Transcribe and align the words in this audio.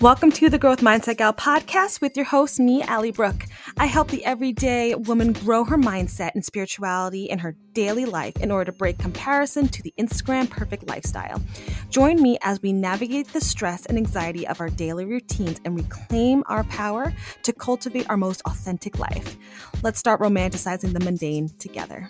Welcome 0.00 0.32
to 0.32 0.48
the 0.48 0.58
Growth 0.58 0.80
Mindset 0.80 1.18
Gal 1.18 1.34
podcast 1.34 2.00
with 2.00 2.16
your 2.16 2.24
host, 2.24 2.58
me, 2.58 2.80
Allie 2.80 3.10
Brooke. 3.10 3.44
I 3.76 3.84
help 3.84 4.08
the 4.08 4.24
everyday 4.24 4.94
woman 4.94 5.34
grow 5.34 5.62
her 5.64 5.76
mindset 5.76 6.30
and 6.34 6.42
spirituality 6.42 7.24
in 7.24 7.38
her 7.40 7.54
daily 7.74 8.06
life 8.06 8.34
in 8.38 8.50
order 8.50 8.72
to 8.72 8.78
break 8.78 8.96
comparison 8.96 9.68
to 9.68 9.82
the 9.82 9.92
Instagram 9.98 10.48
perfect 10.48 10.88
lifestyle. 10.88 11.42
Join 11.90 12.22
me 12.22 12.38
as 12.40 12.62
we 12.62 12.72
navigate 12.72 13.30
the 13.34 13.42
stress 13.42 13.84
and 13.84 13.98
anxiety 13.98 14.46
of 14.46 14.58
our 14.62 14.70
daily 14.70 15.04
routines 15.04 15.60
and 15.66 15.76
reclaim 15.76 16.44
our 16.46 16.64
power 16.64 17.12
to 17.42 17.52
cultivate 17.52 18.08
our 18.08 18.16
most 18.16 18.40
authentic 18.46 18.98
life. 18.98 19.36
Let's 19.82 19.98
start 19.98 20.22
romanticizing 20.22 20.94
the 20.94 21.00
mundane 21.00 21.50
together. 21.58 22.08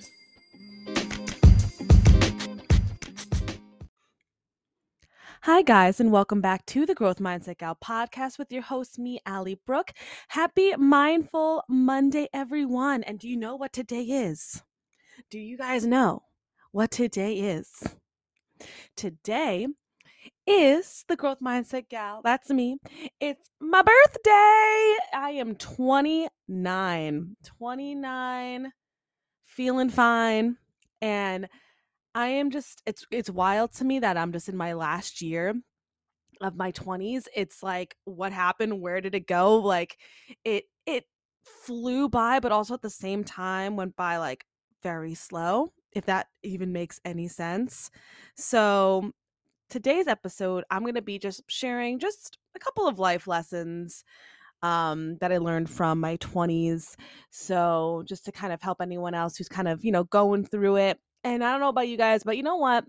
Hi, 5.44 5.62
guys, 5.62 6.00
and 6.00 6.12
welcome 6.12 6.42
back 6.42 6.66
to 6.66 6.84
the 6.84 6.94
Growth 6.94 7.16
Mindset 7.16 7.56
Gal 7.56 7.74
podcast 7.74 8.38
with 8.38 8.52
your 8.52 8.60
host, 8.60 8.98
me, 8.98 9.20
Allie 9.24 9.58
Brooke. 9.64 9.92
Happy 10.28 10.76
Mindful 10.76 11.64
Monday, 11.66 12.28
everyone. 12.34 13.02
And 13.04 13.18
do 13.18 13.26
you 13.26 13.38
know 13.38 13.56
what 13.56 13.72
today 13.72 14.02
is? 14.02 14.62
Do 15.30 15.38
you 15.38 15.56
guys 15.56 15.86
know 15.86 16.24
what 16.72 16.90
today 16.90 17.36
is? 17.36 17.70
Today 18.96 19.68
is 20.46 21.06
the 21.08 21.16
Growth 21.16 21.40
Mindset 21.40 21.88
Gal. 21.88 22.20
That's 22.22 22.50
me. 22.50 22.76
It's 23.18 23.48
my 23.60 23.80
birthday. 23.80 24.98
I 25.14 25.36
am 25.38 25.54
29. 25.54 27.36
29, 27.44 28.72
feeling 29.46 29.88
fine. 29.88 30.58
And 31.00 31.48
I 32.14 32.28
am 32.28 32.50
just 32.50 32.82
it's 32.86 33.04
it's 33.10 33.30
wild 33.30 33.72
to 33.74 33.84
me 33.84 34.00
that 34.00 34.16
I'm 34.16 34.32
just 34.32 34.48
in 34.48 34.56
my 34.56 34.72
last 34.72 35.22
year 35.22 35.54
of 36.40 36.56
my 36.56 36.72
20s. 36.72 37.28
It's 37.34 37.62
like 37.62 37.96
what 38.04 38.32
happened? 38.32 38.80
Where 38.80 39.00
did 39.00 39.14
it 39.14 39.26
go? 39.26 39.56
Like 39.58 39.96
it 40.44 40.64
it 40.86 41.04
flew 41.44 42.08
by 42.08 42.40
but 42.40 42.52
also 42.52 42.74
at 42.74 42.82
the 42.82 42.90
same 42.90 43.24
time 43.24 43.76
went 43.76 43.96
by 43.96 44.18
like 44.18 44.44
very 44.82 45.14
slow 45.14 45.72
if 45.92 46.06
that 46.06 46.28
even 46.42 46.72
makes 46.72 47.00
any 47.04 47.28
sense. 47.28 47.90
So 48.36 49.12
today's 49.68 50.08
episode 50.08 50.64
I'm 50.70 50.82
going 50.82 50.94
to 50.94 51.02
be 51.02 51.18
just 51.18 51.42
sharing 51.48 51.98
just 51.98 52.38
a 52.56 52.58
couple 52.58 52.88
of 52.88 52.98
life 52.98 53.26
lessons 53.26 54.04
um, 54.62 55.16
that 55.20 55.32
I 55.32 55.38
learned 55.38 55.70
from 55.70 56.00
my 56.00 56.16
20s. 56.18 56.96
So, 57.30 58.02
just 58.06 58.24
to 58.26 58.32
kind 58.32 58.52
of 58.52 58.60
help 58.62 58.80
anyone 58.80 59.14
else 59.14 59.36
who's 59.36 59.48
kind 59.48 59.68
of, 59.68 59.84
you 59.84 59.92
know, 59.92 60.04
going 60.04 60.44
through 60.44 60.76
it 60.76 60.98
and 61.24 61.44
I 61.44 61.50
don't 61.50 61.60
know 61.60 61.68
about 61.68 61.88
you 61.88 61.96
guys, 61.96 62.22
but 62.24 62.36
you 62.36 62.42
know 62.42 62.56
what? 62.56 62.84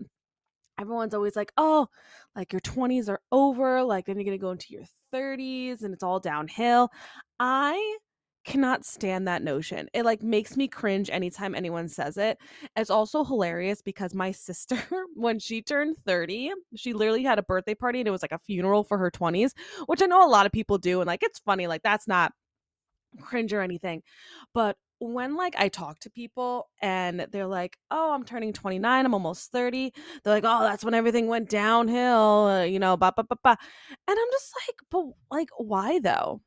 Everyone's 0.80 1.14
always 1.14 1.36
like, 1.36 1.52
oh, 1.56 1.88
like 2.34 2.52
your 2.52 2.60
20s 2.60 3.08
are 3.08 3.20
over. 3.30 3.82
Like 3.82 4.06
then 4.06 4.16
you're 4.16 4.24
going 4.24 4.38
to 4.38 4.42
go 4.42 4.50
into 4.50 4.72
your 4.72 4.84
30s 5.14 5.82
and 5.82 5.92
it's 5.92 6.02
all 6.02 6.18
downhill. 6.18 6.90
I 7.38 7.98
cannot 8.44 8.84
stand 8.84 9.28
that 9.28 9.42
notion. 9.42 9.88
It 9.92 10.04
like 10.04 10.22
makes 10.22 10.56
me 10.56 10.66
cringe 10.66 11.10
anytime 11.10 11.54
anyone 11.54 11.88
says 11.88 12.16
it. 12.16 12.38
It's 12.74 12.90
also 12.90 13.24
hilarious 13.24 13.82
because 13.82 14.14
my 14.14 14.32
sister, 14.32 14.82
when 15.14 15.38
she 15.38 15.62
turned 15.62 15.96
30, 16.06 16.52
she 16.74 16.92
literally 16.92 17.22
had 17.22 17.38
a 17.38 17.42
birthday 17.42 17.74
party 17.74 18.00
and 18.00 18.08
it 18.08 18.12
was 18.12 18.22
like 18.22 18.32
a 18.32 18.38
funeral 18.38 18.84
for 18.84 18.98
her 18.98 19.10
20s, 19.10 19.52
which 19.86 20.02
I 20.02 20.06
know 20.06 20.26
a 20.26 20.30
lot 20.30 20.46
of 20.46 20.52
people 20.52 20.78
do. 20.78 21.00
And 21.00 21.06
like 21.06 21.22
it's 21.22 21.38
funny, 21.38 21.66
like 21.66 21.82
that's 21.82 22.08
not 22.08 22.32
cringe 23.20 23.52
or 23.52 23.60
anything. 23.60 24.02
But 24.54 24.76
when 25.10 25.36
like 25.36 25.54
I 25.58 25.68
talk 25.68 25.98
to 26.00 26.10
people 26.10 26.68
and 26.80 27.26
they're 27.32 27.46
like, 27.46 27.76
"Oh, 27.90 28.12
I'm 28.12 28.24
turning 28.24 28.52
29, 28.52 29.04
I'm 29.06 29.14
almost 29.14 29.50
30." 29.52 29.92
They're 30.24 30.34
like, 30.34 30.44
"Oh, 30.46 30.60
that's 30.62 30.84
when 30.84 30.94
everything 30.94 31.26
went 31.28 31.48
downhill," 31.50 32.46
uh, 32.48 32.62
you 32.64 32.78
know, 32.78 32.96
ba 32.96 33.12
ba 33.16 33.24
ba 33.24 33.36
ba. 33.42 33.56
And 34.08 34.18
I'm 34.18 34.30
just 34.32 34.52
like, 34.68 34.76
"But 34.90 35.04
like 35.30 35.48
why 35.58 35.98
though?" 36.00 36.40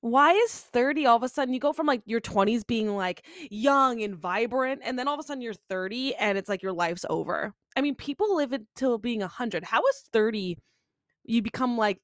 Why 0.00 0.32
is 0.32 0.52
30 0.54 1.06
all 1.06 1.16
of 1.16 1.22
a 1.22 1.28
sudden 1.28 1.54
you 1.54 1.60
go 1.60 1.72
from 1.72 1.86
like 1.86 2.02
your 2.06 2.20
20s 2.20 2.64
being 2.64 2.94
like 2.96 3.26
young 3.50 4.02
and 4.02 4.14
vibrant 4.16 4.82
and 4.84 4.98
then 4.98 5.08
all 5.08 5.14
of 5.14 5.20
a 5.20 5.22
sudden 5.24 5.42
you're 5.42 5.54
30 5.68 6.14
and 6.16 6.38
it's 6.38 6.48
like 6.48 6.62
your 6.62 6.72
life's 6.72 7.04
over. 7.10 7.54
I 7.76 7.80
mean, 7.82 7.94
people 7.96 8.36
live 8.36 8.52
until 8.52 8.98
being 8.98 9.20
100. 9.20 9.64
How 9.64 9.82
is 9.86 10.02
30 10.12 10.58
you 11.24 11.42
become 11.42 11.76
like 11.78 12.00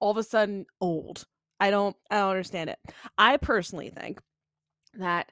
all 0.00 0.10
of 0.10 0.16
a 0.18 0.22
sudden 0.22 0.66
old? 0.80 1.26
I 1.60 1.70
don't 1.70 1.96
I 2.10 2.18
don't 2.18 2.30
understand 2.30 2.70
it. 2.70 2.78
I 3.18 3.38
personally 3.38 3.90
think 3.90 4.20
that 4.98 5.30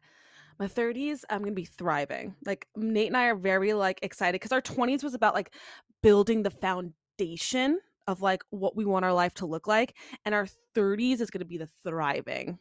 my 0.59 0.67
30s 0.67 1.25
i'm 1.31 1.41
gonna 1.41 1.53
be 1.53 1.65
thriving 1.65 2.35
like 2.47 2.67
nate 2.77 3.09
and 3.09 3.17
i 3.17 3.27
are 3.27 3.35
very 3.37 3.73
like 3.73 3.99
excited 4.03 4.35
because 4.35 4.53
our 4.53 4.63
20s 4.63 5.03
was 5.03 5.15
about 5.15 5.35
like 5.35 5.53
building 6.03 6.43
the 6.43 6.51
foundation 6.51 7.81
of 8.07 8.23
like 8.23 8.43
what 8.51 8.77
we 8.77 8.85
want 8.85 9.05
our 9.05 9.13
life 9.13 9.35
to 9.35 9.47
look 9.47 9.67
like 9.67 9.95
and 10.25 10.35
our 10.35 10.47
30s 10.77 11.21
is 11.21 11.31
gonna 11.31 11.45
be 11.45 11.59
the 11.59 11.69
thriving 11.85 12.59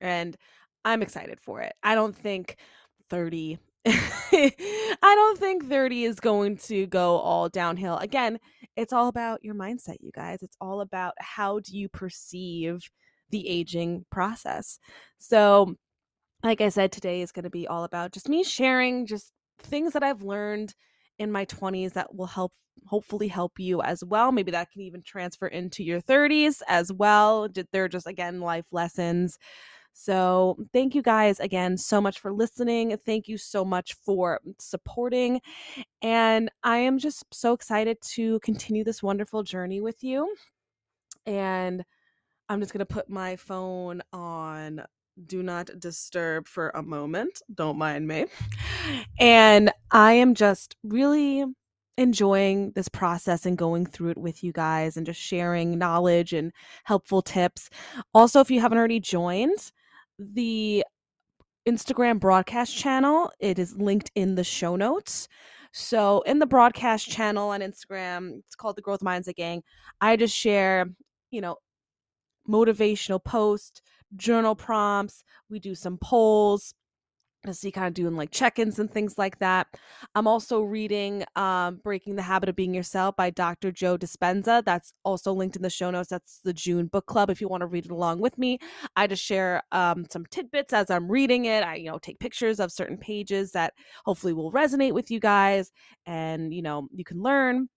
and 0.00 0.36
i'm 0.84 1.02
excited 1.02 1.38
for 1.40 1.60
it 1.60 1.74
i 1.82 1.94
don't 1.94 2.16
think 2.16 2.56
30 3.10 3.58
I 3.86 4.90
don't 5.00 5.38
think 5.38 5.68
30 5.68 6.04
is 6.04 6.18
going 6.18 6.56
to 6.56 6.86
go 6.88 7.18
all 7.18 7.48
downhill. 7.48 7.96
Again, 7.98 8.40
it's 8.74 8.92
all 8.92 9.06
about 9.06 9.44
your 9.44 9.54
mindset, 9.54 9.98
you 10.00 10.10
guys. 10.12 10.42
It's 10.42 10.56
all 10.60 10.80
about 10.80 11.14
how 11.20 11.60
do 11.60 11.78
you 11.78 11.88
perceive 11.88 12.90
the 13.30 13.48
aging 13.48 14.04
process. 14.10 14.78
So, 15.18 15.74
like 16.42 16.60
I 16.60 16.68
said, 16.68 16.92
today 16.92 17.22
is 17.22 17.32
going 17.32 17.44
to 17.44 17.50
be 17.50 17.66
all 17.66 17.84
about 17.84 18.12
just 18.12 18.28
me 18.28 18.44
sharing 18.44 19.06
just 19.06 19.32
things 19.60 19.92
that 19.94 20.02
I've 20.02 20.22
learned 20.22 20.74
in 21.18 21.32
my 21.32 21.44
20s 21.46 21.92
that 21.92 22.14
will 22.14 22.26
help 22.26 22.52
hopefully 22.86 23.28
help 23.28 23.58
you 23.58 23.80
as 23.82 24.04
well. 24.04 24.32
Maybe 24.32 24.50
that 24.50 24.70
can 24.70 24.82
even 24.82 25.02
transfer 25.02 25.46
into 25.46 25.82
your 25.82 26.00
30s 26.00 26.62
as 26.68 26.92
well. 26.92 27.48
They're 27.72 27.88
just 27.88 28.06
again 28.06 28.40
life 28.40 28.66
lessons. 28.70 29.38
So, 29.94 30.56
thank 30.74 30.94
you 30.94 31.02
guys 31.02 31.40
again 31.40 31.78
so 31.78 32.00
much 32.02 32.20
for 32.20 32.32
listening. 32.32 32.96
Thank 33.06 33.28
you 33.28 33.38
so 33.38 33.64
much 33.64 33.94
for 33.94 34.40
supporting. 34.58 35.40
And 36.02 36.50
I 36.62 36.78
am 36.78 36.98
just 36.98 37.24
so 37.32 37.54
excited 37.54 37.98
to 38.14 38.38
continue 38.40 38.84
this 38.84 39.02
wonderful 39.02 39.42
journey 39.42 39.80
with 39.80 40.04
you. 40.04 40.34
And 41.24 41.84
I'm 42.48 42.60
just 42.60 42.72
going 42.72 42.80
to 42.80 42.86
put 42.86 43.08
my 43.08 43.36
phone 43.36 44.02
on 44.12 44.82
do 45.26 45.42
not 45.42 45.70
disturb 45.78 46.46
for 46.46 46.70
a 46.70 46.82
moment. 46.82 47.40
Don't 47.54 47.78
mind 47.78 48.06
me. 48.06 48.26
And 49.18 49.72
I 49.90 50.12
am 50.12 50.34
just 50.34 50.76
really 50.84 51.44
enjoying 51.98 52.72
this 52.72 52.88
process 52.88 53.46
and 53.46 53.56
going 53.56 53.86
through 53.86 54.10
it 54.10 54.18
with 54.18 54.44
you 54.44 54.52
guys 54.52 54.96
and 54.96 55.06
just 55.06 55.20
sharing 55.20 55.78
knowledge 55.78 56.32
and 56.32 56.52
helpful 56.84 57.22
tips. 57.22 57.70
Also, 58.14 58.40
if 58.40 58.50
you 58.50 58.60
haven't 58.60 58.78
already 58.78 59.00
joined 59.00 59.72
the 60.18 60.84
Instagram 61.66 62.20
broadcast 62.20 62.76
channel, 62.76 63.30
it 63.40 63.58
is 63.58 63.74
linked 63.76 64.10
in 64.14 64.34
the 64.34 64.44
show 64.44 64.76
notes. 64.76 65.28
So, 65.72 66.20
in 66.22 66.38
the 66.38 66.46
broadcast 66.46 67.08
channel 67.10 67.50
on 67.50 67.60
Instagram, 67.60 68.38
it's 68.38 68.54
called 68.54 68.76
the 68.76 68.82
Growth 68.82 69.00
Mindset 69.00 69.34
Gang. 69.34 69.62
I 70.00 70.16
just 70.16 70.34
share, 70.34 70.86
you 71.30 71.40
know, 71.40 71.56
motivational 72.48 73.22
post, 73.22 73.82
journal 74.16 74.54
prompts. 74.54 75.24
We 75.50 75.58
do 75.58 75.74
some 75.74 75.98
polls 75.98 76.74
to 77.46 77.54
see 77.54 77.70
kind 77.70 77.86
of 77.86 77.94
doing 77.94 78.16
like 78.16 78.30
check-ins 78.30 78.78
and 78.78 78.90
things 78.90 79.16
like 79.16 79.38
that. 79.38 79.66
I'm 80.14 80.26
also 80.26 80.62
reading 80.62 81.24
um, 81.36 81.80
Breaking 81.82 82.16
the 82.16 82.22
Habit 82.22 82.48
of 82.48 82.56
Being 82.56 82.74
Yourself 82.74 83.16
by 83.16 83.30
Dr. 83.30 83.72
Joe 83.72 83.96
Dispenza. 83.96 84.64
That's 84.64 84.92
also 85.04 85.32
linked 85.32 85.56
in 85.56 85.62
the 85.62 85.70
show 85.70 85.90
notes. 85.90 86.08
That's 86.08 86.40
the 86.44 86.52
June 86.52 86.86
book 86.86 87.06
club 87.06 87.30
if 87.30 87.40
you 87.40 87.48
want 87.48 87.62
to 87.62 87.66
read 87.66 87.86
it 87.86 87.90
along 87.90 88.20
with 88.20 88.36
me. 88.36 88.58
I 88.96 89.06
just 89.06 89.24
share 89.24 89.62
um, 89.72 90.06
some 90.10 90.26
tidbits 90.26 90.72
as 90.72 90.90
I'm 90.90 91.10
reading 91.10 91.46
it. 91.46 91.62
I, 91.62 91.76
you 91.76 91.90
know, 91.90 91.98
take 91.98 92.18
pictures 92.18 92.60
of 92.60 92.72
certain 92.72 92.98
pages 92.98 93.52
that 93.52 93.74
hopefully 94.04 94.32
will 94.32 94.52
resonate 94.52 94.92
with 94.92 95.10
you 95.10 95.20
guys 95.20 95.72
and, 96.04 96.52
you 96.52 96.62
know, 96.62 96.88
you 96.92 97.04
can 97.04 97.22
learn 97.22 97.68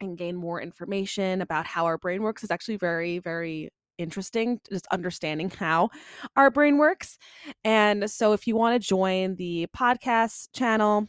and 0.00 0.16
gain 0.16 0.36
more 0.36 0.62
information 0.62 1.42
about 1.42 1.66
how 1.66 1.84
our 1.84 1.98
brain 1.98 2.22
works. 2.22 2.42
It's 2.42 2.50
actually 2.50 2.76
very, 2.76 3.18
very 3.18 3.70
interesting 4.00 4.60
just 4.70 4.86
understanding 4.90 5.50
how 5.50 5.90
our 6.36 6.50
brain 6.50 6.78
works. 6.78 7.18
And 7.64 8.10
so 8.10 8.32
if 8.32 8.46
you 8.46 8.56
want 8.56 8.80
to 8.80 8.88
join 8.88 9.36
the 9.36 9.66
podcast 9.76 10.48
channel, 10.52 11.06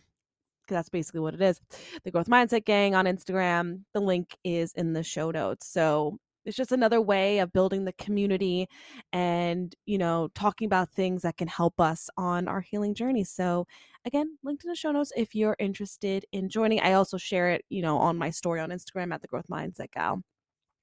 because 0.63 0.75
that's 0.75 0.89
basically 0.89 1.21
what 1.21 1.33
it 1.33 1.41
is. 1.41 1.59
The 2.03 2.11
Growth 2.11 2.27
Mindset 2.27 2.65
Gang 2.65 2.95
on 2.95 3.05
Instagram. 3.05 3.81
The 3.93 3.99
link 3.99 4.37
is 4.43 4.73
in 4.73 4.93
the 4.93 5.03
show 5.03 5.31
notes. 5.31 5.67
So 5.67 6.17
it's 6.45 6.57
just 6.57 6.71
another 6.71 7.01
way 7.01 7.39
of 7.39 7.53
building 7.53 7.85
the 7.85 7.93
community 7.93 8.67
and, 9.13 9.75
you 9.85 9.97
know, 9.97 10.29
talking 10.33 10.65
about 10.65 10.89
things 10.91 11.21
that 11.21 11.37
can 11.37 11.47
help 11.47 11.79
us 11.79 12.09
on 12.17 12.47
our 12.47 12.61
healing 12.61 12.95
journey. 12.95 13.23
So 13.23 13.67
again, 14.05 14.37
linked 14.43 14.63
in 14.63 14.69
the 14.69 14.75
show 14.75 14.91
notes 14.91 15.11
if 15.15 15.35
you're 15.35 15.55
interested 15.59 16.25
in 16.31 16.49
joining. 16.49 16.79
I 16.79 16.93
also 16.93 17.17
share 17.17 17.51
it, 17.51 17.63
you 17.69 17.81
know, 17.81 17.97
on 17.97 18.17
my 18.17 18.29
story 18.31 18.59
on 18.59 18.69
Instagram 18.69 19.13
at 19.13 19.21
the 19.21 19.27
Growth 19.27 19.47
Mindset 19.49 19.91
Gal 19.91 20.23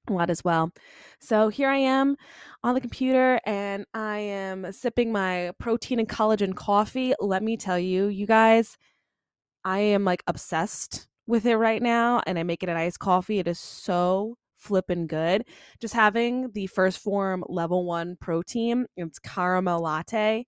a 0.07 0.13
lot 0.13 0.29
as 0.29 0.43
well. 0.43 0.71
So 1.19 1.49
here 1.49 1.69
I 1.69 1.77
am 1.77 2.15
on 2.63 2.75
the 2.75 2.81
computer 2.81 3.39
and 3.45 3.85
I 3.93 4.19
am 4.19 4.71
sipping 4.71 5.11
my 5.11 5.51
protein 5.59 5.99
and 5.99 6.09
collagen 6.09 6.55
coffee. 6.55 7.13
Let 7.19 7.43
me 7.43 7.57
tell 7.57 7.79
you, 7.79 8.07
you 8.07 8.25
guys, 8.25 8.77
I 9.63 9.79
am 9.79 10.05
like 10.05 10.23
obsessed 10.27 11.07
with 11.27 11.45
it 11.45 11.57
right 11.57 11.81
now 11.81 12.21
and 12.25 12.39
I 12.39 12.43
make 12.43 12.63
it 12.63 12.69
an 12.69 12.77
iced 12.77 12.99
coffee. 12.99 13.39
It 13.39 13.47
is 13.47 13.59
so 13.59 14.35
flippin' 14.57 15.07
good. 15.07 15.45
Just 15.79 15.93
having 15.93 16.51
the 16.53 16.67
1st 16.67 16.99
Phorm 16.99 17.43
level 17.47 17.85
one 17.85 18.17
protein, 18.19 18.85
it's 18.97 19.19
caramel 19.19 19.81
latte. 19.81 20.45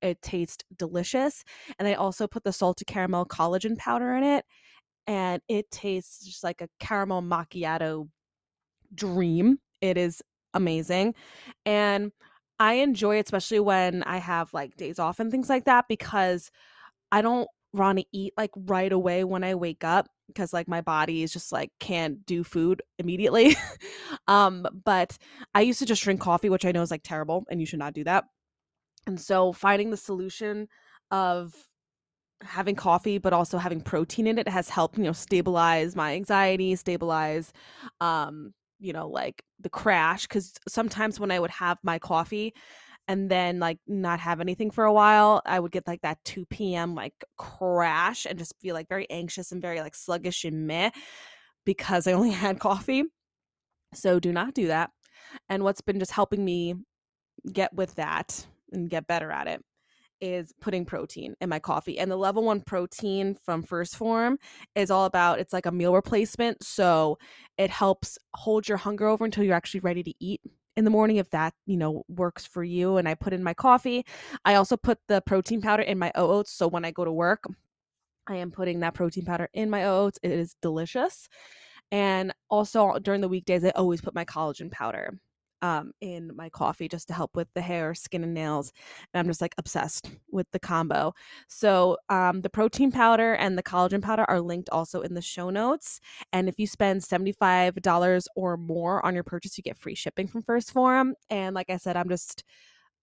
It 0.00 0.22
tastes 0.22 0.62
delicious. 0.76 1.42
And 1.78 1.88
I 1.88 1.94
also 1.94 2.28
put 2.28 2.44
the 2.44 2.52
salted 2.52 2.86
caramel 2.86 3.26
collagen 3.26 3.76
powder 3.76 4.12
in 4.14 4.22
it. 4.22 4.44
And 5.06 5.42
it 5.48 5.70
tastes 5.70 6.24
just 6.24 6.44
like 6.44 6.60
a 6.60 6.68
caramel 6.78 7.22
macchiato 7.22 8.08
dream. 8.94 9.58
It 9.80 9.96
is 9.96 10.22
amazing. 10.54 11.14
And 11.64 12.12
I 12.58 12.74
enjoy 12.74 13.16
it, 13.18 13.26
especially 13.26 13.60
when 13.60 14.02
I 14.02 14.18
have 14.18 14.52
like 14.52 14.76
days 14.76 14.98
off 14.98 15.20
and 15.20 15.30
things 15.30 15.48
like 15.48 15.64
that, 15.66 15.86
because 15.88 16.50
I 17.12 17.22
don't 17.22 17.48
want 17.72 17.98
to 17.98 18.04
eat 18.12 18.32
like 18.36 18.50
right 18.56 18.92
away 18.92 19.24
when 19.24 19.44
I 19.44 19.54
wake 19.54 19.84
up 19.84 20.08
because 20.26 20.52
like 20.52 20.68
my 20.68 20.80
body 20.80 21.22
is 21.22 21.32
just 21.32 21.52
like 21.52 21.70
can't 21.80 22.24
do 22.26 22.42
food 22.44 22.82
immediately. 22.98 23.56
um, 24.28 24.66
but 24.84 25.16
I 25.54 25.62
used 25.62 25.78
to 25.80 25.86
just 25.86 26.02
drink 26.02 26.20
coffee, 26.20 26.50
which 26.50 26.64
I 26.64 26.72
know 26.72 26.82
is 26.82 26.90
like 26.90 27.02
terrible 27.02 27.44
and 27.50 27.60
you 27.60 27.66
should 27.66 27.78
not 27.78 27.94
do 27.94 28.04
that. 28.04 28.24
And 29.06 29.20
so 29.20 29.52
finding 29.52 29.90
the 29.90 29.96
solution 29.96 30.68
of 31.10 31.54
having 32.42 32.76
coffee 32.76 33.18
but 33.18 33.32
also 33.32 33.58
having 33.58 33.80
protein 33.80 34.26
in 34.26 34.38
it 34.38 34.48
has 34.48 34.68
helped, 34.68 34.98
you 34.98 35.04
know, 35.04 35.12
stabilize 35.12 35.96
my 35.96 36.14
anxiety, 36.14 36.76
stabilize 36.76 37.52
um, 38.00 38.52
you 38.78 38.92
know, 38.92 39.08
like 39.08 39.42
the 39.60 39.70
crash 39.70 40.26
cuz 40.26 40.52
sometimes 40.68 41.20
when 41.20 41.30
I 41.30 41.40
would 41.40 41.50
have 41.50 41.78
my 41.82 41.98
coffee 41.98 42.54
and 43.08 43.30
then 43.30 43.58
like 43.58 43.78
not 43.86 44.20
have 44.20 44.40
anything 44.40 44.70
for 44.70 44.84
a 44.84 44.92
while, 44.92 45.42
I 45.46 45.60
would 45.60 45.72
get 45.72 45.86
like 45.86 46.02
that 46.02 46.18
2 46.24 46.46
p.m. 46.46 46.94
like 46.94 47.14
crash 47.38 48.26
and 48.26 48.38
just 48.38 48.54
feel 48.60 48.74
like 48.74 48.88
very 48.88 49.08
anxious 49.10 49.52
and 49.52 49.62
very 49.62 49.80
like 49.80 49.94
sluggish 49.94 50.44
and 50.44 50.66
meh 50.66 50.90
because 51.64 52.06
I 52.06 52.12
only 52.12 52.30
had 52.46 52.60
coffee. 52.60 53.04
So 53.94 54.20
do 54.20 54.32
not 54.32 54.54
do 54.54 54.68
that. 54.68 54.90
And 55.48 55.64
what's 55.64 55.80
been 55.80 55.98
just 55.98 56.12
helping 56.12 56.44
me 56.44 56.74
get 57.52 57.72
with 57.74 57.94
that 57.96 58.46
and 58.72 58.90
get 58.90 59.06
better 59.06 59.30
at 59.30 59.46
it 59.48 59.64
is 60.20 60.52
putting 60.60 60.84
protein 60.84 61.34
in 61.40 61.48
my 61.48 61.58
coffee. 61.58 61.98
And 61.98 62.10
the 62.10 62.16
level 62.16 62.44
one 62.44 62.60
protein 62.60 63.36
from 63.44 63.62
1st 63.62 63.96
Phorm 63.96 64.38
is 64.74 64.90
all 64.90 65.04
about 65.04 65.38
it's 65.38 65.52
like 65.52 65.66
a 65.66 65.72
meal 65.72 65.94
replacement. 65.94 66.62
So 66.62 67.18
it 67.56 67.70
helps 67.70 68.18
hold 68.34 68.68
your 68.68 68.78
hunger 68.78 69.06
over 69.06 69.24
until 69.24 69.44
you're 69.44 69.54
actually 69.54 69.80
ready 69.80 70.02
to 70.02 70.14
eat 70.20 70.40
in 70.76 70.84
the 70.84 70.90
morning 70.90 71.16
if 71.16 71.28
that 71.30 71.54
you 71.66 71.76
know 71.76 72.04
works 72.08 72.46
for 72.46 72.62
you 72.62 72.98
and 72.98 73.08
i 73.08 73.14
put 73.14 73.32
in 73.32 73.42
my 73.42 73.52
coffee 73.52 74.06
i 74.44 74.54
also 74.54 74.76
put 74.76 74.96
the 75.08 75.20
protein 75.22 75.60
powder 75.60 75.82
in 75.82 75.98
my 75.98 76.12
oats 76.14 76.52
so 76.52 76.68
when 76.68 76.84
i 76.84 76.92
go 76.92 77.04
to 77.04 77.10
work 77.10 77.42
i 78.28 78.36
am 78.36 78.52
putting 78.52 78.78
that 78.78 78.94
protein 78.94 79.24
powder 79.24 79.48
in 79.54 79.68
my 79.68 79.86
oats 79.86 80.20
it 80.22 80.30
is 80.30 80.54
delicious 80.62 81.28
and 81.90 82.32
also 82.48 82.96
during 83.02 83.20
the 83.20 83.28
weekdays 83.28 83.64
i 83.64 83.70
always 83.70 84.00
put 84.00 84.14
my 84.14 84.24
collagen 84.24 84.70
powder 84.70 85.18
um, 85.62 85.92
in 86.00 86.30
my 86.36 86.48
coffee 86.48 86.88
just 86.88 87.08
to 87.08 87.14
help 87.14 87.34
with 87.34 87.48
the 87.54 87.60
hair, 87.60 87.94
skin, 87.94 88.24
and 88.24 88.34
nails. 88.34 88.72
And 89.12 89.20
I'm 89.20 89.26
just 89.26 89.40
like 89.40 89.54
obsessed 89.58 90.10
with 90.30 90.46
the 90.52 90.58
combo. 90.58 91.14
So 91.48 91.96
um, 92.08 92.40
the 92.42 92.50
protein 92.50 92.92
powder 92.92 93.34
and 93.34 93.56
the 93.56 93.62
collagen 93.62 94.02
powder 94.02 94.24
are 94.28 94.40
linked 94.40 94.70
also 94.70 95.00
in 95.00 95.14
the 95.14 95.22
show 95.22 95.50
notes. 95.50 96.00
And 96.32 96.48
if 96.48 96.58
you 96.58 96.66
spend 96.66 97.02
$75 97.02 98.26
or 98.36 98.56
more 98.56 99.04
on 99.04 99.14
your 99.14 99.24
purchase, 99.24 99.58
you 99.58 99.62
get 99.62 99.78
free 99.78 99.94
shipping 99.94 100.28
from 100.28 100.42
1st 100.42 100.72
Phorm. 100.72 101.14
And 101.30 101.54
like 101.54 101.70
I 101.70 101.76
said, 101.76 101.96
I'm 101.96 102.08
just 102.08 102.44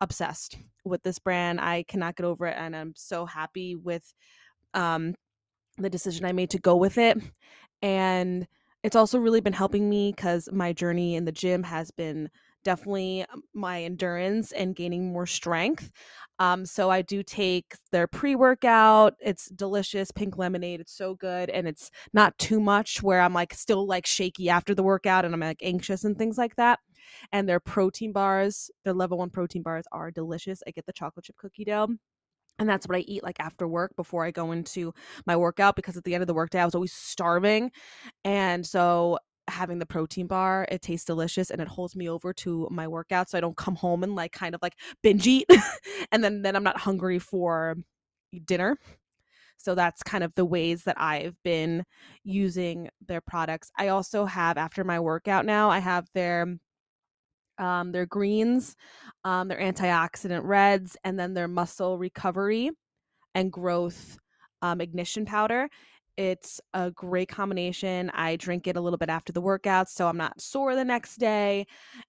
obsessed 0.01 0.57
with 0.83 1.03
this 1.03 1.19
brand. 1.19 1.59
I 1.59 1.83
cannot 1.83 2.15
get 2.15 2.25
over 2.25 2.47
it. 2.47 2.55
And 2.57 2.75
I'm 2.75 2.93
so 2.95 3.25
happy 3.25 3.75
with 3.75 4.13
um, 4.73 5.15
the 5.77 5.89
decision 5.89 6.25
I 6.25 6.31
made 6.31 6.51
to 6.51 6.59
go 6.59 6.75
with 6.75 6.97
it. 6.97 7.17
And 7.81 8.47
it's 8.85 8.95
also 8.95 9.17
really 9.17 9.41
been 9.41 9.51
helping 9.51 9.89
me 9.89 10.13
because 10.15 10.47
my 10.53 10.71
journey 10.71 11.15
in 11.15 11.25
the 11.25 11.31
gym 11.31 11.63
has 11.63 11.89
been 11.89 12.29
definitely 12.63 13.25
um, 13.33 13.41
my 13.51 13.81
endurance 13.81 14.51
and 14.51 14.75
gaining 14.75 15.11
more 15.11 15.25
strength. 15.25 15.89
Um, 16.37 16.67
so 16.67 16.91
I 16.91 17.01
do 17.01 17.23
take 17.23 17.73
their 17.91 18.05
pre 18.05 18.35
workout. 18.35 19.15
It's 19.19 19.49
delicious, 19.49 20.11
pink 20.11 20.37
lemonade. 20.37 20.81
It's 20.81 20.95
so 20.95 21.15
good, 21.15 21.49
and 21.49 21.67
it's 21.67 21.89
not 22.13 22.37
too 22.37 22.59
much 22.59 23.01
where 23.01 23.21
I'm 23.21 23.33
like 23.33 23.55
still 23.55 23.87
like 23.87 24.05
shaky 24.05 24.51
after 24.51 24.75
the 24.75 24.83
workout 24.83 25.25
and 25.25 25.33
I'm 25.33 25.39
like 25.39 25.63
anxious 25.63 26.03
and 26.03 26.15
things 26.15 26.37
like 26.37 26.55
that. 26.57 26.77
And 27.31 27.49
their 27.49 27.59
protein 27.59 28.11
bars, 28.11 28.69
their 28.83 28.93
level 28.93 29.17
one 29.17 29.31
protein 29.31 29.63
bars 29.63 29.85
are 29.91 30.11
delicious. 30.11 30.61
I 30.67 30.69
get 30.69 30.85
the 30.85 30.93
chocolate 30.93 31.25
chip 31.25 31.37
cookie 31.37 31.65
dough 31.65 31.87
and 32.59 32.69
that's 32.69 32.87
what 32.87 32.97
I 32.97 33.01
eat 33.01 33.23
like 33.23 33.39
after 33.39 33.67
work 33.67 33.95
before 33.95 34.25
I 34.25 34.31
go 34.31 34.51
into 34.51 34.93
my 35.25 35.35
workout 35.35 35.75
because 35.75 35.97
at 35.97 36.03
the 36.03 36.13
end 36.13 36.23
of 36.23 36.27
the 36.27 36.33
workday 36.33 36.59
I 36.59 36.65
was 36.65 36.75
always 36.75 36.93
starving. 36.93 37.71
And 38.23 38.65
so 38.65 39.19
having 39.47 39.79
the 39.79 39.85
protein 39.85 40.27
bar, 40.27 40.67
it 40.71 40.81
tastes 40.81 41.05
delicious 41.05 41.51
and 41.51 41.61
it 41.61 41.67
holds 41.67 41.95
me 41.95 42.09
over 42.09 42.33
to 42.33 42.67
my 42.71 42.87
workout 42.87 43.29
so 43.29 43.37
I 43.37 43.41
don't 43.41 43.57
come 43.57 43.75
home 43.75 44.03
and 44.03 44.15
like 44.15 44.31
kind 44.31 44.55
of 44.55 44.61
like 44.61 44.73
binge 45.03 45.27
eat 45.27 45.47
and 46.11 46.23
then 46.23 46.41
then 46.41 46.55
I'm 46.55 46.63
not 46.63 46.77
hungry 46.79 47.19
for 47.19 47.75
dinner. 48.45 48.77
So 49.57 49.75
that's 49.75 50.03
kind 50.03 50.23
of 50.23 50.33
the 50.35 50.45
ways 50.45 50.83
that 50.83 50.99
I've 50.99 51.35
been 51.43 51.83
using 52.23 52.89
their 53.07 53.21
products. 53.21 53.71
I 53.77 53.89
also 53.89 54.25
have 54.25 54.57
after 54.57 54.83
my 54.83 54.99
workout 54.99 55.45
now, 55.45 55.69
I 55.69 55.79
have 55.79 56.07
their 56.13 56.57
um, 57.57 57.91
their 57.91 58.05
greens, 58.05 58.75
um, 59.23 59.47
their 59.47 59.59
antioxidant 59.59 60.43
reds, 60.43 60.97
and 61.03 61.19
then 61.19 61.33
their 61.33 61.47
muscle 61.47 61.97
recovery 61.97 62.71
and 63.33 63.51
growth 63.51 64.17
um, 64.61 64.81
ignition 64.81 65.25
powder. 65.25 65.69
It's 66.17 66.61
a 66.73 66.91
great 66.91 67.27
combination. 67.27 68.09
I 68.13 68.37
drink 68.37 68.67
it 68.67 68.77
a 68.77 68.81
little 68.81 68.97
bit 68.97 69.09
after 69.09 69.33
the 69.33 69.41
workout 69.41 69.89
so 69.89 70.07
I'm 70.07 70.15
not 70.15 70.39
sore 70.39 70.73
the 70.73 70.85
next 70.85 71.17
day. 71.17 71.65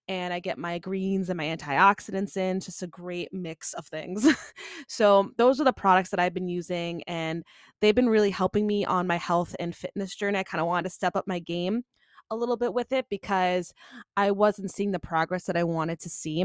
And 0.06 0.32
I 0.32 0.38
get 0.38 0.58
my 0.58 0.78
greens 0.78 1.28
and 1.28 1.36
my 1.36 1.46
antioxidants 1.46 2.36
in. 2.36 2.60
Just 2.60 2.84
a 2.84 2.86
great 2.86 3.32
mix 3.32 3.74
of 3.74 3.86
things. 3.86 4.28
so, 4.88 5.30
those 5.38 5.60
are 5.60 5.64
the 5.64 5.72
products 5.72 6.10
that 6.10 6.20
I've 6.20 6.34
been 6.34 6.48
using, 6.48 7.02
and 7.04 7.42
they've 7.80 7.94
been 7.94 8.08
really 8.08 8.30
helping 8.30 8.66
me 8.66 8.84
on 8.84 9.08
my 9.08 9.16
health 9.16 9.56
and 9.58 9.74
fitness 9.74 10.14
journey. 10.14 10.38
I 10.38 10.44
kind 10.44 10.60
of 10.60 10.68
wanted 10.68 10.84
to 10.84 10.94
step 10.94 11.16
up 11.16 11.24
my 11.26 11.40
game 11.40 11.82
a 12.30 12.36
little 12.36 12.56
bit 12.56 12.74
with 12.74 12.92
it 12.92 13.06
because 13.08 13.72
I 14.16 14.30
wasn't 14.30 14.70
seeing 14.70 14.92
the 14.92 14.98
progress 14.98 15.44
that 15.44 15.56
I 15.56 15.64
wanted 15.64 16.00
to 16.00 16.08
see 16.08 16.44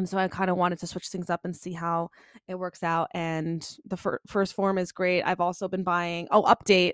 and 0.00 0.08
so 0.08 0.16
I 0.16 0.28
kind 0.28 0.48
of 0.48 0.56
wanted 0.56 0.78
to 0.78 0.86
switch 0.86 1.08
things 1.08 1.28
up 1.28 1.42
and 1.44 1.54
see 1.54 1.74
how 1.74 2.08
it 2.48 2.54
works 2.54 2.82
out. 2.82 3.08
And 3.12 3.68
the 3.84 3.98
fir- 3.98 4.20
1st 4.26 4.54
Phorm 4.54 4.78
is 4.78 4.92
great. 4.92 5.22
I've 5.22 5.40
also 5.40 5.68
been 5.68 5.82
buying, 5.82 6.26
oh, 6.30 6.42
update. 6.44 6.92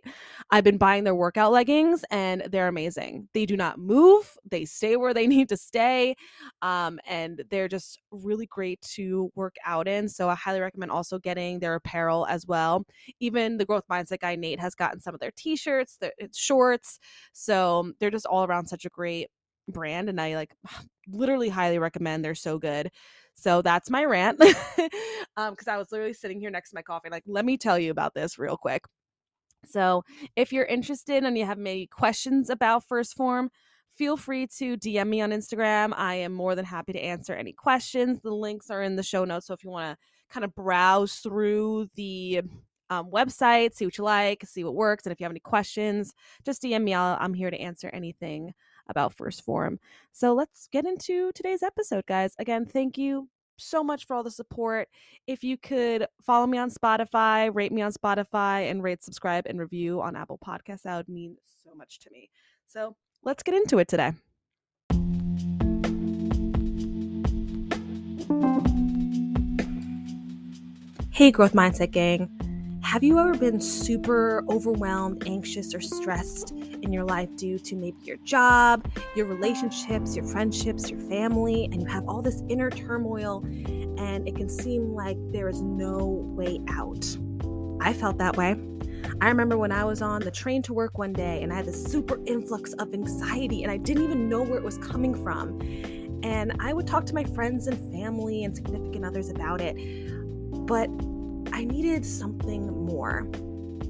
I've 0.51 0.65
been 0.65 0.77
buying 0.77 1.05
their 1.05 1.15
workout 1.15 1.53
leggings 1.53 2.05
and 2.11 2.43
they're 2.51 2.67
amazing. 2.67 3.29
They 3.33 3.47
do 3.47 3.57
not 3.57 3.79
move, 3.79 4.37
they 4.45 4.65
stay 4.65 4.97
where 4.97 5.15
they 5.15 5.27
need 5.37 5.49
to 5.51 5.57
stay. 5.57 6.17
Um, 6.63 6.99
and 7.07 7.45
they're 7.49 7.69
just 7.69 8.01
really 8.11 8.47
great 8.47 8.83
to 8.97 9.31
work 9.37 9.55
out 9.65 9.87
in. 9.87 10.09
So 10.09 10.29
I 10.29 10.35
highly 10.35 10.61
recommend 10.61 10.91
also 10.91 11.21
getting 11.21 11.61
their 11.61 11.77
apparel 11.77 12.27
as 12.27 12.45
well. 12.45 12.85
Even 13.21 13.57
the 13.57 13.65
growth 13.65 13.85
mindset 13.89 14.19
guy, 14.19 14.35
Nate, 14.35 14.59
has 14.59 14.75
gotten 14.75 14.99
some 15.01 15.15
of 15.15 15.21
their 15.21 15.33
t 15.37 15.55
shirts, 15.55 15.97
their 15.99 16.13
shorts. 16.35 16.99
So 17.33 17.93
they're 18.01 18.11
just 18.11 18.27
all 18.27 18.45
around 18.45 18.67
such 18.67 18.85
a 18.85 18.89
great 18.91 19.29
brand 19.69 20.09
and 20.09 20.21
I 20.21 20.35
like 20.35 20.55
literally 21.09 21.49
highly 21.49 21.79
recommend. 21.79 22.25
They're 22.25 22.35
so 22.35 22.59
good. 22.59 22.91
So 23.35 23.63
that's 23.63 23.91
my 23.91 24.05
rant. 24.05 24.41
um 25.37 25.55
cuz 25.57 25.69
I 25.69 25.77
was 25.77 25.93
literally 25.93 26.15
sitting 26.15 26.41
here 26.41 26.51
next 26.51 26.71
to 26.71 26.77
my 26.77 26.83
coffee 26.83 27.11
like 27.11 27.25
let 27.27 27.45
me 27.45 27.57
tell 27.57 27.79
you 27.79 27.91
about 27.91 28.15
this 28.15 28.39
real 28.39 28.57
quick. 28.57 28.85
So, 29.69 30.05
if 30.37 30.53
you're 30.53 30.65
interested 30.65 31.25
and 31.25 31.37
you 31.37 31.45
have 31.45 31.59
any 31.59 31.87
questions 31.87 32.51
about 32.51 32.85
1st 32.89 33.15
Phorm, 33.15 33.51
feel 33.93 34.17
free 34.17 34.47
to 34.59 34.77
DM 34.77 35.09
me 35.09 35.21
on 35.21 35.31
Instagram. 35.31 35.93
I 35.97 36.15
am 36.17 36.33
more 36.33 36.55
than 36.55 36.65
happy 36.65 36.93
to 36.93 37.01
answer 37.01 37.35
any 37.35 37.53
questions. 37.53 38.21
The 38.23 38.31
links 38.31 38.71
are 38.71 38.83
in 38.83 38.97
the 38.97 39.03
show 39.03 39.25
notes. 39.25 39.47
So 39.47 39.55
if 39.55 39.65
you 39.65 39.71
want 39.71 39.99
to 39.99 40.05
kind 40.33 40.45
of 40.45 40.55
browse 40.55 41.17
through 41.17 41.89
the 41.95 42.43
um, 42.91 43.11
website, 43.11 43.75
see 43.75 43.85
what 43.85 43.99
you 43.99 44.05
like, 44.05 44.45
see 44.45 44.63
what 44.63 44.75
works, 44.75 45.05
and 45.07 45.13
if 45.13 45.19
you 45.19 45.25
have 45.25 45.33
any 45.33 45.41
questions, 45.41 46.13
just 46.45 46.63
DM 46.63 46.85
me. 46.85 46.95
i 46.95 47.15
i 47.15 47.25
am 47.25 47.35
here 47.35 47.51
to 47.51 47.59
answer 47.59 47.91
anything 47.93 48.53
about 48.89 49.17
1st 49.17 49.43
Phorm. 49.43 49.81
So 50.13 50.35
let's 50.35 50.69
get 50.71 50.87
into 50.87 51.33
today's 51.33 51.63
episode, 51.63 52.07
guys. 52.07 52.35
Again, 52.39 52.67
thank 52.67 52.97
you 52.99 53.29
so 53.59 53.83
much 53.83 54.07
for 54.07 54.15
all 54.15 54.23
the 54.23 54.31
support. 54.31 54.89
If 55.27 55.43
you 55.43 55.57
could 55.57 56.07
follow 56.23 56.47
me 56.47 56.59
on 56.59 56.71
Spotify, 56.71 57.51
rate 57.55 57.73
me 57.73 57.83
on 57.83 57.93
Spotify, 57.93 58.71
and 58.71 58.83
rate, 58.83 59.03
subscribe, 59.03 59.47
and 59.47 59.59
review 59.59 60.01
on 60.03 60.15
Apple 60.15 60.39
Podcasts, 60.39 60.83
that 60.83 60.97
would 60.97 61.09
mean 61.09 61.37
so 61.65 61.75
much 61.75 61.99
to 62.01 62.11
me. 62.11 62.31
So 62.67 62.97
let's 63.23 63.43
get 63.43 63.55
into 63.55 63.79
it 63.79 63.89
today. 63.89 64.13
Hey, 71.11 71.31
Growth 71.31 71.55
Mindset 71.55 71.93
Gang. 71.93 72.31
Have 72.83 73.03
you 73.03 73.19
ever 73.19 73.35
been 73.35 73.59
super 73.59 74.45
overwhelmed, 74.51 75.27
anxious, 75.27 75.75
or 75.75 75.81
stressed 75.81 76.53
in 76.87 76.93
your 76.93 77.05
life 77.05 77.29
due 77.37 77.59
to 77.59 77.77
maybe 77.77 77.99
your 78.03 78.17
job, 78.19 78.89
your 79.15 79.27
relationships, 79.27 80.17
your 80.17 80.25
friendships, 80.25 80.91
your 80.91 81.01
family, 81.01 81.65
and 81.67 81.83
you 81.83 81.89
have 81.89 82.09
all 82.09 82.23
this 82.23 82.43
inner 82.49 82.71
turmoil 82.71 83.45
and 83.99 84.27
it 84.27 84.37
can 84.37 84.49
seem 84.49 84.95
like 84.95 85.17
there 85.33 85.49
is 85.49 85.61
no 85.61 85.99
way 86.37 86.61
out? 86.69 87.05
I 87.81 87.93
felt 87.93 88.19
that 88.19 88.37
way. 88.37 88.57
I 89.21 89.29
remember 89.29 89.57
when 89.59 89.73
I 89.73 89.85
was 89.85 90.03
on 90.03 90.21
the 90.23 90.31
train 90.31 90.63
to 90.63 90.73
work 90.73 90.99
one 90.99 91.13
day 91.13 91.43
and 91.43 91.53
I 91.53 91.57
had 91.57 91.67
this 91.67 91.85
super 91.85 92.21
influx 92.27 92.73
of 92.75 92.93
anxiety 92.95 93.63
and 93.63 93.71
I 93.71 93.77
didn't 93.77 94.05
even 94.05 94.29
know 94.29 94.43
where 94.43 94.59
it 94.59 94.65
was 94.65 94.79
coming 94.79 95.15
from. 95.15 95.61
And 96.23 96.57
I 96.61 96.73
would 96.73 96.87
talk 96.87 97.07
to 97.07 97.15
my 97.15 97.25
friends 97.25 97.67
and 97.67 97.93
family 97.93 98.45
and 98.45 98.55
significant 98.55 99.05
others 99.05 99.31
about 99.31 99.61
it. 99.61 99.77
But 100.67 100.89
I 101.53 101.65
needed 101.65 102.05
something 102.05 102.85
more. 102.85 103.29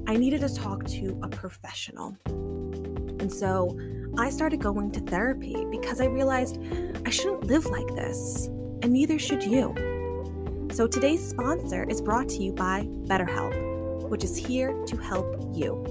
I 0.09 0.15
needed 0.15 0.39
to 0.39 0.55
talk 0.55 0.85
to 0.85 1.19
a 1.21 1.27
professional. 1.27 2.17
And 2.25 3.31
so 3.31 3.77
I 4.17 4.29
started 4.29 4.61
going 4.61 4.89
to 4.91 5.01
therapy 5.01 5.65
because 5.69 5.99
I 5.99 6.05
realized 6.05 6.59
I 7.05 7.09
shouldn't 7.09 7.43
live 7.43 7.65
like 7.65 7.87
this, 7.87 8.47
and 8.81 8.93
neither 8.93 9.19
should 9.19 9.43
you. 9.43 9.75
So 10.71 10.87
today's 10.87 11.27
sponsor 11.27 11.83
is 11.83 12.01
brought 12.01 12.29
to 12.29 12.41
you 12.41 12.53
by 12.53 12.83
BetterHelp, 13.03 14.07
which 14.07 14.23
is 14.23 14.37
here 14.37 14.71
to 14.85 14.95
help 14.95 15.51
you. 15.53 15.83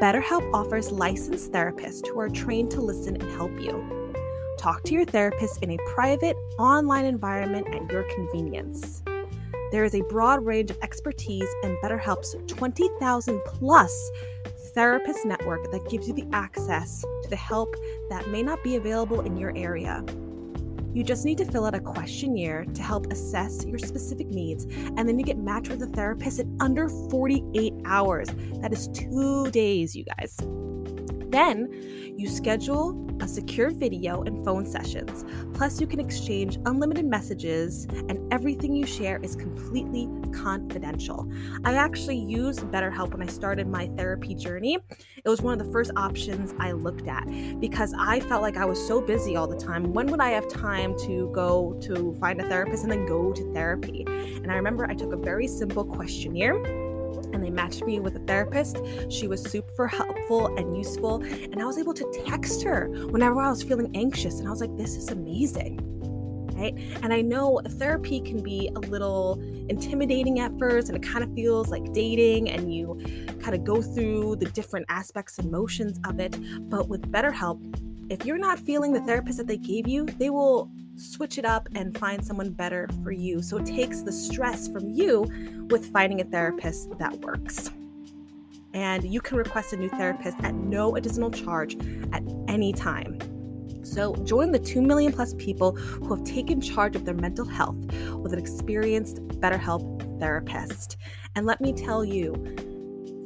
BetterHelp 0.00 0.54
offers 0.54 0.90
licensed 0.90 1.52
therapists 1.52 2.08
who 2.08 2.18
are 2.20 2.30
trained 2.30 2.70
to 2.70 2.80
listen 2.80 3.16
and 3.16 3.30
help 3.32 3.52
you. 3.60 4.14
Talk 4.56 4.82
to 4.84 4.94
your 4.94 5.04
therapist 5.04 5.62
in 5.62 5.72
a 5.72 5.78
private, 5.88 6.36
online 6.58 7.04
environment 7.04 7.66
at 7.74 7.92
your 7.92 8.04
convenience. 8.04 9.02
There 9.70 9.84
is 9.84 9.94
a 9.94 10.02
broad 10.02 10.44
range 10.44 10.70
of 10.70 10.78
expertise 10.82 11.48
in 11.62 11.76
BetterHelp's 11.76 12.34
20,000 12.48 13.40
plus 13.44 14.10
therapist 14.74 15.24
network 15.24 15.70
that 15.70 15.88
gives 15.88 16.08
you 16.08 16.14
the 16.14 16.26
access 16.32 17.02
to 17.22 17.28
the 17.28 17.36
help 17.36 17.74
that 18.08 18.28
may 18.28 18.42
not 18.42 18.62
be 18.64 18.76
available 18.76 19.20
in 19.20 19.36
your 19.36 19.56
area. 19.56 20.04
You 20.92 21.04
just 21.04 21.24
need 21.24 21.38
to 21.38 21.44
fill 21.44 21.66
out 21.66 21.74
a 21.76 21.80
questionnaire 21.80 22.64
to 22.64 22.82
help 22.82 23.12
assess 23.12 23.64
your 23.64 23.78
specific 23.78 24.26
needs, 24.26 24.64
and 24.64 25.08
then 25.08 25.20
you 25.20 25.24
get 25.24 25.38
matched 25.38 25.70
with 25.70 25.82
a 25.82 25.86
therapist 25.86 26.40
in 26.40 26.56
under 26.60 26.88
48 26.88 27.72
hours. 27.84 28.28
That 28.60 28.72
is 28.72 28.88
two 28.88 29.52
days, 29.52 29.94
you 29.94 30.04
guys. 30.04 30.36
Then 31.30 32.14
you 32.16 32.28
schedule 32.28 33.06
a 33.20 33.28
secure 33.28 33.70
video 33.70 34.22
and 34.22 34.44
phone 34.44 34.66
sessions. 34.66 35.24
Plus, 35.54 35.80
you 35.80 35.86
can 35.86 36.00
exchange 36.00 36.58
unlimited 36.66 37.04
messages, 37.04 37.86
and 38.08 38.32
everything 38.32 38.74
you 38.74 38.86
share 38.86 39.20
is 39.22 39.36
completely 39.36 40.08
confidential. 40.32 41.30
I 41.64 41.74
actually 41.74 42.18
used 42.18 42.60
BetterHelp 42.60 43.12
when 43.12 43.22
I 43.22 43.30
started 43.30 43.68
my 43.68 43.88
therapy 43.96 44.34
journey. 44.34 44.78
It 45.22 45.28
was 45.28 45.42
one 45.42 45.58
of 45.58 45.64
the 45.64 45.72
first 45.72 45.90
options 45.96 46.54
I 46.58 46.72
looked 46.72 47.06
at 47.06 47.26
because 47.60 47.94
I 47.98 48.20
felt 48.20 48.42
like 48.42 48.56
I 48.56 48.64
was 48.64 48.84
so 48.86 49.00
busy 49.00 49.36
all 49.36 49.46
the 49.46 49.56
time. 49.56 49.92
When 49.92 50.06
would 50.08 50.20
I 50.20 50.30
have 50.30 50.48
time 50.48 50.96
to 51.00 51.30
go 51.34 51.78
to 51.82 52.14
find 52.20 52.40
a 52.40 52.48
therapist 52.48 52.84
and 52.84 52.92
then 52.92 53.06
go 53.06 53.32
to 53.32 53.52
therapy? 53.52 54.04
And 54.06 54.50
I 54.50 54.54
remember 54.54 54.86
I 54.86 54.94
took 54.94 55.12
a 55.12 55.16
very 55.16 55.46
simple 55.46 55.84
questionnaire 55.84 56.89
and 57.32 57.42
they 57.42 57.50
matched 57.50 57.84
me 57.84 58.00
with 58.00 58.16
a 58.16 58.20
therapist. 58.20 58.78
She 59.08 59.28
was 59.28 59.42
super 59.42 59.86
helpful 59.86 60.56
and 60.56 60.76
useful. 60.76 61.22
And 61.22 61.60
I 61.60 61.64
was 61.64 61.78
able 61.78 61.94
to 61.94 62.24
text 62.26 62.62
her 62.62 62.88
whenever 63.10 63.40
I 63.40 63.50
was 63.50 63.62
feeling 63.62 63.90
anxious. 63.94 64.38
And 64.38 64.48
I 64.48 64.50
was 64.50 64.60
like, 64.60 64.76
this 64.76 64.96
is 64.96 65.10
amazing. 65.10 65.86
Right? 66.54 66.74
And 67.02 67.10
I 67.12 67.22
know 67.22 67.62
therapy 67.64 68.20
can 68.20 68.42
be 68.42 68.70
a 68.76 68.80
little 68.80 69.40
intimidating 69.70 70.40
at 70.40 70.58
first, 70.58 70.90
and 70.90 70.96
it 70.96 71.08
kind 71.08 71.24
of 71.24 71.34
feels 71.34 71.70
like 71.70 71.94
dating, 71.94 72.50
and 72.50 72.74
you 72.74 73.00
kind 73.40 73.54
of 73.54 73.64
go 73.64 73.80
through 73.80 74.36
the 74.36 74.44
different 74.44 74.84
aspects 74.90 75.38
and 75.38 75.50
motions 75.50 75.98
of 76.04 76.20
it. 76.20 76.36
But 76.68 76.88
with 76.88 77.10
BetterHelp, 77.10 78.12
if 78.12 78.26
you're 78.26 78.36
not 78.36 78.58
feeling 78.58 78.92
the 78.92 79.00
therapist 79.00 79.38
that 79.38 79.46
they 79.46 79.56
gave 79.56 79.88
you, 79.88 80.04
they 80.04 80.28
will 80.28 80.70
switch 81.00 81.38
it 81.38 81.44
up 81.44 81.68
and 81.74 81.96
find 81.96 82.24
someone 82.24 82.50
better 82.50 82.88
for 83.02 83.10
you. 83.10 83.42
So 83.42 83.56
it 83.56 83.66
takes 83.66 84.02
the 84.02 84.12
stress 84.12 84.68
from 84.68 84.90
you 84.90 85.66
with 85.70 85.90
finding 85.92 86.20
a 86.20 86.24
therapist 86.24 86.90
that 86.98 87.16
works. 87.20 87.70
And 88.72 89.02
you 89.04 89.20
can 89.20 89.36
request 89.36 89.72
a 89.72 89.76
new 89.76 89.88
therapist 89.88 90.38
at 90.42 90.54
no 90.54 90.96
additional 90.96 91.30
charge 91.30 91.76
at 92.12 92.22
any 92.46 92.72
time. 92.72 93.18
So 93.82 94.14
join 94.24 94.52
the 94.52 94.58
2 94.58 94.82
million 94.82 95.12
plus 95.12 95.34
people 95.34 95.72
who 95.72 96.14
have 96.14 96.24
taken 96.24 96.60
charge 96.60 96.94
of 96.94 97.04
their 97.04 97.14
mental 97.14 97.46
health 97.46 97.78
with 98.14 98.32
an 98.32 98.38
experienced 98.38 99.16
BetterHelp 99.40 100.20
therapist. 100.20 100.98
And 101.34 101.46
let 101.46 101.60
me 101.60 101.72
tell 101.72 102.04
you, 102.04 102.34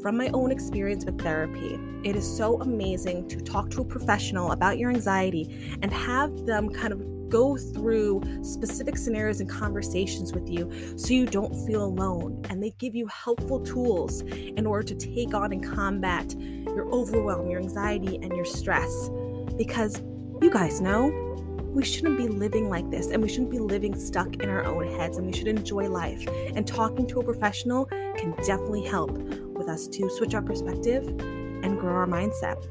from 0.01 0.17
my 0.17 0.29
own 0.29 0.51
experience 0.51 1.05
with 1.05 1.21
therapy, 1.21 1.79
it 2.05 2.15
is 2.15 2.37
so 2.37 2.61
amazing 2.61 3.27
to 3.29 3.41
talk 3.41 3.71
to 3.71 3.81
a 3.81 3.85
professional 3.85 4.53
about 4.53 4.79
your 4.79 4.91
anxiety 4.91 5.77
and 5.83 5.93
have 5.93 6.47
them 6.47 6.69
kind 6.69 6.93
of 6.93 7.01
go 7.35 7.57
through 7.57 8.23
specific 8.45 8.97
scenarios 8.97 9.41
and 9.41 9.51
conversations 9.51 10.33
with 10.33 10.49
you 10.49 10.71
so 10.97 11.13
you 11.13 11.27
don't 11.27 11.53
feel 11.67 11.85
alone. 11.85 12.41
And 12.49 12.63
they 12.63 12.71
give 12.79 12.95
you 12.95 13.09
helpful 13.09 13.59
tools 13.59 14.21
in 14.21 14.65
order 14.67 14.87
to 14.87 14.95
take 14.95 15.35
on 15.35 15.53
and 15.53 15.61
combat 15.61 16.33
your 16.39 16.89
overwhelm, 16.93 17.51
your 17.51 17.61
anxiety, 17.61 18.21
and 18.23 18.37
your 18.37 18.45
stress. 18.45 19.11
Because 19.59 20.01
you 20.41 20.49
guys 20.49 20.81
know 20.81 21.11
we 21.75 21.85
shouldn't 21.85 22.17
be 22.17 22.29
living 22.29 22.69
like 22.69 22.89
this 22.89 23.09
and 23.09 23.21
we 23.21 23.29
shouldn't 23.29 23.51
be 23.51 23.59
living 23.59 23.99
stuck 23.99 24.37
in 24.37 24.49
our 24.49 24.65
own 24.65 24.87
heads 24.97 25.19
and 25.19 25.27
we 25.27 25.33
should 25.33 25.49
enjoy 25.49 25.89
life. 25.89 26.25
And 26.55 26.65
talking 26.65 27.05
to 27.09 27.19
a 27.19 27.25
professional 27.25 27.87
can 28.17 28.31
definitely 28.47 28.85
help 28.85 29.11
with 29.11 29.69
us 29.69 29.89
to 29.89 30.09
switch 30.09 30.35
our 30.35 30.43
perspective 30.43 31.09
and 31.09 31.81
grow 31.81 31.95
our 31.95 32.07
mindset. 32.07 32.65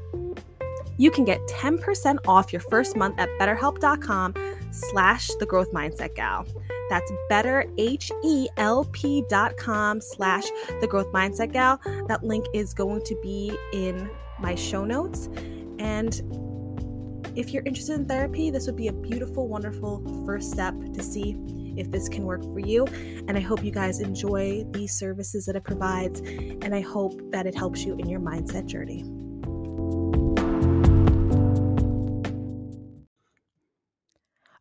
You 0.96 1.10
can 1.10 1.24
get 1.24 1.40
10% 1.48 2.18
off 2.26 2.52
your 2.52 2.60
first 2.60 2.96
month 2.96 3.18
at 3.18 3.28
betterhelp.com 3.40 4.34
slash 4.70 5.28
the 5.40 5.46
growth 5.46 5.72
mindset 5.72 6.14
gal. 6.14 6.46
That's 6.90 7.10
betterhelp.com 7.30 10.00
slash 10.00 10.44
the 10.80 10.86
growth 10.86 11.10
mindset 11.12 11.52
gal. 11.52 11.80
That 12.08 12.22
link 12.22 12.46
is 12.52 12.74
going 12.74 13.02
to 13.06 13.16
be 13.22 13.56
in 13.72 14.10
my 14.38 14.54
show 14.54 14.84
notes. 14.84 15.30
And 15.78 16.20
if 17.36 17.50
you're 17.50 17.64
interested 17.64 17.94
in 17.94 18.06
therapy, 18.06 18.50
this 18.50 18.66
would 18.66 18.76
be 18.76 18.88
a 18.88 18.92
beautiful, 18.92 19.48
wonderful 19.48 20.24
first 20.24 20.52
step 20.52 20.74
to 20.92 21.02
see 21.02 21.36
if 21.76 21.90
this 21.90 22.08
can 22.08 22.24
work 22.24 22.42
for 22.42 22.60
you. 22.60 22.86
And 23.26 23.36
I 23.36 23.40
hope 23.40 23.64
you 23.64 23.72
guys 23.72 24.00
enjoy 24.00 24.64
these 24.70 24.92
services 24.92 25.46
that 25.46 25.56
it 25.56 25.64
provides. 25.64 26.20
And 26.20 26.74
I 26.74 26.80
hope 26.80 27.20
that 27.32 27.46
it 27.46 27.56
helps 27.56 27.84
you 27.84 27.96
in 27.96 28.08
your 28.08 28.20
mindset 28.20 28.66
journey. 28.66 29.04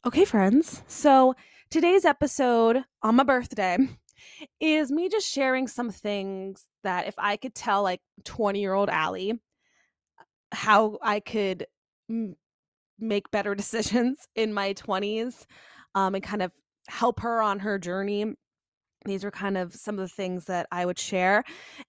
Okay, 0.05 0.25
friends. 0.25 0.83
So 0.87 1.33
today's 1.69 2.03
episode 2.03 2.83
on 3.03 3.15
my 3.15 3.23
birthday 3.23 3.77
is 4.59 4.91
me 4.91 5.07
just 5.07 5.29
sharing 5.31 5.67
some 5.67 5.91
things 5.91 6.67
that 6.83 7.07
if 7.07 7.13
I 7.17 7.37
could 7.37 7.55
tell 7.55 7.83
like 7.83 8.01
20 8.25 8.59
year 8.59 8.73
old 8.73 8.89
Allie 8.89 9.39
how 10.51 10.97
I 11.01 11.19
could 11.19 11.65
m- 12.09 12.35
make 12.99 13.31
better 13.31 13.55
decisions 13.57 14.27
in 14.35 14.53
my 14.53 14.73
20s 14.73 15.45
um, 15.95 16.15
and 16.15 16.23
kind 16.23 16.41
of 16.41 16.51
help 16.89 17.21
her 17.21 17.41
on 17.41 17.59
her 17.59 17.79
journey. 17.79 18.35
These 19.05 19.25
are 19.25 19.31
kind 19.31 19.57
of 19.57 19.73
some 19.73 19.95
of 19.95 20.01
the 20.01 20.15
things 20.15 20.45
that 20.45 20.67
I 20.71 20.85
would 20.85 20.99
share. 20.99 21.43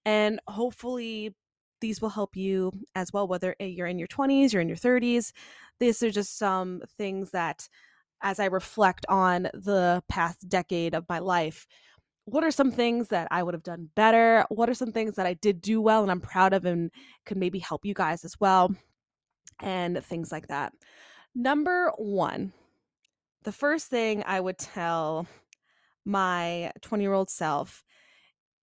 And 0.05 0.39
hopefully, 0.47 1.35
these 1.81 2.01
will 2.01 2.09
help 2.09 2.35
you 2.35 2.71
as 2.95 3.13
well, 3.13 3.27
whether 3.27 3.55
you're 3.59 3.87
in 3.87 3.99
your 3.99 4.07
20s, 4.07 4.53
you're 4.53 4.61
in 4.61 4.69
your 4.69 4.77
30s. 4.77 5.33
These 5.79 6.03
are 6.03 6.11
just 6.11 6.37
some 6.37 6.81
things 6.97 7.31
that 7.31 7.67
as 8.21 8.39
I 8.39 8.45
reflect 8.45 9.05
on 9.09 9.43
the 9.53 10.03
past 10.09 10.47
decade 10.49 10.95
of 10.95 11.05
my 11.09 11.19
life, 11.19 11.67
what 12.25 12.43
are 12.43 12.51
some 12.51 12.71
things 12.71 13.09
that 13.09 13.27
I 13.29 13.43
would 13.43 13.53
have 13.53 13.63
done 13.63 13.89
better? 13.95 14.45
What 14.49 14.69
are 14.69 14.73
some 14.73 14.91
things 14.91 15.15
that 15.15 15.27
I 15.27 15.35
did 15.35 15.61
do 15.61 15.79
well 15.79 16.01
and 16.01 16.11
I'm 16.11 16.21
proud 16.21 16.53
of 16.53 16.65
and 16.65 16.89
could 17.25 17.37
maybe 17.37 17.59
help 17.59 17.85
you 17.85 17.93
guys 17.93 18.25
as 18.25 18.39
well? 18.39 18.75
And 19.61 20.03
things 20.03 20.31
like 20.31 20.47
that. 20.47 20.73
Number 21.35 21.91
one, 21.97 22.51
the 23.43 23.51
first 23.51 23.87
thing 23.87 24.23
I 24.25 24.39
would 24.39 24.57
tell 24.57 25.27
my 26.03 26.71
20 26.81 27.03
year 27.03 27.13
old 27.13 27.29
self 27.29 27.83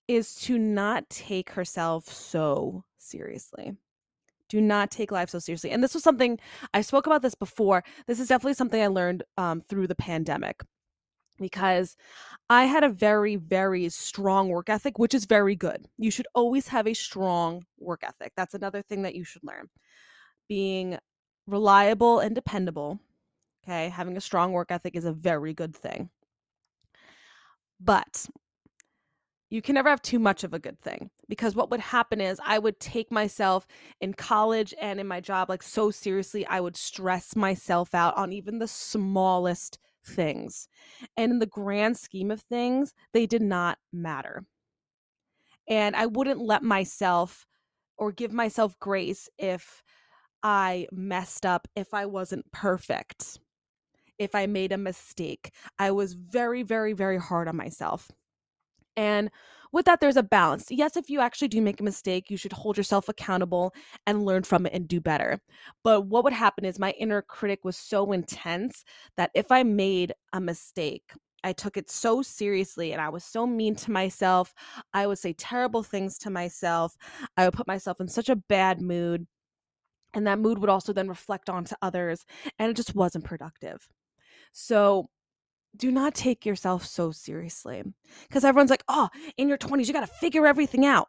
is 0.09 0.35
to 0.35 0.59
not 0.59 1.09
take 1.09 1.51
herself 1.51 2.07
so 2.07 2.85
seriously. 2.99 3.77
Do 4.53 4.61
not 4.61 4.91
take 4.91 5.11
life 5.11 5.31
so 5.31 5.39
seriously. 5.39 5.71
And 5.71 5.83
this 5.83 5.95
was 5.95 6.03
something 6.03 6.39
I 6.75 6.83
spoke 6.83 7.07
about 7.07 7.23
this 7.23 7.35
before. 7.35 7.83
This 8.07 8.21
is 8.21 8.29
definitely 8.29 8.53
something 8.53 8.83
I 8.83 8.89
learned 8.89 9.23
um, 9.39 9.63
through 9.63 9.87
the 9.87 9.95
pandemic 9.95 10.63
because 11.39 11.97
I 12.51 12.65
had 12.65 12.85
a 12.85 12.91
very, 12.91 13.37
very 13.37 13.89
strong 13.89 14.51
work 14.51 14.69
ethic, 14.69 14.99
which 14.99 15.15
is 15.15 15.25
very 15.25 15.57
good. 15.57 15.87
You 15.97 16.11
should 16.11 16.27
always 16.35 16.69
have 16.69 16.87
a 16.87 16.93
strong 16.93 17.65
work 17.79 18.03
ethic. 18.05 18.35
That's 18.37 18.53
another 18.53 18.83
thing 18.83 19.01
that 19.05 19.15
you 19.15 19.25
should 19.25 19.43
learn. 19.43 19.71
Being 20.51 20.99
reliable 21.47 22.19
and 22.19 22.35
dependable, 22.35 23.01
okay, 23.65 23.89
having 23.89 24.19
a 24.19 24.21
strong 24.21 24.53
work 24.53 24.71
ethic 24.71 24.97
is 24.97 25.07
a 25.07 25.15
very 25.15 25.55
good 25.55 25.75
thing. 25.75 26.11
But 27.81 28.27
you 29.53 29.61
can 29.61 29.75
never 29.75 29.91
have 29.91 30.01
too 30.01 30.19
much 30.19 30.45
of 30.45 30.55
a 30.55 30.59
good 30.59 30.81
thing 30.81 31.11
because 31.29 31.55
what 31.55 31.71
would 31.71 31.79
happen 31.79 32.23
is 32.23 32.41
I 32.43 32.59
would 32.59 32.81
take 32.81 33.13
myself 33.13 33.67
in 34.01 34.15
college 34.15 34.73
and 34.81 34.99
in 34.99 35.07
my 35.07 35.21
job 35.21 35.51
like 35.51 35.63
so 35.63 35.91
seriously 35.91 36.47
I 36.47 36.59
would 36.59 36.75
stress 36.75 37.37
myself 37.37 37.95
out 37.95 38.17
on 38.17 38.33
even 38.33 38.61
the 38.61 38.67
smallest 38.67 39.79
things. 40.07 40.69
And 41.19 41.33
in 41.33 41.39
the 41.39 41.45
grand 41.45 41.99
scheme 41.99 42.31
of 42.31 42.41
things, 42.41 42.95
they 43.13 43.27
did 43.27 43.43
not 43.43 43.77
matter. 43.93 44.47
And 45.69 45.95
I 45.97 46.07
wouldn't 46.07 46.41
let 46.41 46.63
myself 46.63 47.47
or 47.99 48.11
give 48.11 48.33
myself 48.33 48.79
grace 48.79 49.29
if 49.37 49.83
I 50.43 50.87
messed 50.91 51.45
up, 51.45 51.69
if 51.77 51.93
I 51.93 52.07
wasn't 52.07 52.51
perfect, 52.53 53.39
if 54.19 54.35
I 54.35 54.47
made 54.47 54.73
a 54.73 54.79
mistake. 54.79 55.53
I 55.79 55.91
was 55.91 56.15
very, 56.15 56.63
very, 56.63 56.95
very 56.95 57.19
hard 57.19 57.49
on 57.49 57.57
myself. 57.57 58.11
And 58.97 59.31
with 59.73 59.87
that, 59.87 60.01
there's 60.01 60.19
a 60.19 60.23
balance. 60.23 60.67
Yes, 60.71 60.97
if 60.97 61.09
you 61.09 61.21
actually 61.21 61.49
do 61.49 61.63
make 61.63 61.81
a 61.81 61.85
mistake, 61.85 62.31
you 62.31 62.37
should 62.37 62.53
hold 62.53 62.77
yourself 62.77 63.09
accountable 63.09 63.75
and 64.07 64.27
learn 64.27 64.43
from 64.43 64.67
it 64.67 64.75
and 64.75 64.87
do 64.87 65.01
better. 65.01 65.41
But 65.83 66.03
what 66.03 66.25
would 66.25 66.35
happen 66.35 66.65
is 66.65 66.79
my 66.79 66.91
inner 66.93 67.23
critic 67.23 67.61
was 67.65 67.77
so 67.77 68.13
intense 68.13 68.85
that 69.17 69.31
if 69.35 69.51
I 69.51 69.63
made 69.63 70.13
a 70.35 70.41
mistake, 70.41 71.13
I 71.43 71.53
took 71.53 71.77
it 71.77 71.91
so 71.91 72.23
seriously 72.23 72.93
and 72.93 73.01
I 73.01 73.09
was 73.09 73.25
so 73.25 73.47
mean 73.47 73.75
to 73.77 73.91
myself. 73.91 74.53
I 74.93 75.07
would 75.07 75.19
say 75.19 75.33
terrible 75.33 75.83
things 75.83 76.19
to 76.19 76.31
myself. 76.31 76.97
I 77.37 77.47
would 77.47 77.55
put 77.55 77.67
myself 77.67 78.01
in 78.01 78.09
such 78.09 78.29
a 78.29 78.37
bad 78.37 78.81
mood. 78.81 79.27
And 80.15 80.27
that 80.27 80.39
mood 80.39 80.59
would 80.59 80.69
also 80.71 80.93
then 80.93 81.09
reflect 81.09 81.49
onto 81.49 81.75
others. 81.81 82.27
And 82.59 82.71
it 82.71 82.77
just 82.77 82.95
wasn't 82.95 83.25
productive. 83.25 83.89
So 84.53 85.07
do 85.77 85.91
not 85.91 86.15
take 86.15 86.45
yourself 86.45 86.85
so 86.85 87.11
seriously 87.11 87.83
because 88.29 88.45
everyone's 88.45 88.71
like, 88.71 88.85
oh, 88.89 89.09
in 89.37 89.49
your 89.49 89.59
20s, 89.59 89.87
you 89.87 89.93
got 89.93 90.01
to 90.01 90.07
figure 90.07 90.47
everything 90.47 90.85
out. 90.85 91.09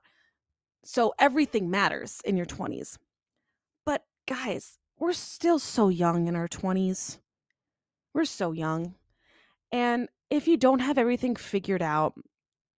So 0.84 1.14
everything 1.20 1.70
matters 1.70 2.22
in 2.26 2.38
your 2.38 2.46
20s. 2.46 2.98
But 3.86 4.04
guys, 4.28 4.78
we're 5.00 5.14
still 5.14 5.60
so 5.60 5.90
young 5.90 6.28
in 6.28 6.36
our 6.36 6.48
20s. 6.48 7.20
We're 8.14 8.26
so 8.26 8.52
young. 8.52 8.96
And 9.72 10.08
if 10.30 10.48
you 10.48 10.58
don't 10.58 10.80
have 10.80 10.98
everything 10.98 11.36
figured 11.36 11.82
out, 11.82 12.14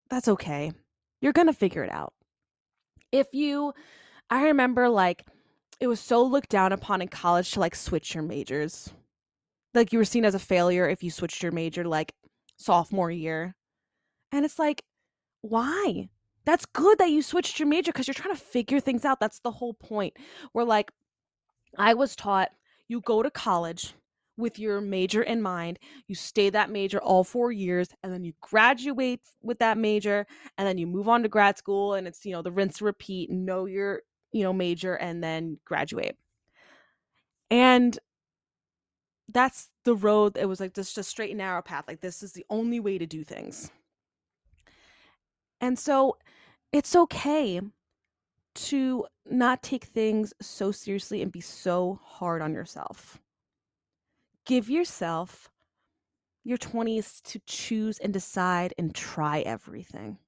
that's 0.10 0.28
okay. 0.28 0.72
You're 1.22 1.34
going 1.34 1.48
to 1.48 1.54
figure 1.54 1.84
it 1.84 1.92
out. 1.92 2.14
If 3.12 3.28
you, 3.34 3.74
I 4.30 4.46
remember 4.46 4.90
like, 4.90 5.26
it 5.80 5.88
was 5.88 6.00
so 6.00 6.24
looked 6.24 6.50
down 6.50 6.72
upon 6.72 7.02
in 7.02 7.10
college 7.10 7.52
to 7.52 7.60
like 7.60 7.76
switch 7.76 8.14
your 8.14 8.24
majors 8.24 8.92
like 9.76 9.94
you 9.94 10.00
were 10.00 10.06
seen 10.06 10.26
as 10.26 10.36
a 10.36 10.40
failure 10.40 10.88
if 10.88 11.04
you 11.04 11.12
switched 11.12 11.44
your 11.44 11.52
major 11.52 11.86
like 11.86 12.14
sophomore 12.58 13.12
year. 13.12 13.56
And 14.32 14.46
it's 14.46 14.60
like, 14.60 14.84
why? 15.42 16.10
That's 16.46 16.66
good 16.66 17.00
that 17.00 17.10
you 17.10 17.22
switched 17.22 17.60
your 17.60 17.68
major 17.68 17.92
because 17.92 18.08
you're 18.08 18.14
trying 18.14 18.36
to 18.36 18.42
figure 18.42 18.80
things 18.80 19.06
out. 19.06 19.20
That's 19.20 19.40
the 19.40 19.52
whole 19.52 19.74
point. 19.74 20.16
Where 20.54 20.66
like 20.66 20.92
I 21.78 21.94
was 21.94 22.16
taught 22.16 22.50
you 22.88 23.02
go 23.02 23.24
to 23.24 23.32
college 23.32 23.94
with 24.38 24.60
your 24.60 24.82
major 24.82 25.24
in 25.24 25.42
mind, 25.42 25.80
you 26.08 26.16
stay 26.16 26.50
that 26.50 26.70
major 26.70 27.02
all 27.02 27.24
four 27.24 27.52
years, 27.52 27.88
and 28.04 28.12
then 28.12 28.24
you 28.24 28.34
graduate 28.42 29.22
with 29.42 29.60
that 29.60 29.78
major, 29.78 30.28
and 30.58 30.68
then 30.68 30.78
you 30.78 30.86
move 30.86 31.08
on 31.08 31.24
to 31.24 31.30
grad 31.30 31.58
school, 31.58 31.94
and 31.94 32.08
it's 32.08 32.26
you 32.26 32.34
know 32.34 32.42
the 32.42 32.52
rinse 32.52 32.82
repeat, 32.82 33.32
know 33.32 33.66
your 33.66 34.02
you 34.32 34.44
know 34.44 34.54
major, 34.54 34.96
and 34.96 35.24
then 35.24 35.58
graduate. 35.66 36.18
And 37.50 37.98
that's 39.30 39.70
the 39.84 39.96
road 39.96 40.38
it 40.38 40.46
was 40.46 40.60
like 40.60 40.74
just 40.74 40.98
a 40.98 41.04
straight 41.04 41.32
and 41.32 41.40
narrow 41.40 41.62
path 41.62 41.86
like 41.88 42.02
this 42.02 42.22
is 42.22 42.34
the 42.34 42.46
only 42.50 42.80
way 42.80 42.98
to 42.98 43.06
do 43.06 43.24
things. 43.24 43.72
And 45.62 45.80
so 45.80 46.18
it's 46.72 46.96
okay 46.96 47.62
to 48.56 49.06
not 49.30 49.64
take 49.64 49.86
things 49.86 50.34
so 50.42 50.72
seriously 50.72 51.22
and 51.22 51.32
be 51.32 51.42
so 51.42 52.00
hard 52.04 52.42
on 52.42 52.54
yourself. 52.54 53.20
Give 54.46 54.70
yourself 54.70 55.50
your 56.44 56.58
20s 56.58 57.22
to 57.24 57.40
choose 57.48 57.98
and 57.98 58.14
decide 58.14 58.74
and 58.78 58.94
try 58.94 59.40
everything. 59.40 60.20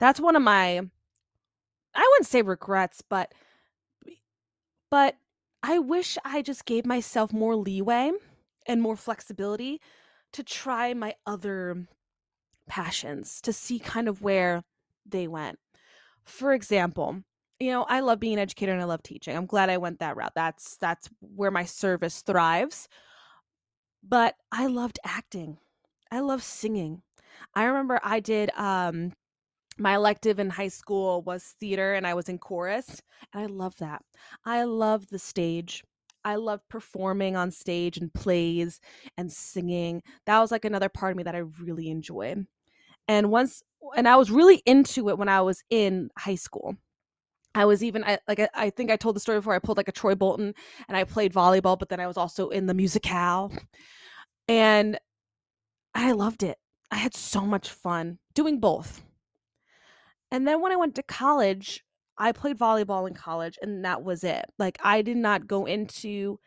That's 0.00 0.20
one 0.20 0.36
of 0.36 0.42
my 0.42 0.80
i 1.96 2.08
wouldn't 2.10 2.26
say 2.26 2.42
regrets 2.42 3.02
but 3.08 3.32
but 4.90 5.16
I 5.66 5.78
wish 5.78 6.18
I 6.26 6.42
just 6.42 6.66
gave 6.66 6.84
myself 6.84 7.32
more 7.32 7.56
leeway 7.56 8.12
and 8.66 8.82
more 8.82 8.96
flexibility 8.96 9.80
to 10.34 10.42
try 10.42 10.92
my 10.92 11.14
other 11.24 11.86
passions 12.68 13.40
to 13.40 13.52
see 13.54 13.78
kind 13.78 14.06
of 14.06 14.20
where 14.20 14.62
they 15.06 15.26
went. 15.26 15.58
For 16.22 16.52
example, 16.52 17.22
you 17.58 17.70
know, 17.70 17.84
I 17.84 18.00
love 18.00 18.20
being 18.20 18.34
an 18.34 18.40
educator 18.40 18.72
and 18.72 18.82
I 18.82 18.84
love 18.84 19.02
teaching. 19.02 19.34
I'm 19.34 19.46
glad 19.46 19.70
I 19.70 19.78
went 19.78 20.00
that 20.00 20.18
route. 20.18 20.34
That's 20.34 20.76
that's 20.76 21.08
where 21.20 21.50
my 21.50 21.64
service 21.64 22.20
thrives. 22.20 22.86
But 24.06 24.34
I 24.52 24.66
loved 24.66 24.98
acting. 25.02 25.56
I 26.10 26.20
love 26.20 26.42
singing. 26.42 27.00
I 27.54 27.64
remember 27.64 28.00
I 28.04 28.20
did 28.20 28.50
um 28.58 29.14
my 29.78 29.94
elective 29.94 30.38
in 30.38 30.50
high 30.50 30.68
school 30.68 31.22
was 31.22 31.54
theater 31.60 31.94
and 31.94 32.06
I 32.06 32.14
was 32.14 32.28
in 32.28 32.38
chorus. 32.38 33.02
And 33.32 33.42
I 33.42 33.46
love 33.46 33.76
that. 33.78 34.02
I 34.44 34.64
love 34.64 35.08
the 35.08 35.18
stage. 35.18 35.82
I 36.24 36.36
love 36.36 36.60
performing 36.68 37.36
on 37.36 37.50
stage 37.50 37.98
and 37.98 38.12
plays 38.12 38.80
and 39.18 39.30
singing. 39.30 40.02
That 40.26 40.40
was 40.40 40.50
like 40.50 40.64
another 40.64 40.88
part 40.88 41.12
of 41.12 41.16
me 41.16 41.22
that 41.24 41.34
I 41.34 41.42
really 41.60 41.90
enjoy. 41.90 42.34
And 43.08 43.30
once, 43.30 43.62
and 43.96 44.08
I 44.08 44.16
was 44.16 44.30
really 44.30 44.62
into 44.64 45.10
it 45.10 45.18
when 45.18 45.28
I 45.28 45.42
was 45.42 45.62
in 45.70 46.10
high 46.16 46.36
school. 46.36 46.76
I 47.54 47.66
was 47.66 47.84
even 47.84 48.02
I, 48.04 48.18
like 48.26 48.40
I, 48.40 48.48
I 48.54 48.70
think 48.70 48.90
I 48.90 48.96
told 48.96 49.14
the 49.14 49.20
story 49.20 49.38
before. 49.38 49.54
I 49.54 49.60
pulled 49.60 49.76
like 49.76 49.88
a 49.88 49.92
Troy 49.92 50.14
Bolton 50.14 50.54
and 50.88 50.96
I 50.96 51.04
played 51.04 51.32
volleyball, 51.32 51.78
but 51.78 51.88
then 51.88 52.00
I 52.00 52.06
was 52.06 52.16
also 52.16 52.48
in 52.48 52.66
the 52.66 52.74
musicale, 52.74 53.56
and 54.48 54.98
I 55.94 56.12
loved 56.12 56.42
it. 56.42 56.58
I 56.90 56.96
had 56.96 57.14
so 57.14 57.42
much 57.42 57.70
fun 57.70 58.18
doing 58.34 58.58
both. 58.58 59.02
And 60.34 60.48
then 60.48 60.60
when 60.60 60.72
I 60.72 60.76
went 60.76 60.96
to 60.96 61.02
college, 61.04 61.84
I 62.18 62.32
played 62.32 62.58
volleyball 62.58 63.06
in 63.06 63.14
college 63.14 63.56
and 63.62 63.84
that 63.84 64.02
was 64.02 64.24
it. 64.24 64.44
Like 64.58 64.76
I 64.82 65.00
did 65.00 65.16
not 65.16 65.46
go 65.46 65.64
into 65.64 66.40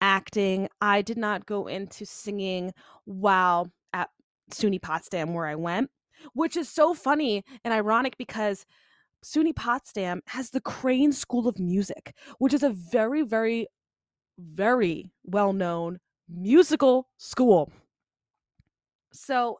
acting. 0.00 0.68
I 0.80 1.02
did 1.02 1.18
not 1.18 1.44
go 1.44 1.66
into 1.66 2.06
singing 2.06 2.72
while 3.06 3.72
at 3.92 4.10
SUNY 4.52 4.80
Potsdam 4.80 5.34
where 5.34 5.46
I 5.46 5.56
went, 5.56 5.90
which 6.34 6.56
is 6.56 6.68
so 6.68 6.94
funny 6.94 7.42
and 7.64 7.74
ironic 7.74 8.16
because 8.18 8.64
SUNY 9.24 9.52
Potsdam 9.56 10.20
has 10.28 10.50
the 10.50 10.60
Crane 10.60 11.10
School 11.10 11.48
of 11.48 11.58
Music, 11.58 12.14
which 12.38 12.54
is 12.54 12.62
a 12.62 12.70
very, 12.70 13.22
very, 13.22 13.66
very 14.38 15.10
well 15.24 15.52
known 15.52 15.98
musical 16.28 17.08
school. 17.16 17.72
So 19.12 19.58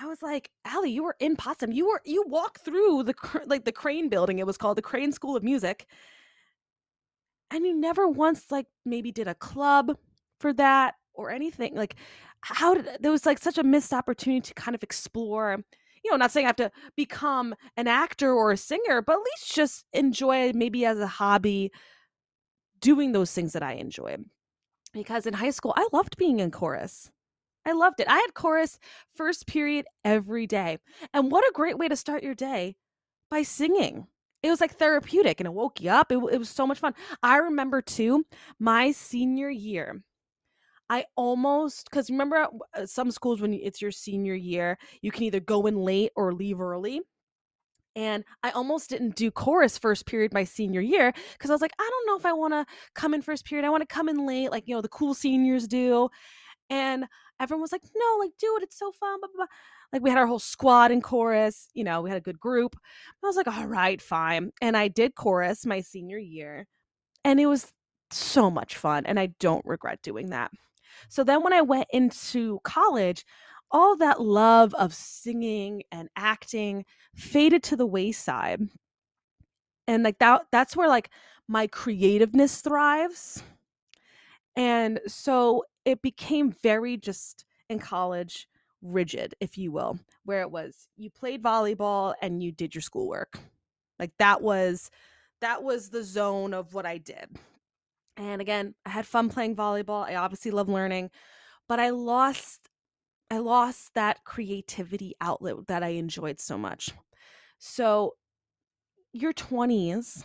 I 0.00 0.06
was 0.06 0.22
like, 0.22 0.50
Allie, 0.64 0.90
you 0.90 1.02
were 1.02 1.16
in 1.18 1.36
Potsdam. 1.36 1.72
You 1.72 1.88
were 1.88 2.00
you 2.04 2.24
walked 2.26 2.60
through 2.64 3.04
the 3.04 3.14
like 3.46 3.64
the 3.64 3.72
Crane 3.72 4.08
building. 4.08 4.38
It 4.38 4.46
was 4.46 4.56
called 4.56 4.78
the 4.78 4.82
Crane 4.82 5.12
School 5.12 5.36
of 5.36 5.42
Music. 5.42 5.86
And 7.50 7.64
you 7.64 7.74
never 7.74 8.06
once 8.08 8.50
like 8.50 8.66
maybe 8.84 9.10
did 9.10 9.28
a 9.28 9.34
club 9.34 9.96
for 10.38 10.52
that 10.54 10.94
or 11.14 11.30
anything. 11.30 11.74
Like 11.74 11.96
how 12.40 12.74
did 12.74 12.98
there 13.00 13.10
was 13.10 13.26
like 13.26 13.38
such 13.38 13.58
a 13.58 13.62
missed 13.64 13.92
opportunity 13.92 14.40
to 14.42 14.54
kind 14.54 14.74
of 14.74 14.82
explore 14.82 15.58
you 16.04 16.10
know, 16.12 16.16
not 16.16 16.30
saying 16.30 16.46
I 16.46 16.50
have 16.50 16.56
to 16.56 16.70
become 16.96 17.54
an 17.76 17.88
actor 17.88 18.32
or 18.32 18.52
a 18.52 18.56
singer, 18.56 19.02
but 19.02 19.14
at 19.14 19.18
least 19.18 19.54
just 19.54 19.84
enjoy 19.92 20.52
maybe 20.54 20.84
as 20.84 20.98
a 20.98 21.06
hobby 21.06 21.72
doing 22.80 23.12
those 23.12 23.32
things 23.32 23.52
that 23.52 23.62
I 23.62 23.74
enjoy. 23.74 24.16
Because 24.92 25.26
in 25.26 25.34
high 25.34 25.50
school, 25.50 25.74
I 25.76 25.88
loved 25.92 26.16
being 26.16 26.40
in 26.40 26.50
chorus. 26.50 27.10
I 27.68 27.72
loved 27.72 28.00
it. 28.00 28.08
I 28.08 28.16
had 28.16 28.32
chorus 28.32 28.78
first 29.14 29.46
period 29.46 29.84
every 30.02 30.46
day. 30.46 30.78
And 31.12 31.30
what 31.30 31.44
a 31.44 31.52
great 31.52 31.76
way 31.76 31.86
to 31.86 31.96
start 31.96 32.22
your 32.22 32.34
day 32.34 32.76
by 33.30 33.42
singing. 33.42 34.06
It 34.42 34.48
was 34.48 34.62
like 34.62 34.76
therapeutic 34.76 35.38
and 35.38 35.46
it 35.46 35.52
woke 35.52 35.80
you 35.82 35.90
up. 35.90 36.10
It, 36.10 36.16
it 36.32 36.38
was 36.38 36.48
so 36.48 36.66
much 36.66 36.78
fun. 36.78 36.94
I 37.22 37.36
remember 37.36 37.82
too, 37.82 38.24
my 38.58 38.92
senior 38.92 39.50
year, 39.50 40.02
I 40.88 41.04
almost, 41.14 41.90
because 41.90 42.08
remember 42.08 42.46
uh, 42.74 42.86
some 42.86 43.10
schools 43.10 43.42
when 43.42 43.52
it's 43.52 43.82
your 43.82 43.90
senior 43.90 44.34
year, 44.34 44.78
you 45.02 45.10
can 45.10 45.24
either 45.24 45.40
go 45.40 45.66
in 45.66 45.76
late 45.76 46.12
or 46.16 46.32
leave 46.32 46.62
early. 46.62 47.02
And 47.96 48.24
I 48.42 48.50
almost 48.52 48.88
didn't 48.88 49.14
do 49.16 49.30
chorus 49.30 49.76
first 49.76 50.06
period 50.06 50.32
my 50.32 50.44
senior 50.44 50.80
year 50.80 51.12
because 51.32 51.50
I 51.50 51.52
was 51.52 51.60
like, 51.60 51.74
I 51.78 51.90
don't 51.90 52.06
know 52.06 52.16
if 52.16 52.24
I 52.24 52.32
want 52.32 52.54
to 52.54 52.64
come 52.94 53.12
in 53.12 53.20
first 53.20 53.44
period. 53.44 53.66
I 53.66 53.70
want 53.70 53.82
to 53.86 53.94
come 53.94 54.08
in 54.08 54.24
late, 54.24 54.50
like, 54.50 54.64
you 54.66 54.74
know, 54.74 54.80
the 54.80 54.88
cool 54.88 55.12
seniors 55.12 55.66
do. 55.66 56.08
And 56.70 57.06
everyone 57.40 57.62
was 57.62 57.72
like, 57.72 57.84
no, 57.94 58.16
like, 58.18 58.32
do 58.38 58.56
it. 58.56 58.62
It's 58.62 58.78
so 58.78 58.92
fun. 58.92 59.20
Blah, 59.20 59.28
blah, 59.28 59.44
blah. 59.44 59.54
Like, 59.92 60.02
we 60.02 60.10
had 60.10 60.18
our 60.18 60.26
whole 60.26 60.38
squad 60.38 60.90
in 60.90 61.00
chorus. 61.00 61.68
You 61.74 61.84
know, 61.84 62.02
we 62.02 62.10
had 62.10 62.18
a 62.18 62.22
good 62.22 62.40
group. 62.40 62.76
I 63.22 63.26
was 63.26 63.36
like, 63.36 63.48
all 63.48 63.66
right, 63.66 64.00
fine. 64.00 64.52
And 64.60 64.76
I 64.76 64.88
did 64.88 65.14
chorus 65.14 65.66
my 65.66 65.80
senior 65.80 66.18
year. 66.18 66.66
And 67.24 67.40
it 67.40 67.46
was 67.46 67.72
so 68.10 68.50
much 68.50 68.76
fun. 68.76 69.06
And 69.06 69.18
I 69.18 69.26
don't 69.38 69.64
regret 69.64 70.02
doing 70.02 70.30
that. 70.30 70.50
So 71.08 71.24
then 71.24 71.42
when 71.42 71.52
I 71.52 71.62
went 71.62 71.86
into 71.92 72.60
college, 72.64 73.24
all 73.70 73.96
that 73.96 74.20
love 74.20 74.74
of 74.74 74.94
singing 74.94 75.82
and 75.92 76.08
acting 76.16 76.84
faded 77.14 77.62
to 77.64 77.76
the 77.76 77.86
wayside. 77.86 78.62
And 79.86 80.02
like 80.02 80.18
that 80.18 80.46
that's 80.52 80.76
where 80.76 80.88
like 80.88 81.10
my 81.48 81.66
creativeness 81.66 82.60
thrives. 82.60 83.42
And 84.58 84.98
so 85.06 85.64
it 85.84 86.02
became 86.02 86.50
very 86.50 86.96
just 86.96 87.44
in 87.70 87.78
college 87.78 88.48
rigid, 88.82 89.34
if 89.40 89.56
you 89.56 89.70
will, 89.70 90.00
where 90.24 90.40
it 90.40 90.50
was 90.50 90.88
you 90.96 91.10
played 91.10 91.42
volleyball 91.42 92.14
and 92.20 92.42
you 92.42 92.50
did 92.50 92.74
your 92.74 92.82
schoolwork. 92.82 93.38
Like 94.00 94.10
that 94.18 94.42
was 94.42 94.90
that 95.40 95.62
was 95.62 95.90
the 95.90 96.02
zone 96.02 96.54
of 96.54 96.74
what 96.74 96.86
I 96.86 96.98
did. 96.98 97.38
And 98.16 98.40
again, 98.40 98.74
I 98.84 98.90
had 98.90 99.06
fun 99.06 99.28
playing 99.28 99.54
volleyball. 99.54 100.04
I 100.04 100.16
obviously 100.16 100.50
love 100.50 100.68
learning, 100.68 101.10
but 101.68 101.78
I 101.78 101.90
lost 101.90 102.68
I 103.30 103.38
lost 103.38 103.94
that 103.94 104.24
creativity 104.24 105.14
outlet 105.20 105.68
that 105.68 105.84
I 105.84 105.90
enjoyed 105.90 106.40
so 106.40 106.58
much. 106.58 106.90
So 107.58 108.16
your 109.12 109.32
20s 109.32 110.24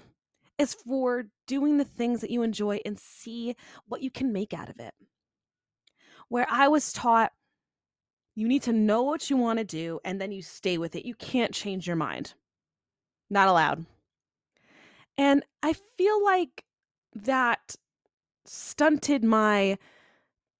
is 0.58 0.74
for 0.74 1.26
doing 1.48 1.78
the 1.78 1.86
things 1.86 2.22
that 2.22 2.32
you 2.32 2.44
enjoy 2.44 2.80
and 2.86 3.00
see 3.00 3.56
what 3.88 4.02
you 4.02 4.12
can 4.12 4.32
make 4.32 4.54
out 4.54 4.70
of 4.70 4.80
it. 4.80 4.94
Where 6.30 6.48
I 6.50 6.68
was 6.68 6.94
taught 6.94 7.32
you 8.36 8.48
need 8.48 8.63
to 8.63 8.74
know 8.74 9.04
what 9.04 9.30
you 9.30 9.38
want 9.38 9.60
to 9.60 9.66
do 9.66 10.00
and 10.04 10.20
then 10.20 10.32
you 10.32 10.42
stay 10.42 10.78
with 10.78 10.96
it. 10.96 11.06
You 11.06 11.16
can't 11.16 11.54
change 11.54 11.86
your 11.86 11.96
mind. 11.96 12.34
Not 13.30 13.48
allowed. 13.48 13.86
And 15.18 15.44
I 15.62 15.74
feel 15.98 16.24
like 16.24 16.63
that 17.13 17.76
stunted 18.46 19.24
my 19.24 19.78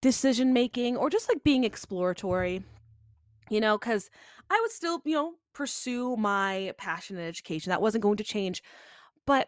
decision 0.02 0.54
making 0.54 0.98
or 0.98 1.10
just 1.10 1.28
like 1.28 1.44
being 1.44 1.64
exploratory, 1.64 2.64
you 3.50 3.60
know, 3.60 3.78
because 3.78 4.12
I 4.50 4.60
would 4.62 4.72
still, 4.72 5.02
you 5.06 5.16
know, 5.16 5.34
pursue 5.54 6.16
my 6.16 6.74
passion 6.78 7.18
in 7.18 7.28
education. 7.28 7.72
That 7.72 7.82
wasn't 7.82 8.04
going 8.04 8.18
to 8.18 8.24
change. 8.24 8.62
But 9.26 9.48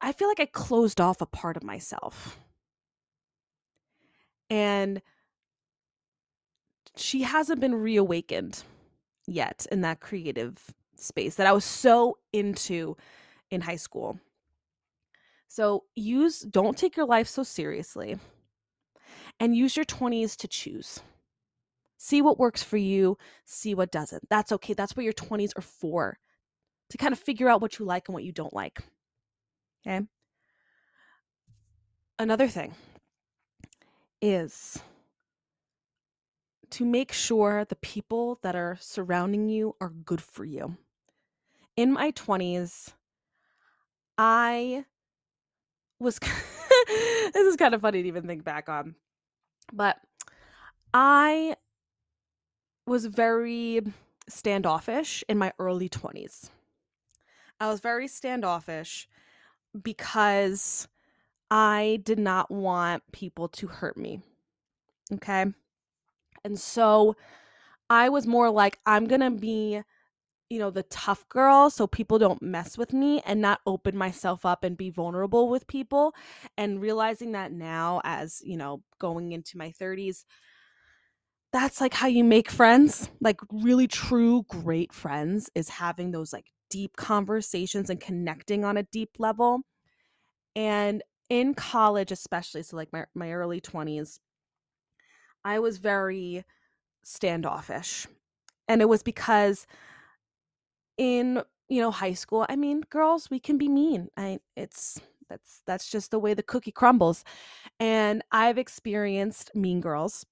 I 0.00 0.12
feel 0.12 0.28
like 0.28 0.40
I 0.40 0.46
closed 0.46 1.00
off 1.00 1.20
a 1.20 1.26
part 1.26 1.56
of 1.56 1.62
myself. 1.62 2.38
And 4.48 5.02
she 6.96 7.22
hasn't 7.22 7.60
been 7.60 7.74
reawakened 7.74 8.62
yet 9.26 9.66
in 9.70 9.82
that 9.82 10.00
creative 10.00 10.58
space 10.96 11.36
that 11.36 11.46
I 11.46 11.52
was 11.52 11.64
so 11.64 12.18
into 12.32 12.96
in 13.50 13.60
high 13.60 13.76
school. 13.76 14.18
So 15.48 15.84
use 15.94 16.40
don't 16.40 16.76
take 16.76 16.96
your 16.96 17.06
life 17.06 17.28
so 17.28 17.42
seriously 17.42 18.18
and 19.38 19.56
use 19.56 19.76
your 19.76 19.86
20s 19.86 20.36
to 20.36 20.48
choose. 20.48 21.00
See 21.96 22.22
what 22.22 22.38
works 22.38 22.62
for 22.62 22.76
you, 22.76 23.18
see 23.44 23.74
what 23.74 23.92
doesn't. 23.92 24.28
That's 24.30 24.52
okay. 24.52 24.74
That's 24.74 24.96
what 24.96 25.04
your 25.04 25.12
20s 25.12 25.56
are 25.56 25.62
for. 25.62 26.18
To 26.90 26.98
kind 26.98 27.12
of 27.12 27.18
figure 27.18 27.48
out 27.48 27.60
what 27.60 27.78
you 27.78 27.84
like 27.84 28.08
and 28.08 28.14
what 28.14 28.24
you 28.24 28.32
don't 28.32 28.52
like. 28.54 28.80
Okay? 29.86 30.06
Another 32.18 32.48
thing 32.48 32.74
is 34.20 34.78
to 36.70 36.84
make 36.84 37.12
sure 37.12 37.64
the 37.64 37.76
people 37.76 38.38
that 38.42 38.54
are 38.54 38.76
surrounding 38.80 39.48
you 39.48 39.74
are 39.80 39.90
good 39.90 40.20
for 40.20 40.44
you. 40.44 40.76
In 41.76 41.92
my 41.92 42.10
20s, 42.12 42.92
I 44.18 44.84
was 45.98 46.18
this 46.88 47.46
is 47.46 47.56
kind 47.56 47.74
of 47.74 47.80
funny 47.80 48.02
to 48.02 48.08
even 48.08 48.26
think 48.26 48.44
back 48.44 48.68
on. 48.68 48.94
But 49.72 49.98
I 50.92 51.56
was 52.86 53.06
very 53.06 53.80
standoffish 54.28 55.24
in 55.28 55.38
my 55.38 55.52
early 55.58 55.88
20s. 55.88 56.50
I 57.60 57.68
was 57.68 57.80
very 57.80 58.08
standoffish 58.08 59.08
because 59.82 60.88
I 61.50 62.00
did 62.04 62.18
not 62.18 62.50
want 62.50 63.02
people 63.12 63.48
to 63.48 63.66
hurt 63.66 63.96
me. 63.96 64.20
Okay. 65.12 65.46
And 66.44 66.58
so 66.58 67.16
I 67.88 68.08
was 68.08 68.26
more 68.26 68.50
like, 68.50 68.78
I'm 68.86 69.06
going 69.06 69.20
to 69.20 69.30
be, 69.30 69.82
you 70.48 70.58
know, 70.58 70.70
the 70.70 70.84
tough 70.84 71.28
girl 71.28 71.70
so 71.70 71.86
people 71.86 72.18
don't 72.18 72.42
mess 72.42 72.78
with 72.78 72.92
me 72.92 73.20
and 73.26 73.40
not 73.40 73.60
open 73.66 73.96
myself 73.96 74.46
up 74.46 74.64
and 74.64 74.76
be 74.76 74.90
vulnerable 74.90 75.48
with 75.48 75.66
people. 75.66 76.14
And 76.56 76.80
realizing 76.80 77.32
that 77.32 77.52
now, 77.52 78.00
as, 78.04 78.40
you 78.44 78.56
know, 78.56 78.82
going 78.98 79.32
into 79.32 79.58
my 79.58 79.70
30s, 79.70 80.24
that's 81.52 81.80
like 81.80 81.94
how 81.94 82.06
you 82.06 82.22
make 82.22 82.48
friends. 82.48 83.10
Like, 83.20 83.40
really 83.50 83.88
true, 83.88 84.44
great 84.48 84.92
friends 84.92 85.50
is 85.56 85.68
having 85.68 86.12
those 86.12 86.32
like 86.32 86.46
deep 86.70 86.96
conversations 86.96 87.90
and 87.90 88.00
connecting 88.00 88.64
on 88.64 88.76
a 88.76 88.84
deep 88.84 89.10
level. 89.18 89.62
And 90.56 91.02
in 91.28 91.54
college, 91.54 92.12
especially, 92.12 92.62
so 92.62 92.76
like 92.76 92.92
my, 92.92 93.06
my 93.14 93.32
early 93.32 93.60
20s, 93.60 94.18
I 95.44 95.58
was 95.58 95.78
very 95.78 96.44
standoffish. 97.02 98.06
And 98.68 98.80
it 98.82 98.88
was 98.88 99.02
because 99.02 99.66
in, 100.98 101.42
you 101.68 101.80
know, 101.80 101.90
high 101.90 102.14
school, 102.14 102.46
I 102.48 102.56
mean, 102.56 102.82
girls, 102.90 103.30
we 103.30 103.40
can 103.40 103.58
be 103.58 103.68
mean. 103.68 104.08
I 104.16 104.40
it's 104.56 105.00
that's 105.28 105.62
that's 105.66 105.90
just 105.90 106.10
the 106.10 106.18
way 106.18 106.34
the 106.34 106.42
cookie 106.42 106.72
crumbles. 106.72 107.24
And 107.78 108.22
I've 108.32 108.58
experienced 108.58 109.54
mean 109.54 109.80
girls. 109.80 110.26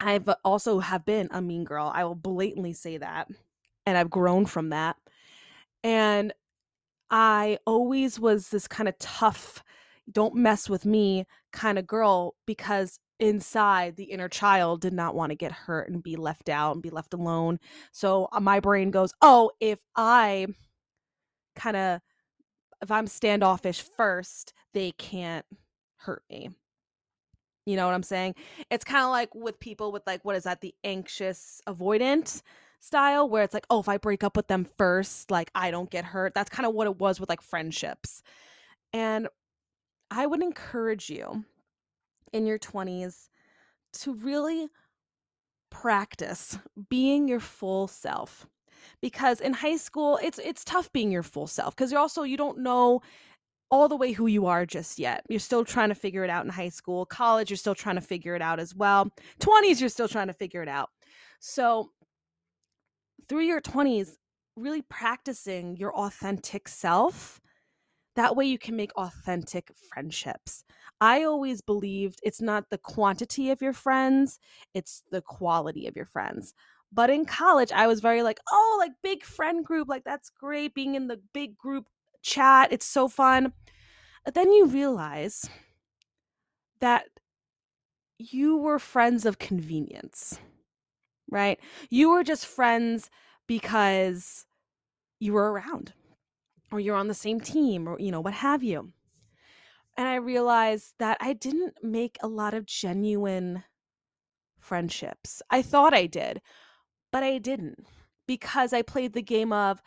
I've 0.00 0.28
also 0.44 0.80
have 0.80 1.04
been 1.04 1.28
a 1.30 1.40
mean 1.40 1.64
girl. 1.64 1.90
I 1.94 2.04
will 2.04 2.14
blatantly 2.14 2.72
say 2.74 2.98
that. 2.98 3.28
And 3.86 3.96
I've 3.96 4.10
grown 4.10 4.46
from 4.46 4.70
that. 4.70 4.96
And 5.86 6.32
I 7.12 7.60
always 7.64 8.18
was 8.18 8.48
this 8.48 8.66
kind 8.66 8.88
of 8.88 8.98
tough, 8.98 9.62
don't 10.10 10.34
mess 10.34 10.68
with 10.68 10.84
me 10.84 11.26
kind 11.52 11.78
of 11.78 11.86
girl 11.86 12.34
because 12.44 12.98
inside 13.20 13.94
the 13.94 14.02
inner 14.10 14.28
child 14.28 14.80
did 14.80 14.92
not 14.92 15.14
want 15.14 15.30
to 15.30 15.36
get 15.36 15.52
hurt 15.52 15.88
and 15.88 16.02
be 16.02 16.16
left 16.16 16.48
out 16.48 16.74
and 16.74 16.82
be 16.82 16.90
left 16.90 17.14
alone. 17.14 17.60
So 17.92 18.28
uh, 18.32 18.40
my 18.40 18.58
brain 18.58 18.90
goes, 18.90 19.12
"Oh, 19.22 19.52
if 19.60 19.78
I 19.94 20.48
kind 21.54 21.76
of 21.76 22.00
if 22.82 22.90
I'm 22.90 23.06
standoffish 23.06 23.80
first, 23.80 24.54
they 24.74 24.90
can't 24.90 25.46
hurt 25.98 26.24
me." 26.28 26.50
You 27.64 27.76
know 27.76 27.86
what 27.86 27.94
I'm 27.94 28.02
saying? 28.02 28.34
It's 28.72 28.84
kind 28.84 29.04
of 29.04 29.10
like 29.10 29.32
with 29.36 29.60
people 29.60 29.92
with 29.92 30.02
like 30.04 30.24
what 30.24 30.34
is 30.34 30.42
that 30.42 30.62
the 30.62 30.74
anxious 30.82 31.60
avoidant 31.68 32.42
style 32.86 33.28
where 33.28 33.42
it's 33.42 33.54
like, 33.54 33.66
"Oh, 33.70 33.80
if 33.80 33.88
I 33.88 33.96
break 33.98 34.24
up 34.24 34.36
with 34.36 34.48
them 34.48 34.64
first, 34.64 35.30
like 35.30 35.50
I 35.54 35.70
don't 35.70 35.90
get 35.90 36.04
hurt." 36.04 36.34
That's 36.34 36.50
kind 36.50 36.66
of 36.66 36.74
what 36.74 36.86
it 36.86 36.98
was 36.98 37.20
with 37.20 37.28
like 37.28 37.42
friendships. 37.42 38.22
And 38.92 39.28
I 40.10 40.26
would 40.26 40.42
encourage 40.42 41.10
you 41.10 41.44
in 42.32 42.46
your 42.46 42.58
20s 42.58 43.28
to 43.94 44.14
really 44.14 44.68
practice 45.70 46.58
being 46.88 47.28
your 47.28 47.40
full 47.40 47.88
self 47.88 48.46
because 49.02 49.40
in 49.40 49.52
high 49.52 49.76
school 49.76 50.18
it's 50.22 50.38
it's 50.38 50.64
tough 50.64 50.92
being 50.92 51.10
your 51.10 51.22
full 51.22 51.46
self 51.46 51.74
because 51.74 51.90
you're 51.90 52.00
also 52.00 52.22
you 52.22 52.36
don't 52.36 52.58
know 52.58 53.00
all 53.70 53.88
the 53.88 53.96
way 53.96 54.12
who 54.12 54.26
you 54.26 54.46
are 54.46 54.64
just 54.64 54.98
yet. 54.98 55.24
You're 55.28 55.40
still 55.40 55.64
trying 55.64 55.88
to 55.88 55.94
figure 55.94 56.24
it 56.24 56.30
out 56.30 56.44
in 56.44 56.50
high 56.50 56.68
school. 56.68 57.04
College, 57.04 57.50
you're 57.50 57.56
still 57.56 57.74
trying 57.74 57.96
to 57.96 58.00
figure 58.00 58.36
it 58.36 58.42
out 58.42 58.60
as 58.60 58.74
well. 58.74 59.10
20s, 59.40 59.80
you're 59.80 59.88
still 59.88 60.08
trying 60.08 60.28
to 60.28 60.32
figure 60.32 60.62
it 60.62 60.68
out. 60.68 60.90
So, 61.40 61.90
through 63.28 63.42
your 63.42 63.60
20s, 63.60 64.16
really 64.56 64.82
practicing 64.82 65.76
your 65.76 65.94
authentic 65.94 66.68
self 66.68 67.40
that 68.16 68.34
way 68.34 68.46
you 68.46 68.58
can 68.58 68.76
make 68.76 68.94
authentic 68.96 69.70
friendships. 69.90 70.64
I 71.00 71.24
always 71.24 71.60
believed 71.60 72.18
it's 72.22 72.40
not 72.40 72.70
the 72.70 72.78
quantity 72.78 73.50
of 73.50 73.60
your 73.60 73.74
friends, 73.74 74.40
it's 74.74 75.02
the 75.10 75.20
quality 75.20 75.86
of 75.86 75.94
your 75.94 76.06
friends. 76.06 76.54
But 76.90 77.10
in 77.10 77.26
college, 77.26 77.72
I 77.72 77.86
was 77.86 78.00
very 78.00 78.22
like, 78.22 78.40
oh, 78.50 78.76
like 78.78 78.92
big 79.02 79.22
friend 79.22 79.64
group, 79.64 79.88
like 79.88 80.04
that's 80.04 80.30
great 80.30 80.74
being 80.74 80.94
in 80.94 81.08
the 81.08 81.20
big 81.34 81.58
group 81.58 81.86
chat, 82.22 82.72
it's 82.72 82.86
so 82.86 83.06
fun. 83.06 83.52
But 84.24 84.34
then 84.34 84.50
you 84.50 84.66
realize 84.66 85.48
that 86.80 87.04
you 88.18 88.56
were 88.56 88.78
friends 88.78 89.26
of 89.26 89.38
convenience, 89.38 90.40
right? 91.30 91.58
You 91.90 92.10
were 92.10 92.24
just 92.24 92.46
friends 92.46 93.10
because 93.46 94.46
you 95.18 95.32
were 95.32 95.52
around 95.52 95.92
or 96.70 96.80
you're 96.80 96.96
on 96.96 97.08
the 97.08 97.14
same 97.14 97.40
team 97.40 97.88
or 97.88 97.98
you 97.98 98.10
know 98.10 98.20
what 98.20 98.34
have 98.34 98.62
you. 98.62 98.92
And 99.96 100.06
i 100.06 100.16
realized 100.16 100.94
that 100.98 101.16
i 101.20 101.32
didn't 101.32 101.74
make 101.82 102.18
a 102.22 102.28
lot 102.28 102.54
of 102.54 102.66
genuine 102.66 103.64
friendships. 104.58 105.42
I 105.50 105.62
thought 105.62 105.94
i 105.94 106.06
did 106.06 106.42
but 107.12 107.22
i 107.22 107.38
didn't 107.38 107.86
because 108.26 108.72
i 108.72 108.82
played 108.82 109.14
the 109.14 109.22
game 109.22 109.52
of 109.52 109.80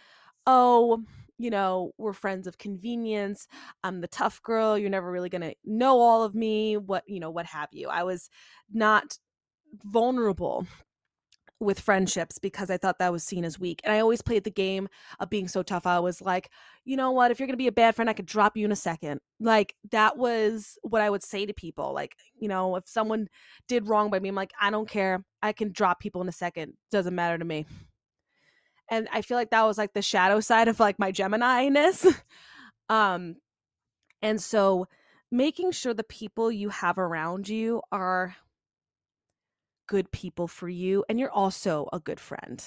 oh 0.47 1.03
you 1.37 1.49
know 1.49 1.91
we're 1.97 2.13
friends 2.13 2.45
of 2.47 2.57
convenience. 2.57 3.47
I'm 3.83 4.01
the 4.01 4.07
tough 4.07 4.41
girl. 4.43 4.77
You're 4.77 4.89
never 4.89 5.11
really 5.11 5.29
going 5.29 5.41
to 5.41 5.55
know 5.63 5.99
all 5.99 6.23
of 6.23 6.35
me 6.35 6.77
what 6.77 7.03
you 7.07 7.19
know 7.19 7.31
what 7.31 7.45
have 7.47 7.69
you. 7.71 7.87
I 7.87 8.03
was 8.03 8.29
not 8.71 9.17
vulnerable 9.83 10.67
with 11.59 11.79
friendships 11.79 12.39
because 12.39 12.69
I 12.69 12.77
thought 12.77 12.99
that 12.99 13.11
was 13.11 13.23
seen 13.23 13.43
as 13.43 13.59
weak. 13.59 13.81
And 13.83 13.93
I 13.93 13.99
always 13.99 14.21
played 14.21 14.43
the 14.43 14.51
game 14.51 14.87
of 15.19 15.29
being 15.29 15.47
so 15.47 15.61
tough. 15.61 15.85
I 15.85 15.99
was 15.99 16.21
like, 16.21 16.49
you 16.85 16.95
know 16.95 17.11
what? 17.11 17.31
If 17.31 17.39
you're 17.39 17.47
going 17.47 17.53
to 17.53 17.57
be 17.57 17.67
a 17.67 17.71
bad 17.71 17.95
friend, 17.95 18.09
I 18.09 18.13
could 18.13 18.25
drop 18.25 18.55
you 18.55 18.65
in 18.65 18.71
a 18.71 18.77
second. 18.77 19.19
Like, 19.39 19.75
that 19.91 20.17
was 20.17 20.77
what 20.83 21.01
I 21.01 21.09
would 21.09 21.23
say 21.23 21.45
to 21.45 21.53
people. 21.53 21.93
Like, 21.93 22.15
you 22.39 22.47
know, 22.47 22.75
if 22.77 22.87
someone 22.87 23.27
did 23.67 23.87
wrong 23.87 24.09
by 24.09 24.19
me, 24.19 24.29
I'm 24.29 24.35
like, 24.35 24.53
I 24.59 24.69
don't 24.69 24.87
care. 24.87 25.23
I 25.41 25.51
can 25.51 25.71
drop 25.71 25.99
people 25.99 26.21
in 26.21 26.29
a 26.29 26.33
second. 26.33 26.73
Doesn't 26.91 27.15
matter 27.15 27.37
to 27.37 27.45
me. 27.45 27.65
And 28.89 29.07
I 29.11 29.21
feel 29.21 29.37
like 29.37 29.51
that 29.51 29.63
was 29.63 29.77
like 29.77 29.93
the 29.93 30.01
shadow 30.01 30.39
side 30.39 30.67
of 30.67 30.79
like 30.79 30.97
my 30.97 31.11
Gemini 31.11 31.69
ness. 31.69 32.05
um, 32.89 33.35
and 34.21 34.41
so 34.41 34.87
making 35.31 35.71
sure 35.71 35.93
the 35.93 36.03
people 36.03 36.51
you 36.51 36.69
have 36.69 36.97
around 36.97 37.47
you 37.47 37.81
are 37.91 38.35
good 39.89 40.09
people 40.11 40.47
for 40.47 40.69
you 40.69 41.03
and 41.09 41.19
you're 41.19 41.31
also 41.31 41.89
a 41.91 41.99
good 41.99 42.19
friend. 42.19 42.63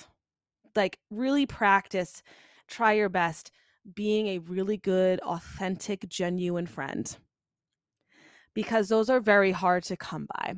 Like, 0.74 0.98
really 1.10 1.46
practice, 1.46 2.22
try 2.66 2.92
your 2.94 3.08
best 3.08 3.52
being 3.94 4.26
a 4.28 4.38
really 4.38 4.76
good, 4.76 5.20
authentic, 5.20 6.08
genuine 6.08 6.66
friend 6.66 7.16
because 8.54 8.88
those 8.88 9.08
are 9.08 9.20
very 9.20 9.52
hard 9.52 9.84
to 9.84 9.96
come 9.96 10.26
by. 10.34 10.54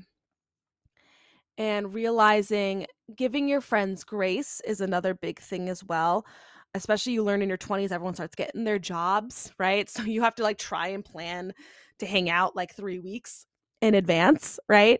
And 1.57 1.95
realizing 1.95 2.87
giving 3.15 3.49
your 3.49 3.61
friends 3.61 4.03
grace 4.03 4.61
is 4.67 4.81
another 4.81 5.15
big 5.15 5.39
thing 5.39 5.69
as 5.69 5.85
well. 5.85 6.27
Especially 6.75 7.13
you 7.13 7.23
learn 7.23 7.43
in 7.43 7.49
your 7.49 7.59
20s, 7.59 7.93
everyone 7.93 8.15
starts 8.15 8.35
getting 8.35 8.65
their 8.65 8.81
jobs, 8.81 9.53
right? 9.59 9.89
So 9.95 10.03
you 10.03 10.23
have 10.23 10.35
to 10.37 10.43
like 10.43 10.59
try 10.59 10.89
and 10.89 11.05
plan 11.05 11.53
to 12.01 12.07
hang 12.07 12.29
out 12.29 12.57
like 12.57 12.75
three 12.75 12.99
weeks 12.99 13.47
in 13.81 13.95
advance, 13.95 14.59
right? 14.69 14.99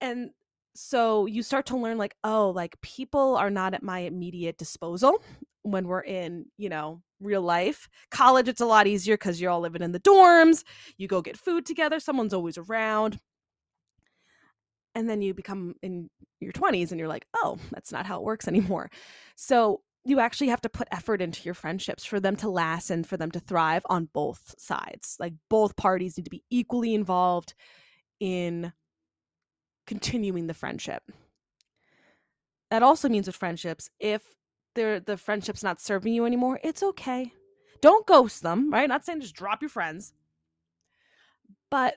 And 0.00 0.30
so 0.76 1.26
you 1.26 1.42
start 1.42 1.66
to 1.66 1.76
learn 1.76 1.98
like 1.98 2.14
oh 2.24 2.50
like 2.50 2.80
people 2.80 3.36
are 3.36 3.50
not 3.50 3.74
at 3.74 3.82
my 3.82 4.00
immediate 4.00 4.58
disposal 4.58 5.22
when 5.62 5.86
we're 5.86 6.02
in 6.02 6.46
you 6.58 6.68
know 6.68 7.02
real 7.20 7.42
life. 7.42 7.88
College 8.10 8.48
it's 8.48 8.60
a 8.60 8.66
lot 8.66 8.86
easier 8.86 9.14
because 9.14 9.40
you're 9.40 9.50
all 9.50 9.60
living 9.60 9.82
in 9.82 9.92
the 9.92 10.00
dorms 10.00 10.64
you 10.98 11.08
go 11.08 11.22
get 11.22 11.38
food 11.38 11.64
together 11.64 11.98
someone's 11.98 12.34
always 12.34 12.58
around. 12.58 13.18
And 14.94 15.08
then 15.10 15.20
you 15.20 15.34
become 15.34 15.74
in 15.82 16.08
your 16.40 16.52
20s 16.52 16.90
and 16.90 16.98
you're 16.98 17.08
like 17.08 17.26
oh 17.34 17.58
that's 17.72 17.92
not 17.92 18.06
how 18.06 18.18
it 18.18 18.24
works 18.24 18.48
anymore. 18.48 18.90
So 19.34 19.80
you 20.04 20.20
actually 20.20 20.48
have 20.48 20.60
to 20.60 20.68
put 20.68 20.86
effort 20.92 21.20
into 21.20 21.42
your 21.42 21.54
friendships 21.54 22.04
for 22.04 22.20
them 22.20 22.36
to 22.36 22.48
last 22.48 22.90
and 22.90 23.04
for 23.04 23.16
them 23.16 23.30
to 23.32 23.40
thrive 23.40 23.82
on 23.86 24.08
both 24.14 24.54
sides. 24.56 25.16
Like 25.18 25.32
both 25.50 25.74
parties 25.74 26.16
need 26.16 26.24
to 26.24 26.30
be 26.30 26.44
equally 26.48 26.94
involved 26.94 27.54
in 28.20 28.72
continuing 29.86 30.46
the 30.46 30.54
friendship. 30.54 31.02
That 32.70 32.82
also 32.82 33.08
means 33.08 33.26
with 33.26 33.36
friendships, 33.36 33.88
if 34.00 34.22
they're 34.74 35.00
the 35.00 35.16
friendship's 35.16 35.62
not 35.62 35.80
serving 35.80 36.12
you 36.12 36.24
anymore, 36.24 36.60
it's 36.62 36.82
okay. 36.82 37.32
Don't 37.80 38.06
ghost 38.06 38.42
them, 38.42 38.70
right? 38.70 38.88
Not 38.88 39.04
saying 39.04 39.20
just 39.20 39.34
drop 39.34 39.62
your 39.62 39.68
friends, 39.68 40.12
but 41.70 41.94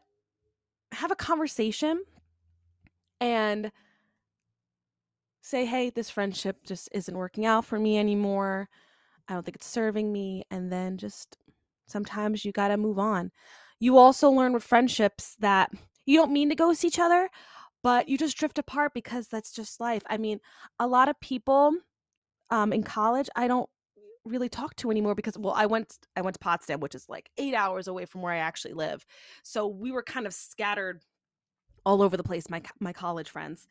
have 0.91 1.11
a 1.11 1.15
conversation 1.15 2.03
and 3.19 3.71
say, 5.41 5.65
hey, 5.65 5.89
this 5.89 6.09
friendship 6.09 6.57
just 6.65 6.89
isn't 6.91 7.17
working 7.17 7.45
out 7.45 7.65
for 7.65 7.79
me 7.79 7.97
anymore. 7.97 8.69
I 9.27 9.33
don't 9.33 9.43
think 9.43 9.55
it's 9.55 9.67
serving 9.67 10.11
me. 10.11 10.43
And 10.51 10.71
then 10.71 10.97
just 10.97 11.37
sometimes 11.87 12.45
you 12.45 12.51
got 12.51 12.69
to 12.69 12.77
move 12.77 12.99
on. 12.99 13.31
You 13.79 13.97
also 13.97 14.29
learn 14.29 14.53
with 14.53 14.63
friendships 14.63 15.35
that 15.39 15.71
you 16.05 16.17
don't 16.17 16.33
mean 16.33 16.49
to 16.49 16.55
ghost 16.55 16.83
each 16.83 16.99
other, 16.99 17.29
but 17.83 18.09
you 18.09 18.17
just 18.17 18.37
drift 18.37 18.59
apart 18.59 18.93
because 18.93 19.27
that's 19.27 19.51
just 19.51 19.79
life. 19.79 20.03
I 20.09 20.17
mean, 20.17 20.39
a 20.79 20.87
lot 20.87 21.09
of 21.09 21.19
people 21.19 21.73
um, 22.49 22.73
in 22.73 22.83
college, 22.83 23.29
I 23.35 23.47
don't 23.47 23.69
really 24.25 24.49
talk 24.49 24.75
to 24.75 24.91
anymore 24.91 25.15
because 25.15 25.37
well 25.37 25.53
I 25.55 25.65
went 25.65 25.97
I 26.15 26.21
went 26.21 26.35
to 26.35 26.39
Potsdam 26.39 26.79
which 26.81 26.93
is 26.93 27.07
like 27.09 27.29
8 27.37 27.53
hours 27.53 27.87
away 27.87 28.05
from 28.05 28.21
where 28.21 28.33
I 28.33 28.37
actually 28.37 28.73
live. 28.73 29.05
So 29.43 29.67
we 29.67 29.91
were 29.91 30.03
kind 30.03 30.27
of 30.27 30.33
scattered 30.33 31.03
all 31.85 32.01
over 32.01 32.17
the 32.17 32.23
place 32.23 32.49
my 32.49 32.61
my 32.79 32.93
college 32.93 33.29
friends 33.29 33.67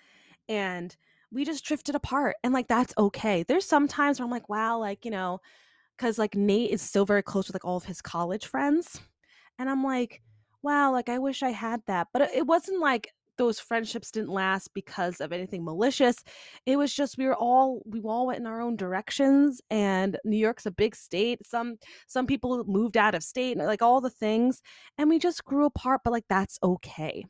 and 0.49 0.97
we 1.31 1.44
just 1.44 1.64
drifted 1.64 1.94
apart 1.94 2.37
and 2.42 2.55
like 2.55 2.68
that's 2.68 2.94
okay. 2.99 3.42
There's 3.42 3.66
some 3.66 3.88
times 3.88 4.18
where 4.18 4.25
I'm 4.25 4.31
like 4.31 4.49
wow 4.49 4.79
like 4.79 5.05
you 5.05 5.11
know 5.11 5.40
cuz 5.99 6.18
like 6.18 6.35
Nate 6.35 6.71
is 6.71 6.83
still 6.83 7.05
very 7.05 7.23
close 7.23 7.47
with 7.47 7.55
like 7.55 7.64
all 7.64 7.77
of 7.77 7.85
his 7.85 8.01
college 8.01 8.47
friends 8.47 9.01
and 9.59 9.68
I'm 9.68 9.85
like 9.85 10.23
wow 10.62 10.92
like 10.92 11.09
I 11.09 11.18
wish 11.18 11.42
I 11.42 11.51
had 11.51 11.83
that. 11.87 12.09
But 12.12 12.23
it 12.35 12.47
wasn't 12.47 12.81
like 12.81 13.12
those 13.38 13.59
friendships 13.61 14.11
didn't 14.11 14.31
last 14.31 14.74
because 14.74 15.20
of 15.20 15.33
anything 15.33 15.64
malicious. 15.64 16.16
It 16.66 16.77
was 16.77 16.92
just 16.92 17.16
we 17.16 17.27
were 17.27 17.37
all 17.37 17.83
we 17.87 18.01
all 18.01 18.27
went 18.27 18.40
in 18.40 18.46
our 18.46 18.61
own 18.61 18.77
directions 18.77 19.61
and 19.70 20.18
New 20.24 20.37
York's 20.37 20.66
a 20.66 20.70
big 20.70 20.94
state. 20.94 21.46
Some 21.46 21.77
some 22.07 22.27
people 22.27 22.64
moved 22.66 22.96
out 22.96 23.14
of 23.14 23.22
state 23.22 23.57
and 23.57 23.66
like 23.66 23.83
all 23.83 24.01
the 24.01 24.11
things 24.11 24.61
and 24.98 25.09
we 25.09 25.18
just 25.18 25.44
grew 25.44 25.64
apart 25.64 26.03
but 26.05 26.12
like 26.12 26.27
that's 26.29 26.59
okay. 26.62 27.24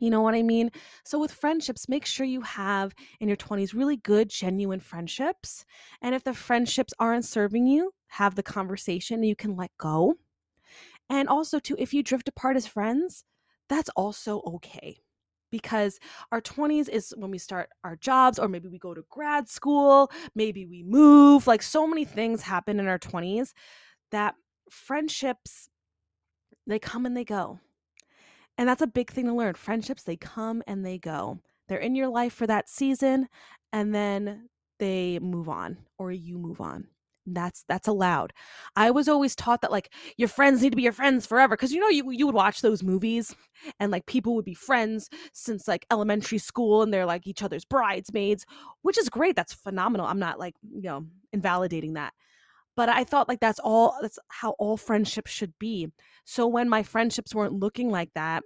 You 0.00 0.10
know 0.10 0.20
what 0.20 0.34
I 0.34 0.42
mean? 0.42 0.70
So, 1.04 1.18
with 1.18 1.32
friendships, 1.32 1.88
make 1.88 2.06
sure 2.06 2.24
you 2.24 2.40
have 2.42 2.94
in 3.20 3.28
your 3.28 3.36
20s 3.36 3.74
really 3.74 3.96
good, 3.96 4.28
genuine 4.28 4.80
friendships. 4.80 5.64
And 6.02 6.14
if 6.14 6.22
the 6.22 6.34
friendships 6.34 6.94
aren't 7.00 7.24
serving 7.24 7.66
you, 7.66 7.90
have 8.08 8.34
the 8.34 8.42
conversation 8.42 9.16
and 9.16 9.26
you 9.26 9.36
can 9.36 9.56
let 9.56 9.70
go. 9.76 10.14
And 11.10 11.28
also, 11.28 11.58
too, 11.58 11.74
if 11.78 11.92
you 11.92 12.02
drift 12.02 12.28
apart 12.28 12.56
as 12.56 12.66
friends, 12.66 13.24
that's 13.68 13.90
also 13.90 14.42
okay 14.46 14.98
because 15.50 15.98
our 16.30 16.42
20s 16.42 16.88
is 16.88 17.14
when 17.16 17.30
we 17.30 17.38
start 17.38 17.70
our 17.82 17.96
jobs 17.96 18.38
or 18.38 18.48
maybe 18.48 18.68
we 18.68 18.78
go 18.78 18.92
to 18.92 19.04
grad 19.08 19.48
school 19.48 20.10
maybe 20.34 20.66
we 20.66 20.82
move 20.82 21.46
like 21.46 21.62
so 21.62 21.86
many 21.86 22.04
things 22.04 22.42
happen 22.42 22.78
in 22.78 22.86
our 22.86 22.98
20s 22.98 23.52
that 24.10 24.34
friendships 24.70 25.68
they 26.68 26.78
come 26.78 27.06
and 27.06 27.16
they 27.16 27.24
go. 27.24 27.58
And 28.56 28.68
that's 28.68 28.82
a 28.82 28.86
big 28.86 29.10
thing 29.10 29.26
to 29.26 29.32
learn 29.32 29.54
friendships 29.54 30.02
they 30.02 30.16
come 30.16 30.62
and 30.66 30.84
they 30.84 30.98
go. 30.98 31.38
They're 31.68 31.78
in 31.78 31.94
your 31.94 32.08
life 32.08 32.32
for 32.32 32.46
that 32.46 32.68
season 32.68 33.28
and 33.72 33.94
then 33.94 34.48
they 34.78 35.18
move 35.18 35.48
on 35.48 35.78
or 35.98 36.12
you 36.12 36.38
move 36.38 36.60
on 36.60 36.86
that's 37.34 37.64
that's 37.68 37.88
allowed 37.88 38.32
i 38.76 38.90
was 38.90 39.08
always 39.08 39.34
taught 39.34 39.60
that 39.60 39.70
like 39.70 39.92
your 40.16 40.28
friends 40.28 40.62
need 40.62 40.70
to 40.70 40.76
be 40.76 40.82
your 40.82 40.92
friends 40.92 41.26
forever 41.26 41.56
because 41.56 41.72
you 41.72 41.80
know 41.80 41.88
you, 41.88 42.10
you 42.10 42.26
would 42.26 42.34
watch 42.34 42.60
those 42.60 42.82
movies 42.82 43.34
and 43.80 43.90
like 43.90 44.06
people 44.06 44.34
would 44.34 44.44
be 44.44 44.54
friends 44.54 45.08
since 45.32 45.68
like 45.68 45.86
elementary 45.90 46.38
school 46.38 46.82
and 46.82 46.92
they're 46.92 47.06
like 47.06 47.26
each 47.26 47.42
other's 47.42 47.64
bridesmaids 47.64 48.44
which 48.82 48.98
is 48.98 49.08
great 49.08 49.36
that's 49.36 49.52
phenomenal 49.52 50.06
i'm 50.06 50.18
not 50.18 50.38
like 50.38 50.54
you 50.72 50.82
know 50.82 51.04
invalidating 51.32 51.94
that 51.94 52.12
but 52.76 52.88
i 52.88 53.04
thought 53.04 53.28
like 53.28 53.40
that's 53.40 53.60
all 53.60 53.96
that's 54.00 54.18
how 54.28 54.50
all 54.58 54.76
friendships 54.76 55.30
should 55.30 55.52
be 55.58 55.88
so 56.24 56.46
when 56.46 56.68
my 56.68 56.82
friendships 56.82 57.34
weren't 57.34 57.54
looking 57.60 57.90
like 57.90 58.12
that 58.14 58.42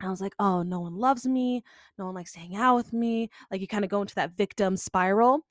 I 0.00 0.08
was 0.10 0.20
like, 0.20 0.34
oh, 0.38 0.62
no 0.62 0.80
one 0.80 0.96
loves 0.96 1.26
me. 1.26 1.62
No 1.98 2.06
one 2.06 2.14
likes 2.14 2.32
to 2.32 2.40
hang 2.40 2.54
out 2.54 2.76
with 2.76 2.92
me. 2.92 3.30
Like, 3.50 3.60
you 3.60 3.66
kind 3.66 3.84
of 3.84 3.90
go 3.90 4.02
into 4.02 4.14
that 4.16 4.36
victim 4.36 4.76
spiral. 4.76 5.46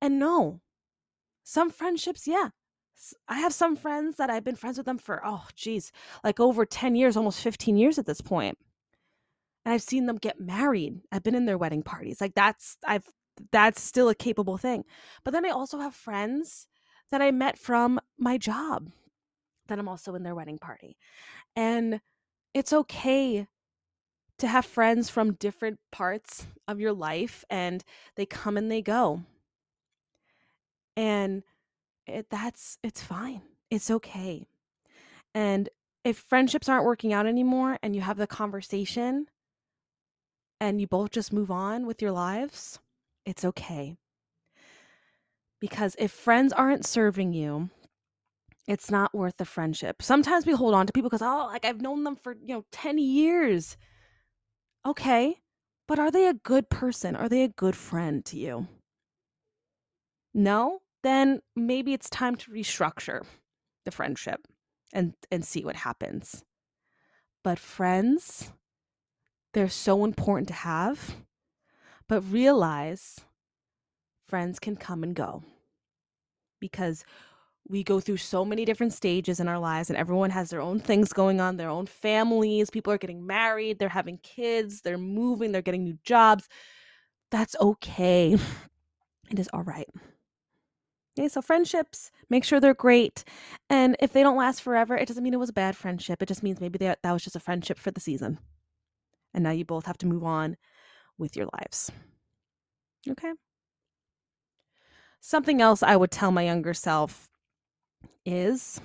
And 0.00 0.18
no, 0.18 0.60
some 1.48 1.70
friendships, 1.70 2.26
yeah. 2.26 2.50
I 3.26 3.38
have 3.38 3.54
some 3.54 3.74
friends 3.74 4.16
that 4.16 4.28
I've 4.28 4.44
been 4.44 4.54
friends 4.54 4.76
with 4.76 4.84
them 4.84 4.98
for, 4.98 5.22
oh, 5.24 5.46
geez, 5.56 5.92
like 6.22 6.40
over 6.40 6.66
10 6.66 6.94
years, 6.94 7.16
almost 7.16 7.40
15 7.40 7.78
years 7.78 7.98
at 7.98 8.04
this 8.04 8.20
point. 8.20 8.58
And 9.64 9.72
I've 9.72 9.82
seen 9.82 10.04
them 10.04 10.16
get 10.16 10.38
married. 10.38 11.00
I've 11.10 11.22
been 11.22 11.34
in 11.34 11.46
their 11.46 11.56
wedding 11.56 11.82
parties. 11.82 12.20
Like 12.20 12.34
that's, 12.34 12.76
I've, 12.86 13.06
that's 13.50 13.80
still 13.80 14.10
a 14.10 14.14
capable 14.14 14.58
thing. 14.58 14.84
But 15.24 15.30
then 15.30 15.46
I 15.46 15.50
also 15.50 15.78
have 15.78 15.94
friends 15.94 16.66
that 17.10 17.22
I 17.22 17.30
met 17.30 17.58
from 17.58 17.98
my 18.18 18.36
job 18.36 18.90
that 19.68 19.78
I'm 19.78 19.88
also 19.88 20.14
in 20.14 20.24
their 20.24 20.34
wedding 20.34 20.58
party. 20.58 20.98
And 21.56 22.02
it's 22.52 22.74
okay 22.74 23.46
to 24.38 24.46
have 24.46 24.66
friends 24.66 25.08
from 25.08 25.32
different 25.32 25.78
parts 25.92 26.46
of 26.66 26.78
your 26.78 26.92
life 26.92 27.42
and 27.48 27.82
they 28.16 28.26
come 28.26 28.58
and 28.58 28.70
they 28.70 28.82
go 28.82 29.22
and 30.98 31.44
it, 32.08 32.28
that's 32.28 32.76
it's 32.82 33.02
fine. 33.02 33.40
It's 33.70 33.90
okay. 33.90 34.46
And 35.34 35.68
if 36.04 36.18
friendships 36.18 36.68
aren't 36.68 36.84
working 36.84 37.12
out 37.12 37.26
anymore 37.26 37.78
and 37.82 37.94
you 37.94 38.02
have 38.02 38.16
the 38.16 38.26
conversation 38.26 39.26
and 40.60 40.80
you 40.80 40.88
both 40.88 41.10
just 41.12 41.32
move 41.32 41.50
on 41.50 41.86
with 41.86 42.02
your 42.02 42.12
lives 42.12 42.80
it's 43.24 43.44
okay. 43.44 43.94
Because 45.60 45.94
if 45.98 46.10
friends 46.10 46.52
aren't 46.52 46.84
serving 46.84 47.32
you 47.32 47.70
it's 48.66 48.90
not 48.90 49.14
worth 49.14 49.36
the 49.38 49.44
friendship. 49.46 50.02
Sometimes 50.02 50.44
we 50.44 50.52
hold 50.52 50.74
on 50.74 50.86
to 50.86 50.92
people 50.92 51.10
because 51.10 51.22
oh 51.22 51.46
like 51.46 51.64
i've 51.64 51.80
known 51.80 52.02
them 52.02 52.16
for 52.16 52.34
you 52.42 52.54
know 52.56 52.64
10 52.72 52.98
years. 52.98 53.76
Okay 54.84 55.36
but 55.86 56.00
are 56.00 56.10
they 56.10 56.26
a 56.26 56.34
good 56.34 56.68
person? 56.68 57.14
Are 57.14 57.28
they 57.28 57.44
a 57.44 57.48
good 57.48 57.76
friend 57.76 58.24
to 58.26 58.36
you? 58.36 58.66
No 60.34 60.80
then 61.02 61.40
maybe 61.56 61.92
it's 61.94 62.10
time 62.10 62.36
to 62.36 62.50
restructure 62.52 63.24
the 63.84 63.90
friendship 63.90 64.46
and 64.92 65.14
and 65.30 65.44
see 65.44 65.64
what 65.64 65.76
happens. 65.76 66.44
But 67.44 67.58
friends, 67.58 68.52
they're 69.54 69.68
so 69.68 70.04
important 70.04 70.48
to 70.48 70.54
have, 70.54 71.16
But 72.08 72.22
realize 72.22 73.20
friends 74.28 74.58
can 74.58 74.76
come 74.76 75.02
and 75.04 75.14
go 75.14 75.44
because 76.60 77.04
we 77.68 77.84
go 77.84 78.00
through 78.00 78.16
so 78.18 78.44
many 78.44 78.64
different 78.64 78.92
stages 78.94 79.40
in 79.40 79.48
our 79.48 79.58
lives 79.58 79.90
and 79.90 79.98
everyone 79.98 80.30
has 80.30 80.50
their 80.50 80.60
own 80.60 80.80
things 80.80 81.12
going 81.12 81.40
on 81.40 81.56
their 81.56 81.70
own 81.70 81.86
families 81.86 82.70
people 82.70 82.92
are 82.92 82.98
getting 82.98 83.26
married 83.26 83.78
they're 83.78 83.88
having 83.90 84.18
kids 84.18 84.82
they're 84.82 84.98
moving 84.98 85.52
they're 85.52 85.62
getting 85.62 85.84
new 85.84 85.98
jobs. 86.04 86.48
That's 87.30 87.56
okay. 87.60 88.36
It 89.30 89.38
is 89.38 89.48
all 89.52 89.62
right 89.64 89.88
okay 91.18 91.28
so 91.28 91.42
friendships 91.42 92.12
make 92.30 92.44
sure 92.44 92.60
they're 92.60 92.74
great 92.74 93.24
and 93.68 93.96
if 93.98 94.12
they 94.12 94.22
don't 94.22 94.36
last 94.36 94.62
forever 94.62 94.96
it 94.96 95.08
doesn't 95.08 95.24
mean 95.24 95.34
it 95.34 95.38
was 95.38 95.48
a 95.48 95.54
bad 95.54 95.76
friendship 95.76 96.22
it 96.22 96.26
just 96.26 96.42
means 96.42 96.60
maybe 96.60 96.78
that, 96.78 97.00
that 97.02 97.12
was 97.12 97.24
just 97.24 97.36
a 97.36 97.40
friendship 97.40 97.78
for 97.78 97.90
the 97.90 98.00
season. 98.00 98.38
And 99.34 99.44
now 99.44 99.50
you 99.50 99.64
both 99.64 99.86
have 99.86 99.98
to 99.98 100.06
move 100.06 100.24
on 100.24 100.56
with 101.18 101.36
your 101.36 101.48
lives. 101.52 101.90
Okay? 103.08 103.32
Something 105.20 105.60
else 105.60 105.82
i 105.82 105.96
would 105.96 106.10
tell 106.10 106.30
my 106.30 106.42
younger 106.42 106.74
self 106.74 107.28
is 108.24 108.80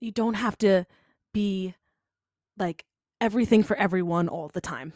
you 0.00 0.12
don't 0.12 0.34
have 0.34 0.56
to 0.58 0.86
be 1.34 1.74
like 2.56 2.84
everything 3.20 3.62
for 3.62 3.76
everyone 3.76 4.28
all 4.28 4.48
the 4.48 4.60
time. 4.60 4.92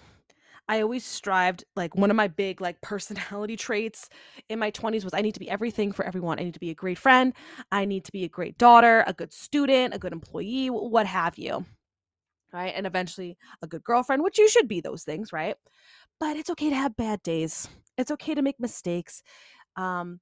I 0.71 0.83
always 0.83 1.05
strived 1.05 1.65
like 1.75 1.97
one 1.97 2.11
of 2.13 2.17
my 2.17 2.29
big 2.29 2.61
like 2.61 2.81
personality 2.81 3.57
traits 3.67 4.09
in 4.49 4.61
my 4.61 4.71
20s 4.71 5.03
was 5.03 5.13
I 5.13 5.21
need 5.21 5.35
to 5.35 5.41
be 5.41 5.51
everything 5.51 5.91
for 5.91 6.05
everyone. 6.05 6.39
I 6.39 6.45
need 6.45 6.55
to 6.55 6.61
be 6.61 6.71
a 6.71 6.77
great 6.77 6.97
friend, 6.97 7.35
I 7.73 7.85
need 7.85 8.05
to 8.05 8.13
be 8.13 8.23
a 8.23 8.29
great 8.29 8.57
daughter, 8.57 9.03
a 9.05 9.13
good 9.13 9.33
student, 9.33 9.95
a 9.95 9.99
good 9.99 10.13
employee, 10.13 10.69
what 10.69 11.07
have 11.07 11.37
you. 11.39 11.67
Right? 12.53 12.73
And 12.77 12.87
eventually 12.87 13.37
a 13.63 13.67
good 13.67 13.83
girlfriend, 13.83 14.23
which 14.23 14.39
you 14.39 14.49
should 14.49 14.69
be 14.69 14.81
those 14.81 15.03
things, 15.03 15.33
right? 15.33 15.57
But 16.21 16.37
it's 16.37 16.51
okay 16.51 16.71
to 16.71 16.77
have 16.77 16.97
bad 16.97 17.21
days. 17.25 17.69
It's 17.99 18.13
okay 18.13 18.37
to 18.37 18.43
make 18.43 18.61
mistakes. 18.61 19.23
Um 19.77 20.21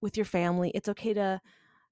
with 0.00 0.16
your 0.16 0.26
family. 0.26 0.70
It's 0.76 0.88
okay 0.88 1.12
to 1.14 1.40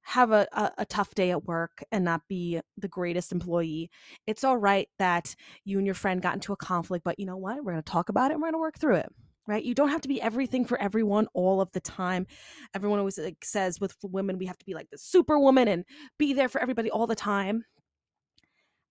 have 0.06 0.30
a, 0.30 0.46
a, 0.52 0.72
a, 0.78 0.86
tough 0.86 1.16
day 1.16 1.32
at 1.32 1.46
work 1.46 1.82
and 1.90 2.04
not 2.04 2.22
be 2.28 2.60
the 2.78 2.86
greatest 2.86 3.32
employee. 3.32 3.90
It's 4.24 4.44
all 4.44 4.56
right 4.56 4.88
that 5.00 5.34
you 5.64 5.78
and 5.78 5.86
your 5.86 5.96
friend 5.96 6.22
got 6.22 6.34
into 6.34 6.52
a 6.52 6.56
conflict, 6.56 7.04
but 7.04 7.18
you 7.18 7.26
know 7.26 7.36
what? 7.36 7.56
We're 7.56 7.72
going 7.72 7.82
to 7.82 7.90
talk 7.90 8.08
about 8.08 8.30
it 8.30 8.34
and 8.34 8.40
we're 8.40 8.52
going 8.52 8.54
to 8.54 8.60
work 8.60 8.78
through 8.78 8.96
it. 8.96 9.08
Right? 9.48 9.64
You 9.64 9.74
don't 9.74 9.88
have 9.88 10.02
to 10.02 10.08
be 10.08 10.22
everything 10.22 10.64
for 10.64 10.80
everyone 10.80 11.26
all 11.34 11.60
of 11.60 11.72
the 11.72 11.80
time. 11.80 12.28
Everyone 12.72 13.00
always 13.00 13.18
like, 13.18 13.44
says 13.44 13.80
with 13.80 13.96
women, 14.02 14.38
we 14.38 14.46
have 14.46 14.58
to 14.58 14.64
be 14.64 14.74
like 14.74 14.90
the 14.90 14.98
superwoman 14.98 15.66
and 15.66 15.84
be 16.18 16.32
there 16.32 16.48
for 16.48 16.60
everybody 16.60 16.88
all 16.90 17.08
the 17.08 17.16
time. 17.16 17.64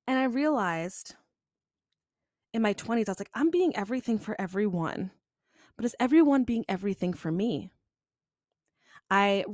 And 0.07 0.19
I 0.19 0.25
realized 0.25 1.15
in 2.53 2.61
my 2.61 2.73
20s, 2.73 3.07
I 3.07 3.11
was 3.11 3.19
like, 3.19 3.31
I'm 3.33 3.51
being 3.51 3.75
everything 3.75 4.19
for 4.19 4.39
everyone, 4.39 5.11
but 5.77 5.85
is 5.85 5.95
everyone 5.97 6.43
being 6.43 6.65
everything 6.67 7.13
for 7.13 7.31
me? 7.31 7.71
I 9.09 9.45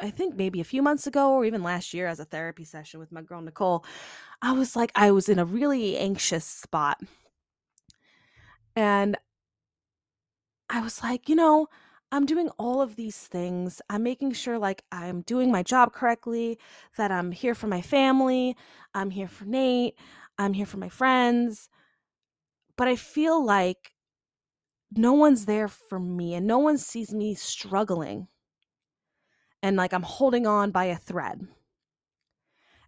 I 0.00 0.10
think 0.10 0.36
maybe 0.36 0.60
a 0.60 0.64
few 0.64 0.82
months 0.82 1.06
ago 1.06 1.32
or 1.32 1.44
even 1.44 1.62
last 1.62 1.92
year 1.92 2.06
as 2.06 2.20
a 2.20 2.24
therapy 2.24 2.64
session 2.64 3.00
with 3.00 3.12
my 3.12 3.22
girl 3.22 3.40
Nicole, 3.40 3.84
I 4.42 4.52
was 4.52 4.76
like 4.76 4.92
I 4.94 5.10
was 5.10 5.28
in 5.28 5.38
a 5.38 5.44
really 5.44 5.96
anxious 5.96 6.44
spot. 6.44 7.00
And 8.76 9.16
I 10.70 10.80
was 10.80 11.02
like, 11.02 11.28
you 11.28 11.34
know, 11.34 11.66
I'm 12.12 12.26
doing 12.26 12.48
all 12.58 12.80
of 12.80 12.96
these 12.96 13.16
things. 13.16 13.82
I'm 13.90 14.02
making 14.02 14.32
sure 14.32 14.58
like 14.58 14.84
I'm 14.92 15.22
doing 15.22 15.50
my 15.50 15.62
job 15.62 15.92
correctly, 15.92 16.58
that 16.96 17.10
I'm 17.10 17.32
here 17.32 17.54
for 17.54 17.66
my 17.66 17.82
family, 17.82 18.56
I'm 18.94 19.10
here 19.10 19.28
for 19.28 19.44
Nate, 19.46 19.94
I'm 20.38 20.52
here 20.52 20.66
for 20.66 20.78
my 20.78 20.88
friends. 20.88 21.68
But 22.76 22.88
I 22.88 22.96
feel 22.96 23.44
like 23.44 23.92
no 24.92 25.12
one's 25.12 25.44
there 25.44 25.68
for 25.68 25.98
me 25.98 26.34
and 26.34 26.46
no 26.46 26.58
one 26.58 26.78
sees 26.78 27.12
me 27.12 27.34
struggling 27.34 28.28
and 29.62 29.76
like 29.76 29.92
I'm 29.92 30.02
holding 30.02 30.46
on 30.46 30.70
by 30.70 30.86
a 30.86 30.96
thread. 30.96 31.46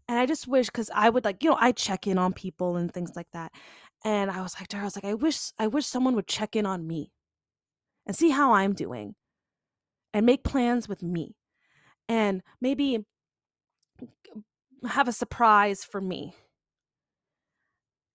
And 0.08 0.18
I 0.18 0.26
just 0.26 0.48
wish 0.48 0.66
because 0.66 0.90
I 0.92 1.08
would 1.08 1.24
like, 1.24 1.42
you 1.44 1.50
know, 1.50 1.56
I 1.60 1.72
check 1.72 2.06
in 2.06 2.18
on 2.18 2.32
people 2.32 2.76
and 2.76 2.92
things 2.92 3.12
like 3.14 3.30
that. 3.32 3.52
And 4.04 4.30
I 4.30 4.42
was 4.42 4.54
like, 4.58 4.68
to 4.68 4.76
her, 4.76 4.82
I 4.82 4.86
was 4.86 4.96
like, 4.96 5.04
I 5.04 5.14
wish 5.14 5.52
I 5.58 5.68
wish 5.68 5.86
someone 5.86 6.14
would 6.16 6.26
check 6.26 6.56
in 6.56 6.66
on 6.66 6.86
me 6.86 7.12
and 8.06 8.16
see 8.16 8.30
how 8.30 8.54
I'm 8.54 8.72
doing 8.72 9.14
and 10.12 10.26
make 10.26 10.42
plans 10.42 10.88
with 10.88 11.02
me. 11.02 11.36
And 12.08 12.42
maybe 12.60 13.04
have 14.88 15.06
a 15.06 15.12
surprise 15.12 15.84
for 15.84 16.00
me. 16.00 16.34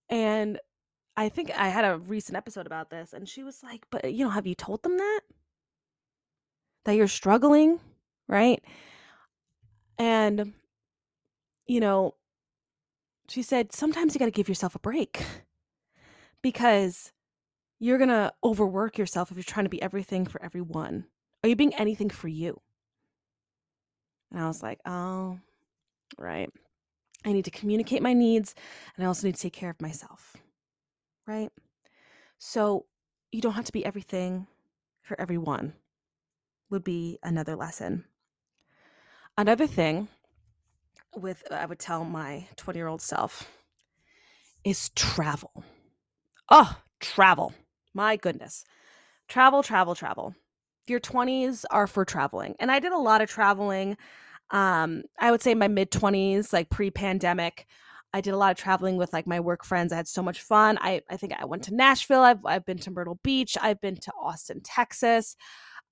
And 0.09 0.59
I 1.17 1.29
think 1.29 1.51
I 1.57 1.69
had 1.69 1.85
a 1.85 1.97
recent 1.97 2.35
episode 2.35 2.65
about 2.65 2.89
this, 2.89 3.13
and 3.13 3.27
she 3.27 3.43
was 3.43 3.63
like, 3.63 3.85
But, 3.89 4.13
you 4.13 4.25
know, 4.25 4.31
have 4.31 4.47
you 4.47 4.55
told 4.55 4.83
them 4.83 4.97
that? 4.97 5.21
That 6.83 6.95
you're 6.95 7.07
struggling? 7.07 7.79
Right? 8.27 8.63
And, 9.97 10.53
you 11.67 11.79
know, 11.79 12.15
she 13.27 13.41
said, 13.41 13.73
sometimes 13.73 14.13
you 14.13 14.19
got 14.19 14.25
to 14.25 14.31
give 14.31 14.49
yourself 14.49 14.75
a 14.75 14.79
break 14.79 15.23
because 16.41 17.11
you're 17.79 17.97
going 17.97 18.09
to 18.09 18.33
overwork 18.43 18.97
yourself 18.97 19.31
if 19.31 19.37
you're 19.37 19.43
trying 19.43 19.65
to 19.65 19.69
be 19.69 19.81
everything 19.81 20.25
for 20.25 20.43
everyone. 20.43 21.05
Are 21.43 21.49
you 21.49 21.55
being 21.55 21.75
anything 21.75 22.09
for 22.09 22.27
you? 22.27 22.59
And 24.31 24.41
I 24.41 24.47
was 24.47 24.63
like, 24.63 24.79
oh, 24.85 25.39
right. 26.17 26.49
I 27.23 27.31
need 27.31 27.45
to 27.45 27.51
communicate 27.51 28.01
my 28.01 28.13
needs 28.13 28.53
and 28.95 29.03
I 29.03 29.07
also 29.07 29.27
need 29.27 29.35
to 29.35 29.41
take 29.41 29.53
care 29.53 29.69
of 29.69 29.81
myself. 29.81 30.35
Right? 31.27 31.49
So 32.37 32.85
you 33.31 33.41
don't 33.41 33.53
have 33.53 33.65
to 33.65 33.71
be 33.71 33.85
everything 33.85 34.47
for 35.01 35.19
everyone, 35.19 35.73
would 36.69 36.83
be 36.83 37.19
another 37.23 37.55
lesson. 37.55 38.05
Another 39.37 39.67
thing 39.67 40.07
with 41.15 41.43
I 41.51 41.65
would 41.65 41.79
tell 41.79 42.05
my 42.05 42.47
20 42.55 42.79
year 42.79 42.87
old 42.87 43.01
self 43.01 43.49
is 44.63 44.89
travel. 44.89 45.63
Oh, 46.49 46.77
travel. 46.99 47.53
My 47.93 48.15
goodness. 48.15 48.63
Travel, 49.27 49.61
travel, 49.61 49.95
travel. 49.95 50.35
Your 50.87 50.99
20s 50.99 51.65
are 51.69 51.87
for 51.87 52.05
traveling. 52.05 52.55
And 52.59 52.71
I 52.71 52.79
did 52.79 52.91
a 52.91 52.97
lot 52.97 53.21
of 53.21 53.29
traveling. 53.29 53.97
Um, 54.51 55.03
I 55.19 55.31
would 55.31 55.41
say 55.41 55.53
my 55.53 55.67
mid 55.67 55.91
20s, 55.91 56.53
like 56.53 56.69
pre 56.69 56.89
pandemic. 56.89 57.65
I 58.13 58.21
did 58.21 58.33
a 58.33 58.37
lot 58.37 58.51
of 58.51 58.57
traveling 58.57 58.95
with 58.95 59.11
like 59.11 59.27
my 59.27 59.41
work 59.41 59.65
friends. 59.65 59.91
I 59.91 59.97
had 59.97 60.07
so 60.07 60.23
much 60.23 60.41
fun. 60.41 60.77
I, 60.79 61.01
I 61.09 61.17
think 61.17 61.33
I 61.37 61.43
went 61.43 61.63
to 61.63 61.75
Nashville. 61.75 62.21
I've, 62.21 62.45
I've 62.45 62.65
been 62.65 62.77
to 62.79 62.91
Myrtle 62.91 63.19
Beach. 63.23 63.57
I've 63.61 63.81
been 63.81 63.97
to 63.97 64.11
Austin, 64.21 64.61
Texas. 64.63 65.35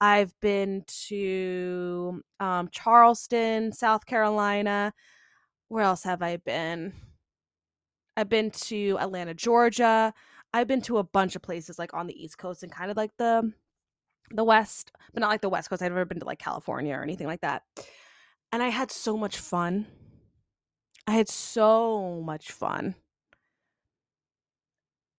I've 0.03 0.37
been 0.41 0.83
to 1.07 2.21
um, 2.41 2.67
Charleston, 2.73 3.71
South 3.71 4.05
Carolina. 4.05 4.91
Where 5.69 5.85
else 5.85 6.03
have 6.03 6.21
I 6.21 6.35
been? 6.35 6.91
I've 8.17 8.27
been 8.27 8.51
to 8.51 8.97
Atlanta, 8.99 9.33
Georgia. 9.33 10.13
I've 10.53 10.67
been 10.67 10.81
to 10.81 10.97
a 10.97 11.05
bunch 11.05 11.37
of 11.37 11.41
places 11.41 11.79
like 11.79 11.93
on 11.93 12.07
the 12.07 12.21
East 12.21 12.37
Coast 12.37 12.63
and 12.63 12.71
kind 12.71 12.91
of 12.91 12.97
like 12.97 13.11
the 13.17 13.53
the 14.31 14.43
West, 14.43 14.91
but 15.13 15.21
not 15.21 15.29
like 15.29 15.39
the 15.39 15.47
West 15.47 15.69
Coast. 15.69 15.81
I've 15.81 15.93
never 15.93 16.03
been 16.03 16.19
to 16.19 16.25
like 16.25 16.39
California 16.39 16.93
or 16.93 17.01
anything 17.01 17.27
like 17.27 17.39
that. 17.39 17.63
And 18.51 18.61
I 18.61 18.67
had 18.67 18.91
so 18.91 19.15
much 19.15 19.37
fun. 19.37 19.85
I 21.07 21.13
had 21.13 21.29
so 21.29 22.21
much 22.25 22.51
fun 22.51 22.95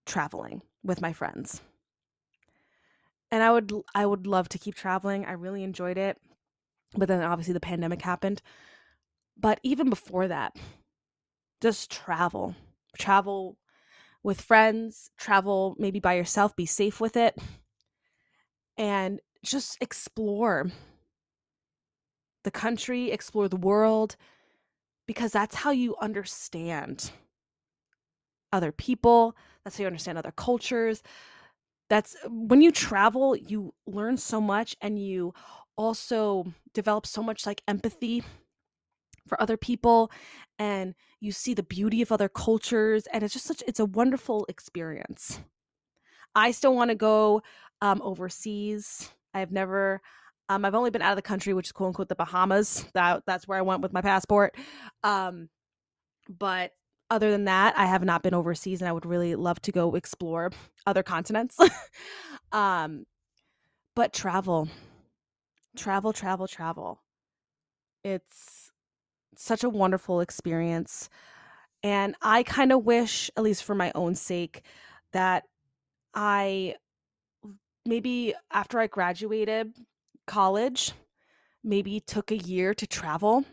traveling 0.04 0.60
with 0.82 1.00
my 1.00 1.14
friends 1.14 1.62
and 3.34 3.42
I 3.42 3.50
would 3.50 3.72
I 3.96 4.06
would 4.06 4.28
love 4.28 4.48
to 4.50 4.60
keep 4.60 4.76
traveling. 4.76 5.24
I 5.24 5.32
really 5.32 5.64
enjoyed 5.64 5.98
it. 5.98 6.16
But 6.96 7.08
then 7.08 7.20
obviously 7.24 7.52
the 7.52 7.58
pandemic 7.58 8.00
happened. 8.00 8.40
But 9.36 9.58
even 9.64 9.90
before 9.90 10.28
that, 10.28 10.54
just 11.60 11.90
travel. 11.90 12.54
Travel 12.96 13.58
with 14.22 14.40
friends, 14.40 15.10
travel 15.18 15.74
maybe 15.80 15.98
by 15.98 16.14
yourself, 16.14 16.54
be 16.54 16.64
safe 16.64 17.00
with 17.00 17.16
it. 17.16 17.36
And 18.78 19.18
just 19.44 19.78
explore 19.80 20.70
the 22.44 22.52
country, 22.52 23.10
explore 23.10 23.48
the 23.48 23.56
world 23.56 24.14
because 25.08 25.32
that's 25.32 25.56
how 25.56 25.72
you 25.72 25.96
understand 26.00 27.10
other 28.52 28.70
people, 28.70 29.34
that's 29.64 29.76
how 29.76 29.82
you 29.82 29.88
understand 29.88 30.18
other 30.18 30.32
cultures, 30.36 31.02
that's 31.88 32.16
when 32.28 32.60
you 32.62 32.70
travel 32.70 33.36
you 33.36 33.74
learn 33.86 34.16
so 34.16 34.40
much 34.40 34.76
and 34.80 34.98
you 34.98 35.34
also 35.76 36.44
develop 36.72 37.06
so 37.06 37.22
much 37.22 37.46
like 37.46 37.62
empathy 37.68 38.22
for 39.26 39.40
other 39.40 39.56
people 39.56 40.10
and 40.58 40.94
you 41.20 41.32
see 41.32 41.54
the 41.54 41.62
beauty 41.62 42.02
of 42.02 42.12
other 42.12 42.28
cultures 42.28 43.06
and 43.12 43.22
it's 43.22 43.32
just 43.32 43.46
such 43.46 43.62
it's 43.66 43.80
a 43.80 43.86
wonderful 43.86 44.46
experience. 44.48 45.40
I 46.34 46.50
still 46.50 46.74
want 46.74 46.90
to 46.90 46.96
go 46.96 47.42
um, 47.80 48.00
overseas. 48.02 49.10
I've 49.32 49.52
never 49.52 50.00
um, 50.48 50.64
i've 50.64 50.74
only 50.74 50.90
been 50.90 51.02
out 51.02 51.12
of 51.12 51.16
the 51.16 51.22
country 51.22 51.54
which 51.54 51.68
is 51.68 51.72
quote 51.72 51.88
unquote 51.88 52.08
the 52.08 52.14
bahamas. 52.14 52.86
That 52.94 53.22
that's 53.26 53.48
where 53.48 53.58
i 53.58 53.62
went 53.62 53.80
with 53.80 53.92
my 53.92 54.02
passport. 54.02 54.56
Um, 55.02 55.48
but 56.28 56.72
other 57.14 57.30
than 57.30 57.44
that, 57.44 57.78
I 57.78 57.86
have 57.86 58.04
not 58.04 58.22
been 58.22 58.34
overseas 58.34 58.82
and 58.82 58.88
I 58.88 58.92
would 58.92 59.06
really 59.06 59.36
love 59.36 59.62
to 59.62 59.72
go 59.72 59.94
explore 59.94 60.50
other 60.84 61.04
continents. 61.04 61.56
um, 62.52 63.06
but 63.94 64.12
travel, 64.12 64.68
travel, 65.76 66.12
travel, 66.12 66.48
travel. 66.48 67.00
It's 68.02 68.72
such 69.36 69.62
a 69.62 69.70
wonderful 69.70 70.20
experience. 70.20 71.08
And 71.84 72.16
I 72.20 72.42
kind 72.42 72.72
of 72.72 72.84
wish, 72.84 73.30
at 73.36 73.44
least 73.44 73.62
for 73.62 73.76
my 73.76 73.92
own 73.94 74.16
sake, 74.16 74.62
that 75.12 75.44
I 76.14 76.74
maybe 77.86 78.34
after 78.50 78.80
I 78.80 78.88
graduated 78.88 79.72
college, 80.26 80.92
maybe 81.62 82.00
took 82.00 82.32
a 82.32 82.36
year 82.36 82.74
to 82.74 82.86
travel 82.88 83.44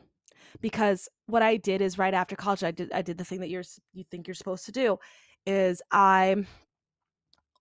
because 0.62 1.08
what 1.32 1.42
I 1.42 1.58
did 1.58 1.82
is 1.82 1.98
right 1.98 2.14
after 2.14 2.36
college 2.36 2.64
I 2.64 2.72
did 2.72 2.92
I 2.92 3.02
did 3.02 3.18
the 3.18 3.24
thing 3.24 3.40
that 3.40 3.50
you're 3.50 3.64
you 3.94 4.04
think 4.04 4.28
you're 4.28 4.36
supposed 4.36 4.66
to 4.66 4.72
do 4.72 5.00
is 5.46 5.82
I 5.92 6.46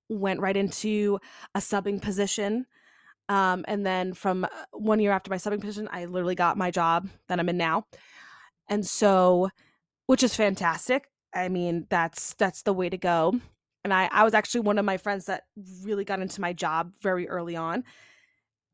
went 0.09 0.41
right 0.41 0.57
into 0.57 1.21
a 1.55 1.61
subbing 1.61 2.03
position 2.03 2.67
um, 3.29 3.65
and 3.69 3.87
then 3.87 4.13
from 4.13 4.45
uh, 4.45 4.49
one 4.73 4.99
year 4.99 5.13
after 5.13 5.31
my 5.31 5.37
subbing 5.37 5.61
position 5.61 5.89
I 5.93 6.07
literally 6.07 6.35
got 6.35 6.59
my 6.59 6.71
job 6.71 7.09
that 7.29 7.39
I'm 7.39 7.49
in 7.49 7.57
now. 7.57 7.87
And 8.69 8.85
so 8.85 9.49
which 10.07 10.25
is 10.25 10.35
fantastic. 10.35 11.09
I 11.33 11.49
mean 11.49 11.87
that's 11.89 12.35
that's 12.35 12.63
the 12.63 12.73
way 12.73 12.89
to 12.91 12.99
go. 12.99 13.39
And 13.85 13.95
I 13.95 14.09
I 14.11 14.25
was 14.25 14.35
actually 14.35 14.63
one 14.63 14.79
of 14.79 14.85
my 14.85 14.97
friends 14.97 15.27
that 15.27 15.45
really 15.83 16.05
got 16.05 16.21
into 16.21 16.41
my 16.41 16.53
job 16.53 16.93
very 17.01 17.29
early 17.29 17.55
on 17.55 17.85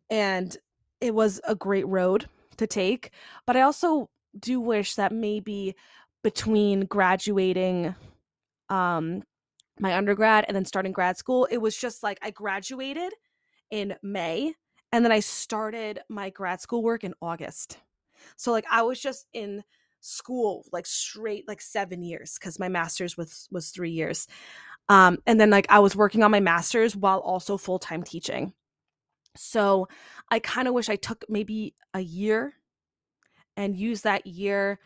and 0.08 0.56
it 1.02 1.14
was 1.14 1.38
a 1.46 1.54
great 1.54 1.86
road 1.86 2.26
to 2.56 2.66
take. 2.66 3.10
But 3.46 3.56
I 3.56 3.60
also 3.60 4.08
do 4.40 4.60
wish 4.60 4.94
that 4.96 5.12
maybe 5.12 5.74
between 6.22 6.86
graduating 6.86 7.94
um 8.68 9.22
my 9.78 9.94
undergrad 9.96 10.44
and 10.48 10.56
then 10.56 10.64
starting 10.64 10.92
grad 10.92 11.16
school, 11.18 11.46
it 11.50 11.58
was 11.58 11.76
just 11.76 12.02
like 12.02 12.18
I 12.22 12.30
graduated 12.30 13.12
in 13.70 13.94
May 14.02 14.54
and 14.92 15.04
then 15.04 15.12
I 15.12 15.20
started 15.20 16.00
my 16.08 16.30
grad 16.30 16.60
school 16.60 16.82
work 16.82 17.04
in 17.04 17.14
August. 17.20 17.78
So 18.36 18.52
like 18.52 18.64
I 18.70 18.82
was 18.82 19.00
just 19.00 19.26
in 19.32 19.62
school 20.00 20.64
like 20.72 20.86
straight 20.86 21.46
like 21.48 21.60
7 21.60 22.02
years 22.02 22.38
cuz 22.38 22.58
my 22.58 22.68
masters 22.68 23.16
was 23.16 23.48
was 23.50 23.70
3 23.70 23.90
years. 23.90 24.26
Um 24.88 25.18
and 25.26 25.40
then 25.40 25.50
like 25.50 25.66
I 25.70 25.80
was 25.80 25.96
working 25.96 26.22
on 26.22 26.30
my 26.30 26.40
masters 26.40 26.96
while 26.96 27.18
also 27.20 27.56
full-time 27.56 28.02
teaching. 28.02 28.54
So 29.36 29.88
I 30.30 30.38
kind 30.38 30.68
of 30.68 30.74
wish 30.74 30.88
I 30.88 30.96
took 30.96 31.24
maybe 31.28 31.74
a 31.94 32.00
year 32.00 32.54
and 33.56 33.76
use 33.76 34.02
that 34.02 34.26
year 34.26 34.78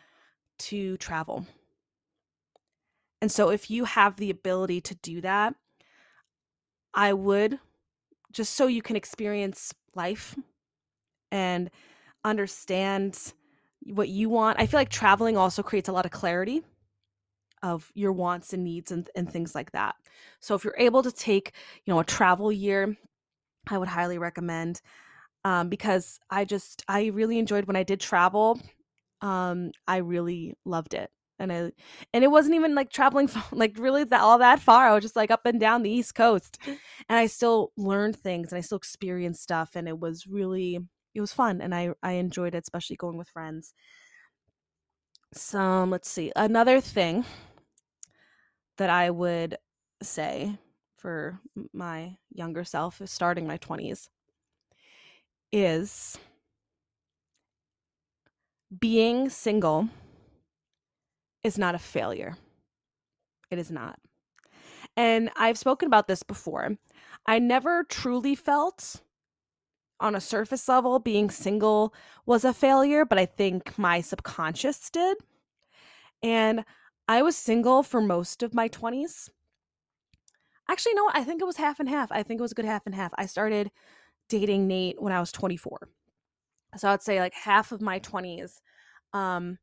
to 0.58 0.96
travel. 0.98 1.46
And 3.20 3.30
so 3.30 3.50
if 3.50 3.70
you 3.70 3.84
have 3.84 4.16
the 4.16 4.30
ability 4.30 4.80
to 4.82 4.94
do 4.96 5.20
that, 5.20 5.54
I 6.94 7.12
would 7.12 7.58
just 8.32 8.54
so 8.54 8.66
you 8.66 8.82
can 8.82 8.96
experience 8.96 9.74
life 9.94 10.36
and 11.30 11.70
understand 12.24 13.32
what 13.82 14.08
you 14.08 14.28
want. 14.28 14.60
I 14.60 14.66
feel 14.66 14.80
like 14.80 14.88
traveling 14.88 15.36
also 15.36 15.62
creates 15.62 15.88
a 15.88 15.92
lot 15.92 16.06
of 16.06 16.12
clarity 16.12 16.62
of 17.62 17.90
your 17.94 18.12
wants 18.12 18.52
and 18.52 18.64
needs 18.64 18.90
and, 18.90 19.08
and 19.14 19.30
things 19.30 19.54
like 19.54 19.72
that. 19.72 19.96
So 20.40 20.54
if 20.54 20.64
you're 20.64 20.74
able 20.78 21.02
to 21.02 21.12
take, 21.12 21.52
you 21.84 21.92
know, 21.92 22.00
a 22.00 22.04
travel 22.04 22.50
year 22.50 22.96
I 23.68 23.78
would 23.78 23.88
highly 23.88 24.18
recommend 24.18 24.80
um, 25.44 25.68
because 25.68 26.18
I 26.30 26.44
just 26.44 26.84
I 26.88 27.06
really 27.06 27.38
enjoyed 27.38 27.66
when 27.66 27.76
I 27.76 27.82
did 27.82 28.00
travel. 28.00 28.60
Um, 29.22 29.72
I 29.86 29.98
really 29.98 30.54
loved 30.64 30.94
it, 30.94 31.10
and 31.38 31.52
I 31.52 31.72
and 32.12 32.24
it 32.24 32.30
wasn't 32.30 32.54
even 32.56 32.74
like 32.74 32.90
traveling 32.90 33.30
like 33.52 33.76
really 33.78 34.04
that 34.04 34.20
all 34.20 34.38
that 34.38 34.60
far. 34.60 34.88
I 34.88 34.94
was 34.94 35.02
just 35.02 35.16
like 35.16 35.30
up 35.30 35.46
and 35.46 35.60
down 35.60 35.82
the 35.82 35.90
East 35.90 36.14
Coast, 36.14 36.58
and 36.66 36.78
I 37.18 37.26
still 37.26 37.72
learned 37.76 38.16
things 38.16 38.52
and 38.52 38.58
I 38.58 38.62
still 38.62 38.78
experienced 38.78 39.42
stuff, 39.42 39.70
and 39.74 39.88
it 39.88 39.98
was 39.98 40.26
really 40.26 40.78
it 41.14 41.20
was 41.20 41.32
fun, 41.32 41.60
and 41.60 41.74
I 41.74 41.90
I 42.02 42.12
enjoyed 42.12 42.54
it, 42.54 42.64
especially 42.64 42.96
going 42.96 43.18
with 43.18 43.28
friends. 43.28 43.74
Some 45.32 45.90
let's 45.90 46.10
see 46.10 46.32
another 46.36 46.80
thing 46.80 47.24
that 48.78 48.90
I 48.90 49.10
would 49.10 49.56
say 50.02 50.58
for 50.96 51.40
my 51.72 52.16
younger 52.30 52.64
self 52.64 53.00
is 53.00 53.10
starting 53.10 53.46
my 53.46 53.58
20s 53.58 54.08
is 55.52 56.18
being 58.78 59.28
single 59.28 59.88
is 61.42 61.58
not 61.58 61.74
a 61.74 61.78
failure. 61.78 62.36
It 63.50 63.58
is 63.58 63.70
not. 63.70 63.98
And 64.96 65.30
I've 65.36 65.58
spoken 65.58 65.86
about 65.86 66.08
this 66.08 66.22
before. 66.22 66.76
I 67.26 67.38
never 67.38 67.84
truly 67.84 68.34
felt 68.34 69.00
on 69.98 70.14
a 70.14 70.20
surface 70.20 70.68
level 70.68 70.98
being 70.98 71.30
single 71.30 71.94
was 72.26 72.44
a 72.44 72.54
failure, 72.54 73.04
but 73.04 73.18
I 73.18 73.26
think 73.26 73.78
my 73.78 74.00
subconscious 74.00 74.90
did. 74.90 75.18
And 76.22 76.64
I 77.08 77.22
was 77.22 77.36
single 77.36 77.82
for 77.82 78.00
most 78.00 78.42
of 78.42 78.54
my 78.54 78.68
20s. 78.68 79.30
Actually, 80.68 80.94
no, 80.94 81.10
I 81.12 81.24
think 81.24 81.42
it 81.42 81.46
was 81.46 81.56
half 81.56 81.80
and 81.80 81.88
half. 81.88 82.12
I 82.12 82.22
think 82.22 82.38
it 82.38 82.42
was 82.42 82.52
a 82.52 82.54
good 82.54 82.64
half 82.64 82.86
and 82.86 82.94
half. 82.94 83.12
I 83.16 83.26
started 83.26 83.70
dating 84.30 84.66
Nate 84.66 85.02
when 85.02 85.12
I 85.12 85.20
was 85.20 85.32
24. 85.32 85.88
So 86.76 86.88
I'd 86.88 87.02
say 87.02 87.20
like 87.20 87.34
half 87.34 87.72
of 87.72 87.82
my 87.82 88.00
20s 88.00 88.52
um 89.12 89.58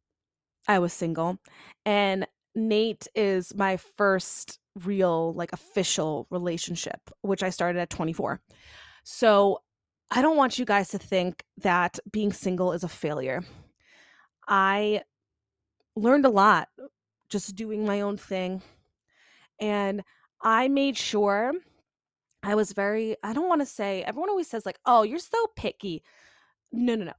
I 0.68 0.80
was 0.80 0.91
single 0.91 1.39
and 1.86 2.28
Nate 2.53 3.07
is 3.15 3.55
my 3.55 3.78
first 3.78 4.59
real 4.84 5.34
like 5.34 5.53
official 5.53 6.28
relationship 6.30 6.99
which 7.22 7.41
I 7.41 7.49
started 7.49 7.80
at 7.80 7.89
24. 7.89 8.41
So 9.03 9.61
I 10.11 10.22
don't 10.22 10.38
want 10.38 10.59
you 10.59 10.65
guys 10.65 10.89
to 10.89 10.97
think 10.97 11.43
that 11.59 11.97
being 12.11 12.34
single 12.34 12.74
is 12.74 12.84
a 12.84 12.89
failure. 12.89 13.43
I 14.47 15.03
learned 15.95 16.26
a 16.26 16.30
lot 16.30 16.68
just 17.30 17.55
doing 17.55 17.86
my 17.86 18.01
own 18.01 18.18
thing 18.18 18.61
and 19.59 20.03
I 20.41 20.68
made 20.68 20.97
sure 20.97 21.53
I 22.47 22.55
was 22.55 22.71
very, 22.71 23.17
I 23.23 23.33
don't 23.33 23.49
want 23.49 23.59
to 23.59 23.65
say, 23.65 24.03
everyone 24.03 24.29
always 24.29 24.47
says, 24.47 24.65
like, 24.65 24.79
oh, 24.85 25.03
you're 25.03 25.19
so 25.19 25.47
picky. 25.57 26.01
No, 26.71 26.95
no, 26.95 27.03
no. 27.03 27.13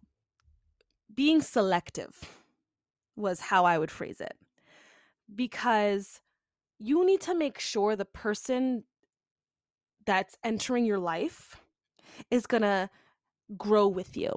Being 1.14 1.42
selective 1.42 2.16
was 3.14 3.38
how 3.38 3.66
I 3.66 3.76
would 3.76 3.90
phrase 3.90 4.22
it. 4.22 4.32
Because 5.34 6.22
you 6.78 7.04
need 7.04 7.20
to 7.20 7.34
make 7.34 7.58
sure 7.58 7.94
the 7.94 8.06
person 8.06 8.84
that's 10.06 10.38
entering 10.42 10.86
your 10.86 10.98
life 10.98 11.60
is 12.30 12.46
going 12.46 12.62
to 12.62 12.88
grow 13.58 13.86
with 13.86 14.16
you, 14.16 14.32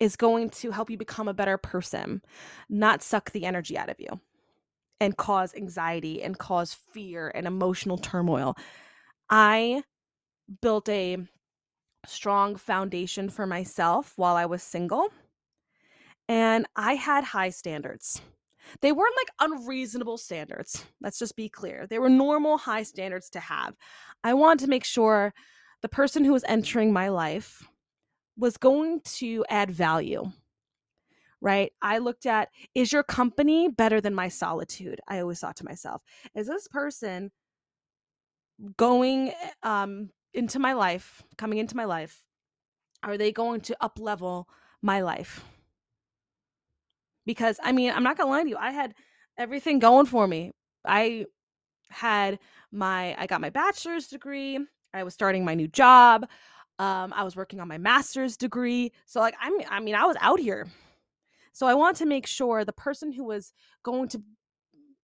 is 0.00 0.16
going 0.16 0.50
to 0.50 0.72
help 0.72 0.90
you 0.90 0.96
become 0.96 1.28
a 1.28 1.34
better 1.34 1.58
person, 1.58 2.22
not 2.68 3.04
suck 3.04 3.30
the 3.30 3.44
energy 3.44 3.78
out 3.78 3.88
of 3.88 4.00
you 4.00 4.08
and 5.00 5.16
cause 5.16 5.54
anxiety 5.54 6.24
and 6.24 6.38
cause 6.38 6.74
fear 6.74 7.30
and 7.36 7.46
emotional 7.46 7.98
turmoil. 7.98 8.56
I 9.30 9.84
built 10.60 10.88
a 10.88 11.18
strong 12.06 12.56
foundation 12.56 13.30
for 13.30 13.46
myself 13.46 14.12
while 14.16 14.36
I 14.36 14.46
was 14.46 14.62
single, 14.62 15.08
and 16.28 16.66
I 16.76 16.94
had 16.94 17.24
high 17.24 17.50
standards. 17.50 18.20
They 18.80 18.92
weren't 18.92 19.16
like 19.16 19.50
unreasonable 19.50 20.16
standards. 20.16 20.84
Let's 21.00 21.18
just 21.18 21.36
be 21.36 21.48
clear. 21.48 21.86
They 21.86 21.98
were 21.98 22.08
normal 22.08 22.56
high 22.56 22.82
standards 22.82 23.28
to 23.30 23.40
have. 23.40 23.74
I 24.22 24.34
wanted 24.34 24.64
to 24.64 24.70
make 24.70 24.84
sure 24.84 25.34
the 25.82 25.88
person 25.88 26.24
who 26.24 26.32
was 26.32 26.44
entering 26.44 26.92
my 26.92 27.08
life 27.08 27.62
was 28.38 28.56
going 28.56 29.00
to 29.04 29.44
add 29.48 29.70
value 29.70 30.32
right? 31.44 31.72
I 31.82 31.98
looked 31.98 32.24
at 32.24 32.48
is 32.74 32.90
your 32.90 33.02
company 33.02 33.68
better 33.68 34.00
than 34.00 34.14
my 34.14 34.28
solitude? 34.28 34.98
I 35.06 35.20
always 35.20 35.38
thought 35.38 35.56
to 35.56 35.64
myself, 35.64 36.00
is 36.34 36.46
this 36.46 36.66
person 36.66 37.30
going 38.78 39.28
eh, 39.30 39.50
um 39.62 40.10
into 40.34 40.58
my 40.58 40.72
life, 40.72 41.22
coming 41.38 41.58
into 41.58 41.76
my 41.76 41.84
life, 41.84 42.22
are 43.02 43.16
they 43.16 43.32
going 43.32 43.60
to 43.62 43.76
up 43.80 43.98
level 43.98 44.48
my 44.82 45.00
life? 45.00 45.44
Because 47.26 47.58
I 47.62 47.72
mean, 47.72 47.90
I'm 47.90 48.02
not 48.02 48.18
gonna 48.18 48.30
lie 48.30 48.42
to 48.42 48.48
you, 48.48 48.56
I 48.56 48.72
had 48.72 48.94
everything 49.38 49.78
going 49.78 50.06
for 50.06 50.26
me. 50.26 50.52
I 50.84 51.26
had 51.88 52.38
my 52.72 53.14
I 53.18 53.26
got 53.26 53.40
my 53.40 53.50
bachelor's 53.50 54.08
degree, 54.08 54.58
I 54.92 55.04
was 55.04 55.14
starting 55.14 55.44
my 55.44 55.54
new 55.54 55.68
job. 55.68 56.26
Um, 56.80 57.12
I 57.12 57.22
was 57.22 57.36
working 57.36 57.60
on 57.60 57.68
my 57.68 57.78
master's 57.78 58.36
degree. 58.36 58.92
So 59.06 59.20
like 59.20 59.34
I'm 59.40 59.54
I 59.70 59.80
mean, 59.80 59.94
I 59.94 60.04
was 60.04 60.16
out 60.20 60.40
here 60.40 60.66
so 61.54 61.68
I 61.68 61.74
want 61.74 61.96
to 61.98 62.06
make 62.06 62.26
sure 62.26 62.64
the 62.64 62.72
person 62.72 63.12
who 63.12 63.22
was 63.24 63.52
going 63.84 64.08
to 64.08 64.22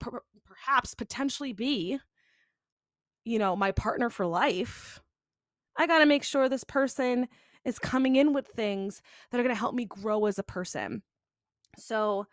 per- 0.00 0.24
perhaps 0.44 0.94
potentially 0.94 1.52
be, 1.52 2.00
you 3.24 3.38
know, 3.38 3.54
my 3.54 3.70
partner 3.70 4.10
for 4.10 4.26
life, 4.26 5.00
I 5.80 5.86
got 5.86 6.00
to 6.00 6.06
make 6.06 6.24
sure 6.24 6.46
this 6.46 6.62
person 6.62 7.26
is 7.64 7.78
coming 7.78 8.16
in 8.16 8.34
with 8.34 8.46
things 8.48 9.00
that 9.30 9.40
are 9.40 9.42
going 9.42 9.54
to 9.54 9.58
help 9.58 9.74
me 9.74 9.86
grow 9.86 10.26
as 10.26 10.38
a 10.38 10.42
person. 10.42 11.00
So 11.78 12.26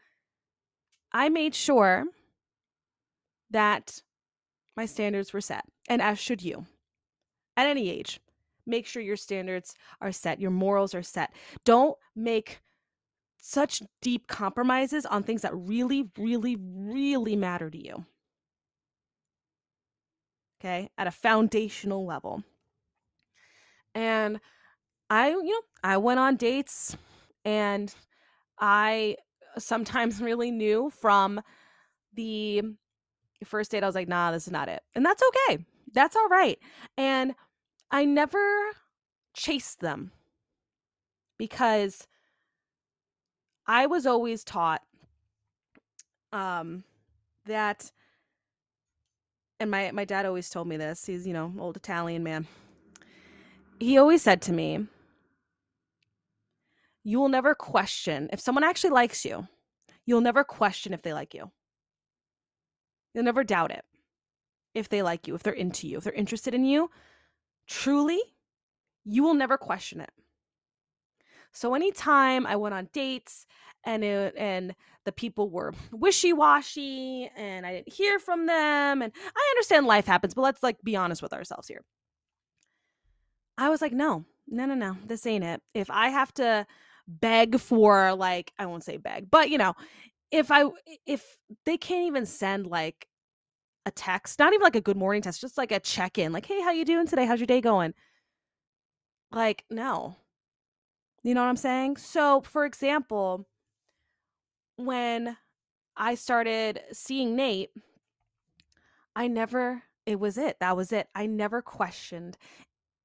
I 1.14 1.30
made 1.30 1.56
sure 1.56 2.04
that 3.52 4.02
my 4.76 4.86
standards 4.86 5.32
were 5.32 5.40
set, 5.40 5.64
and 5.88 6.02
as 6.02 6.20
should 6.20 6.44
you. 6.44 6.66
At 7.56 7.68
any 7.68 7.90
age, 7.90 8.20
make 8.66 8.86
sure 8.86 9.02
your 9.02 9.16
standards 9.16 9.76
are 10.02 10.12
set, 10.12 10.42
your 10.42 10.52
morals 10.52 10.94
are 10.94 11.02
set. 11.02 11.34
Don't 11.64 11.98
make 12.18 12.60
such 13.42 13.82
deep 14.02 14.28
compromises 14.28 15.06
on 15.06 15.24
things 15.24 15.44
that 15.44 15.56
really, 15.56 16.10
really, 16.18 16.58
really 16.60 17.38
matter 17.38 17.70
to 17.70 17.82
you. 17.82 18.06
Okay, 20.60 20.90
at 20.98 21.08
a 21.08 21.12
foundational 21.12 22.06
level. 22.06 22.44
And 23.98 24.40
I, 25.10 25.30
you 25.30 25.50
know, 25.50 25.62
I 25.84 25.98
went 25.98 26.20
on 26.20 26.36
dates 26.36 26.96
and 27.44 27.94
I 28.60 29.16
sometimes 29.58 30.22
really 30.22 30.52
knew 30.52 30.92
from 30.92 31.42
the 32.14 32.62
first 33.44 33.72
date, 33.72 33.82
I 33.82 33.88
was 33.88 33.96
like, 33.96 34.08
nah, 34.08 34.32
this 34.32 34.46
is 34.46 34.54
not 34.54 34.70
it. 34.70 34.84
And 34.94 35.04
that's 35.04 35.24
okay. 35.24 35.66
That's 35.94 36.16
all 36.16 36.28
right. 36.28 36.60
And 36.96 37.34
I 37.90 38.06
never 38.06 38.38
chased 39.34 39.80
them 39.80 40.12
because 41.40 42.08
I 43.66 43.88
was 43.88 44.06
always 44.06 44.44
taught 44.44 44.84
um 46.34 46.84
that 47.48 47.92
and 49.60 49.72
my 49.72 49.90
my 49.92 50.06
dad 50.06 50.28
always 50.28 50.52
told 50.52 50.68
me 50.68 50.78
this. 50.78 51.06
He's, 51.08 51.26
you 51.26 51.34
know, 51.34 51.52
old 51.58 51.78
Italian 51.78 52.24
man. 52.24 52.46
He 53.80 53.98
always 53.98 54.22
said 54.22 54.42
to 54.44 54.54
me, 54.54 54.88
you 57.04 57.20
will 57.20 57.30
never 57.30 57.56
question 57.56 58.30
if 58.34 58.40
someone 58.40 58.64
actually 58.64 58.90
likes 58.90 59.24
you. 59.24 59.48
You'll 60.06 60.22
never 60.22 60.44
question 60.44 60.94
if 60.94 61.02
they 61.02 61.14
like 61.14 61.34
you. 61.34 61.52
You'll 63.14 63.24
never 63.24 63.44
doubt 63.44 63.72
it 63.72 63.86
if 64.74 64.90
they 64.90 65.02
like 65.02 65.28
you, 65.28 65.36
if 65.36 65.44
they're 65.44 65.54
into 65.54 65.88
you, 65.88 65.98
if 65.98 66.04
they're 66.04 66.14
interested 66.14 66.54
in 66.54 66.66
you. 66.66 66.90
Truly, 67.68 68.22
you 69.06 69.24
will 69.24 69.34
never 69.34 69.58
question 69.58 70.02
it. 70.02 70.12
So 71.52 71.74
anytime 71.74 72.46
I 72.46 72.56
went 72.56 72.76
on 72.76 72.90
dates 72.94 73.46
and 73.84 74.04
it, 74.04 74.34
and 74.38 74.76
the 75.06 75.12
people 75.12 75.50
were 75.50 75.74
wishy-washy 75.92 77.30
and 77.36 77.66
I 77.66 77.76
didn't 77.78 77.94
hear 77.94 78.20
from 78.20 78.46
them 78.46 79.02
and 79.02 79.12
I 79.36 79.52
understand 79.56 79.88
life 79.88 80.06
happens, 80.06 80.34
but 80.34 80.42
let's 80.42 80.62
like 80.62 80.78
be 80.84 80.96
honest 80.96 81.22
with 81.22 81.34
ourselves 81.34 81.68
here. 81.68 81.84
I 83.58 83.70
was 83.70 83.82
like, 83.82 83.94
no, 83.94 84.26
no, 84.48 84.66
no, 84.66 84.76
no, 84.76 84.98
this 85.06 85.26
ain't 85.26 85.44
it. 85.44 85.62
If 85.74 85.90
I 85.90 86.10
have 86.10 86.34
to 86.36 86.66
beg 87.08 87.60
for 87.60 88.14
like, 88.14 88.52
I 88.60 88.66
won't 88.66 88.84
say 88.84 88.98
beg, 88.98 89.30
but 89.32 89.50
you 89.50 89.58
know, 89.58 89.74
if 90.32 90.52
I 90.52 90.66
if 91.06 91.38
they 91.66 91.78
can't 91.78 92.08
even 92.08 92.26
send 92.26 92.68
like 92.68 93.08
a 93.86 93.92
text, 93.92 94.40
not 94.40 94.54
even 94.54 94.64
like 94.64 94.76
a 94.76 94.82
good 94.82 94.98
morning 94.98 95.22
text, 95.22 95.42
just 95.42 95.58
like 95.58 95.72
a 95.72 95.80
check 95.80 96.18
in, 96.18 96.34
like, 96.34 96.46
hey, 96.46 96.62
how 96.62 96.72
you 96.72 96.86
doing 96.86 97.08
today? 97.08 97.26
How's 97.26 97.40
your 97.40 97.48
day 97.48 97.62
going? 97.62 97.94
Like, 99.32 99.64
no. 99.70 100.18
You 101.24 101.34
know 101.34 101.42
what 101.42 101.50
I'm 101.50 101.58
saying? 101.58 101.98
So, 101.98 102.42
for 102.42 102.66
example, 102.66 103.48
when 104.78 105.36
I 105.96 106.16
started 106.16 106.82
seeing 106.94 107.36
Nate, 107.36 107.72
I 109.16 109.28
never, 109.28 109.84
it 110.06 110.20
was 110.20 110.38
it. 110.38 110.58
That 110.60 110.78
was 110.78 110.92
it. 110.92 111.08
I 111.16 111.26
never 111.26 111.62
questioned 111.62 112.38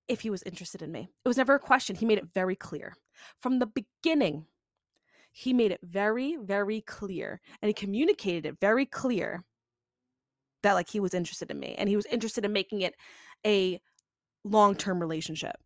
if 0.09 0.21
he 0.21 0.31
was 0.31 0.43
interested 0.43 0.83
in 0.83 0.93
me. 0.93 1.09
It 1.25 1.29
was 1.29 1.37
never 1.37 1.55
a 1.55 1.61
question. 1.61 1.97
He 1.97 2.07
made 2.07 2.19
it 2.19 2.29
very 2.35 2.57
clear. 2.57 2.95
From 3.41 3.59
the 3.59 3.67
beginning, 3.67 4.47
he 5.33 5.53
made 5.53 5.73
it 5.73 5.81
very, 5.83 6.37
very 6.37 6.83
clear 6.83 7.41
and 7.61 7.69
he 7.69 7.73
communicated 7.73 8.47
it 8.47 8.61
very 8.61 8.85
clear 8.85 9.45
that 10.63 10.75
like 10.75 10.89
he 10.89 11.01
was 11.01 11.15
interested 11.15 11.51
in 11.51 11.59
me 11.59 11.75
and 11.79 11.89
he 11.89 11.97
was 11.97 12.07
interested 12.07 12.45
in 12.45 12.53
making 12.53 12.83
it 12.83 12.95
a 13.47 13.81
long-term 14.45 15.01
relationship. 15.01 15.57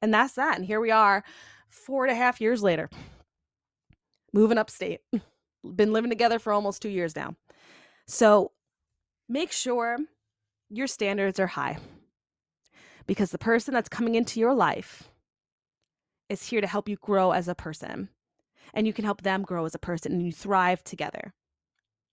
And 0.00 0.14
that's 0.14 0.34
that. 0.34 0.56
And 0.56 0.64
here 0.64 0.80
we 0.80 0.90
are 0.90 1.24
four 1.68 2.04
and 2.04 2.12
a 2.12 2.16
half 2.16 2.40
years 2.40 2.62
later, 2.62 2.88
moving 4.32 4.58
upstate. 4.58 5.00
Been 5.74 5.92
living 5.92 6.10
together 6.10 6.38
for 6.38 6.52
almost 6.52 6.80
two 6.80 6.88
years 6.88 7.14
now. 7.16 7.34
So 8.06 8.52
make 9.28 9.52
sure 9.52 9.98
your 10.70 10.86
standards 10.86 11.40
are 11.40 11.46
high 11.46 11.78
because 13.08 13.30
the 13.30 13.38
person 13.38 13.74
that's 13.74 13.88
coming 13.88 14.14
into 14.14 14.38
your 14.38 14.54
life 14.54 15.10
is 16.28 16.46
here 16.46 16.60
to 16.60 16.66
help 16.66 16.88
you 16.88 16.96
grow 16.96 17.32
as 17.32 17.48
a 17.48 17.54
person. 17.54 18.10
And 18.74 18.86
you 18.86 18.92
can 18.92 19.06
help 19.06 19.22
them 19.22 19.42
grow 19.42 19.64
as 19.64 19.74
a 19.74 19.78
person 19.78 20.12
and 20.12 20.22
you 20.22 20.30
thrive 20.30 20.84
together. 20.84 21.32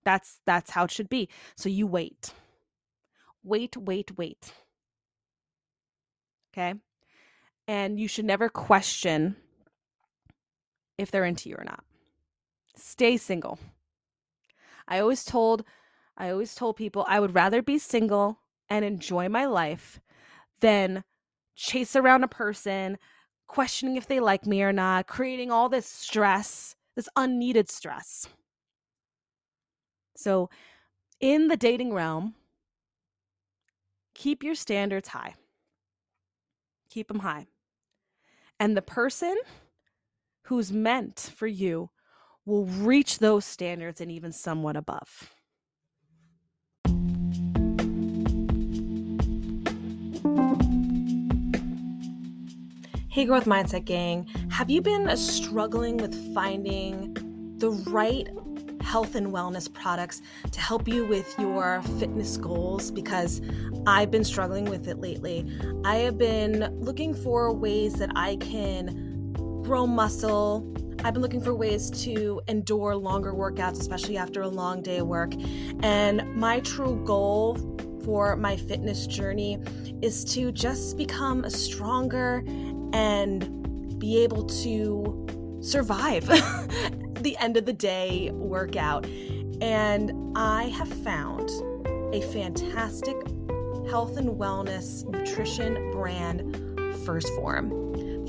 That's 0.05 0.39
that's 0.45 0.71
how 0.71 0.85
it 0.85 0.91
should 0.91 1.09
be. 1.09 1.27
So 1.57 1.67
you 1.67 1.85
wait. 1.85 2.33
Wait 3.43 3.75
wait 3.75 4.17
wait. 4.17 4.53
Okay? 6.53 6.75
And 7.67 7.99
you 7.99 8.07
should 8.07 8.25
never 8.25 8.47
question 8.47 9.35
if 10.97 11.11
they're 11.11 11.25
into 11.25 11.49
you 11.49 11.55
or 11.55 11.65
not. 11.65 11.83
Stay 12.77 13.17
single. 13.17 13.59
I 14.87 14.99
always 14.99 15.25
told 15.25 15.65
i 16.17 16.29
always 16.29 16.55
told 16.55 16.77
people 16.77 17.05
i 17.09 17.19
would 17.19 17.35
rather 17.35 17.61
be 17.61 17.77
single 17.77 18.39
and 18.69 18.85
enjoy 18.85 19.27
my 19.27 19.45
life 19.45 19.99
than 20.61 21.03
chase 21.55 21.95
around 21.95 22.23
a 22.23 22.27
person, 22.27 22.97
questioning 23.47 23.97
if 23.97 24.07
they 24.07 24.19
like 24.19 24.45
me 24.45 24.61
or 24.61 24.73
not, 24.73 25.07
creating 25.07 25.51
all 25.51 25.69
this 25.69 25.85
stress, 25.85 26.75
this 26.95 27.09
unneeded 27.15 27.69
stress. 27.69 28.27
So, 30.15 30.49
in 31.19 31.47
the 31.47 31.57
dating 31.57 31.93
realm, 31.93 32.35
keep 34.13 34.43
your 34.43 34.55
standards 34.55 35.09
high. 35.09 35.35
Keep 36.89 37.07
them 37.07 37.19
high. 37.19 37.47
And 38.59 38.75
the 38.75 38.81
person 38.81 39.35
who's 40.43 40.71
meant 40.71 41.31
for 41.35 41.47
you 41.47 41.89
will 42.45 42.65
reach 42.65 43.19
those 43.19 43.43
standards 43.45 44.01
and 44.01 44.11
even 44.11 44.31
somewhat 44.31 44.77
above. 44.77 45.34
Hey, 53.16 53.24
Growth 53.24 53.45
Mindset 53.45 53.86
Gang. 53.86 54.28
Have 54.49 54.70
you 54.70 54.82
been 54.82 55.16
struggling 55.16 55.95
with 55.95 56.36
finding 56.36 57.13
the 57.59 57.70
right 57.89 58.28
health 58.82 59.16
and 59.16 59.28
wellness 59.28 59.72
products 59.72 60.22
to 60.51 60.59
help 60.59 60.86
you 60.86 61.05
with 61.05 61.34
your 61.39 61.82
fitness 61.97 62.36
goals? 62.36 62.91
Because 62.91 63.41
I've 63.88 64.11
been 64.11 64.26
struggling 64.26 64.66
with 64.66 64.89
it 64.89 64.99
lately. 64.99 65.49
I 65.86 65.95
have 65.99 66.18
been 66.18 66.68
looking 66.82 67.13
for 67.13 67.53
ways 67.53 67.93
that 67.93 68.11
I 68.18 68.36
can 68.36 69.32
grow 69.63 69.88
muscle. 69.88 70.70
I've 71.05 71.13
been 71.13 71.24
looking 71.24 71.41
for 71.41 71.55
ways 71.55 71.89
to 72.03 72.41
endure 72.49 72.97
longer 72.97 73.34
workouts, 73.34 73.80
especially 73.80 74.18
after 74.18 74.41
a 74.41 74.49
long 74.49 74.82
day 74.82 74.97
of 74.97 75.07
work. 75.07 75.32
And 75.84 76.36
my 76.36 76.59
true 76.59 77.01
goal 77.05 77.55
for 78.03 78.36
my 78.36 78.57
fitness 78.57 79.07
journey 79.07 79.57
is 80.01 80.26
to 80.26 80.51
just 80.51 80.97
become 80.97 81.45
a 81.45 81.49
stronger 81.49 82.43
and 82.95 83.99
be 83.99 84.23
able 84.23 84.43
to 84.45 85.59
survive 85.59 86.25
the 87.21 87.35
end 87.39 87.57
of 87.57 87.65
the 87.65 87.73
day 87.73 88.31
workout. 88.31 89.05
And 89.61 90.13
I 90.37 90.69
have 90.69 90.87
found 91.03 91.49
a 92.13 92.21
fantastic 92.31 93.17
health 93.89 94.15
and 94.17 94.29
wellness 94.29 95.05
nutrition 95.09 95.91
brand, 95.91 96.55
1st 97.05 97.35
Phorm. 97.35 97.84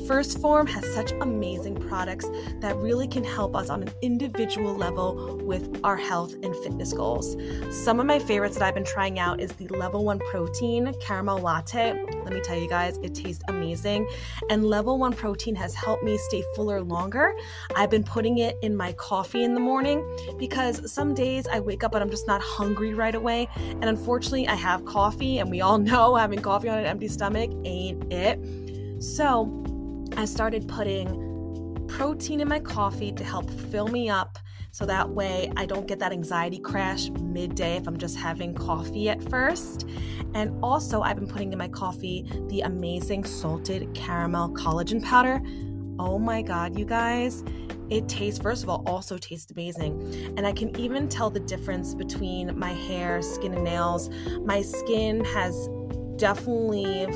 1st 0.07 0.41
Phorm 0.41 0.69
has 0.69 0.87
such 0.95 1.11
amazing 1.21 1.75
products 1.75 2.27
that 2.61 2.77
really 2.77 3.09
can 3.09 3.25
help 3.25 3.57
us 3.57 3.71
on 3.71 3.83
an 3.83 3.91
individual 4.03 4.73
level 4.73 5.37
with 5.43 5.81
our 5.83 5.97
health 5.97 6.35
and 6.45 6.55
fitness 6.57 6.93
goals. 6.93 7.37
Some 7.71 7.99
of 7.99 8.07
my 8.07 8.21
favorites 8.21 8.57
that 8.57 8.65
I've 8.65 8.75
been 8.75 8.85
trying 8.85 9.19
out 9.19 9.41
is 9.41 9.51
the 9.55 9.67
Level 9.67 10.05
1 10.05 10.21
Protein 10.31 10.95
Caramel 11.01 11.39
Latte. 11.39 12.01
Let 12.23 12.33
me 12.33 12.41
tell 12.41 12.57
you 12.57 12.69
guys, 12.69 12.99
it 12.99 13.17
tastes 13.17 13.43
amazing. 13.49 14.07
And 14.49 14.65
Level 14.65 14.97
1 14.97 15.13
Protein 15.15 15.57
has 15.57 15.75
helped 15.75 16.05
me 16.05 16.17
stay 16.19 16.45
fuller 16.55 16.81
longer. 16.81 17.35
I've 17.75 17.91
been 17.91 18.05
putting 18.05 18.39
it 18.39 18.57
in 18.63 18.77
my 18.77 18.93
coffee 18.93 19.43
in 19.43 19.55
the 19.55 19.61
morning 19.61 20.05
because 20.39 20.93
some 20.93 21.15
days 21.15 21.49
I 21.49 21.59
wake 21.59 21.83
up 21.83 21.95
and 21.95 22.03
I'm 22.05 22.11
just 22.11 22.29
not 22.29 22.41
hungry 22.41 22.95
right 22.95 23.17
away. 23.17 23.49
And 23.57 23.87
unfortunately, 23.87 24.47
I 24.47 24.55
have 24.55 24.85
coffee, 24.85 25.39
and 25.39 25.51
we 25.51 25.63
all 25.63 25.79
know 25.87 26.15
having 26.15 26.39
coffee 26.39 26.69
on 26.69 26.79
an 26.79 26.87
empty 26.87 27.09
stomach 27.09 27.51
ain't 27.65 28.13
it. 28.13 28.39
So, 29.03 29.65
I 30.17 30.25
started 30.25 30.69
putting 30.69 31.87
protein 31.89 32.41
in 32.41 32.49
my 32.49 32.61
coffee 32.61 33.13
to 33.13 33.25
help 33.25 33.51
fill 33.51 33.89
me 33.89 34.09
up 34.09 34.39
so 34.71 34.85
that 34.85 35.09
way 35.09 35.51
I 35.57 35.65
don't 35.65 35.87
get 35.87 35.99
that 36.01 36.13
anxiety 36.13 36.59
crash 36.59 37.09
midday 37.09 37.77
if 37.77 37.87
I'm 37.87 37.97
just 37.97 38.17
having 38.17 38.55
coffee 38.55 39.09
at 39.09 39.23
first. 39.31 39.89
And 40.35 40.63
also, 40.63 41.01
I've 41.01 41.17
been 41.17 41.27
putting 41.27 41.51
in 41.53 41.59
my 41.59 41.69
coffee 41.69 42.31
the 42.49 42.61
amazing 42.61 43.25
salted 43.25 43.95
caramel 43.95 44.51
collagen 44.51 45.03
powder. 45.03 45.41
Oh 45.99 46.19
my 46.19 46.43
god, 46.43 46.79
you 46.79 46.85
guys, 46.85 47.43
it 47.89 48.07
tastes, 48.07 48.39
first 48.39 48.63
of 48.63 48.69
all, 48.69 48.83
also 48.87 49.17
tastes 49.17 49.51
amazing. 49.51 50.35
And 50.37 50.47
I 50.47 50.53
can 50.53 50.79
even 50.79 51.09
tell 51.09 51.31
the 51.31 51.41
difference 51.41 51.95
between 51.95 52.59
my 52.59 52.73
hair, 52.75 53.23
skin, 53.23 53.55
and 53.55 53.65
nails. 53.65 54.11
My 54.45 54.61
skin 54.61 55.25
has 55.25 55.71
definitely 56.17 57.07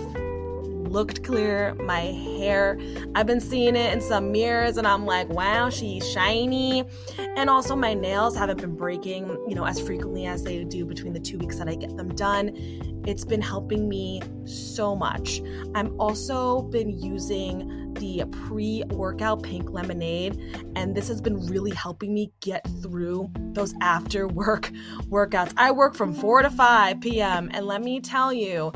looked 0.90 1.22
clear. 1.22 1.74
My 1.76 2.00
hair, 2.00 2.78
I've 3.14 3.26
been 3.26 3.40
seeing 3.40 3.76
it 3.76 3.92
in 3.92 4.00
some 4.00 4.32
mirrors 4.32 4.76
and 4.76 4.86
I'm 4.86 5.06
like, 5.06 5.28
wow, 5.28 5.70
she's 5.70 6.08
shiny. 6.10 6.84
And 7.18 7.48
also, 7.48 7.76
my 7.76 7.94
nails 7.94 8.36
haven't 8.36 8.60
been 8.60 8.76
breaking, 8.76 9.28
you 9.48 9.54
know, 9.54 9.64
as 9.64 9.80
frequently 9.80 10.26
as 10.26 10.42
they 10.42 10.64
do 10.64 10.84
between 10.84 11.12
the 11.12 11.20
two 11.20 11.38
weeks 11.38 11.56
that 11.56 11.68
I 11.68 11.74
get 11.74 11.96
them 11.96 12.08
done. 12.14 12.50
It's 13.06 13.24
been 13.24 13.40
helping 13.40 13.88
me 13.88 14.20
so 14.44 14.94
much. 14.94 15.40
I'm 15.74 15.98
also 15.98 16.62
been 16.62 16.90
using 16.90 17.94
the 17.94 18.24
pre 18.30 18.82
workout 18.90 19.42
pink 19.42 19.70
lemonade, 19.70 20.62
and 20.76 20.94
this 20.94 21.08
has 21.08 21.20
been 21.20 21.46
really 21.46 21.70
helping 21.70 22.12
me 22.12 22.32
get 22.40 22.66
through 22.82 23.30
those 23.52 23.74
after 23.80 24.28
work 24.28 24.70
workouts. 25.08 25.52
I 25.56 25.70
work 25.70 25.94
from 25.94 26.12
4 26.12 26.42
to 26.42 26.50
5 26.50 27.00
p.m., 27.00 27.50
and 27.52 27.66
let 27.66 27.82
me 27.82 28.00
tell 28.00 28.32
you, 28.32 28.72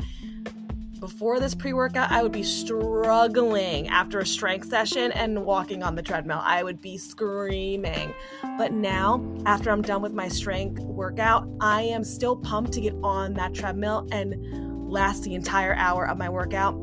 before 1.05 1.39
this 1.39 1.53
pre 1.53 1.71
workout, 1.71 2.11
I 2.11 2.23
would 2.23 2.31
be 2.31 2.41
struggling 2.41 3.87
after 3.89 4.17
a 4.17 4.25
strength 4.25 4.69
session 4.69 5.11
and 5.11 5.45
walking 5.45 5.83
on 5.83 5.93
the 5.93 6.01
treadmill. 6.01 6.41
I 6.41 6.63
would 6.63 6.81
be 6.81 6.97
screaming. 6.97 8.11
But 8.57 8.73
now, 8.73 9.23
after 9.45 9.69
I'm 9.69 9.83
done 9.83 10.01
with 10.01 10.13
my 10.13 10.27
strength 10.27 10.79
workout, 10.79 11.47
I 11.61 11.83
am 11.83 12.03
still 12.03 12.35
pumped 12.35 12.71
to 12.73 12.81
get 12.81 12.95
on 13.03 13.35
that 13.35 13.53
treadmill 13.53 14.07
and 14.11 14.89
last 14.89 15.21
the 15.21 15.35
entire 15.35 15.75
hour 15.75 16.07
of 16.07 16.17
my 16.17 16.27
workout. 16.27 16.73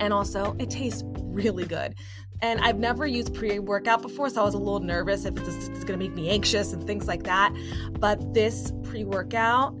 And 0.00 0.12
also, 0.12 0.56
it 0.58 0.68
tastes 0.68 1.04
really 1.16 1.66
good. 1.66 1.94
And 2.42 2.60
I've 2.60 2.80
never 2.80 3.06
used 3.06 3.32
pre 3.32 3.60
workout 3.60 4.02
before, 4.02 4.28
so 4.28 4.40
I 4.40 4.44
was 4.44 4.54
a 4.54 4.58
little 4.58 4.80
nervous 4.80 5.24
if 5.24 5.36
it's, 5.36 5.68
it's 5.68 5.84
to 5.84 5.96
make 5.96 6.14
me 6.14 6.30
anxious 6.30 6.72
and 6.72 6.84
things 6.84 7.06
like 7.06 7.22
that. 7.22 7.54
But 7.92 8.34
this 8.34 8.72
pre 8.82 9.04
workout 9.04 9.72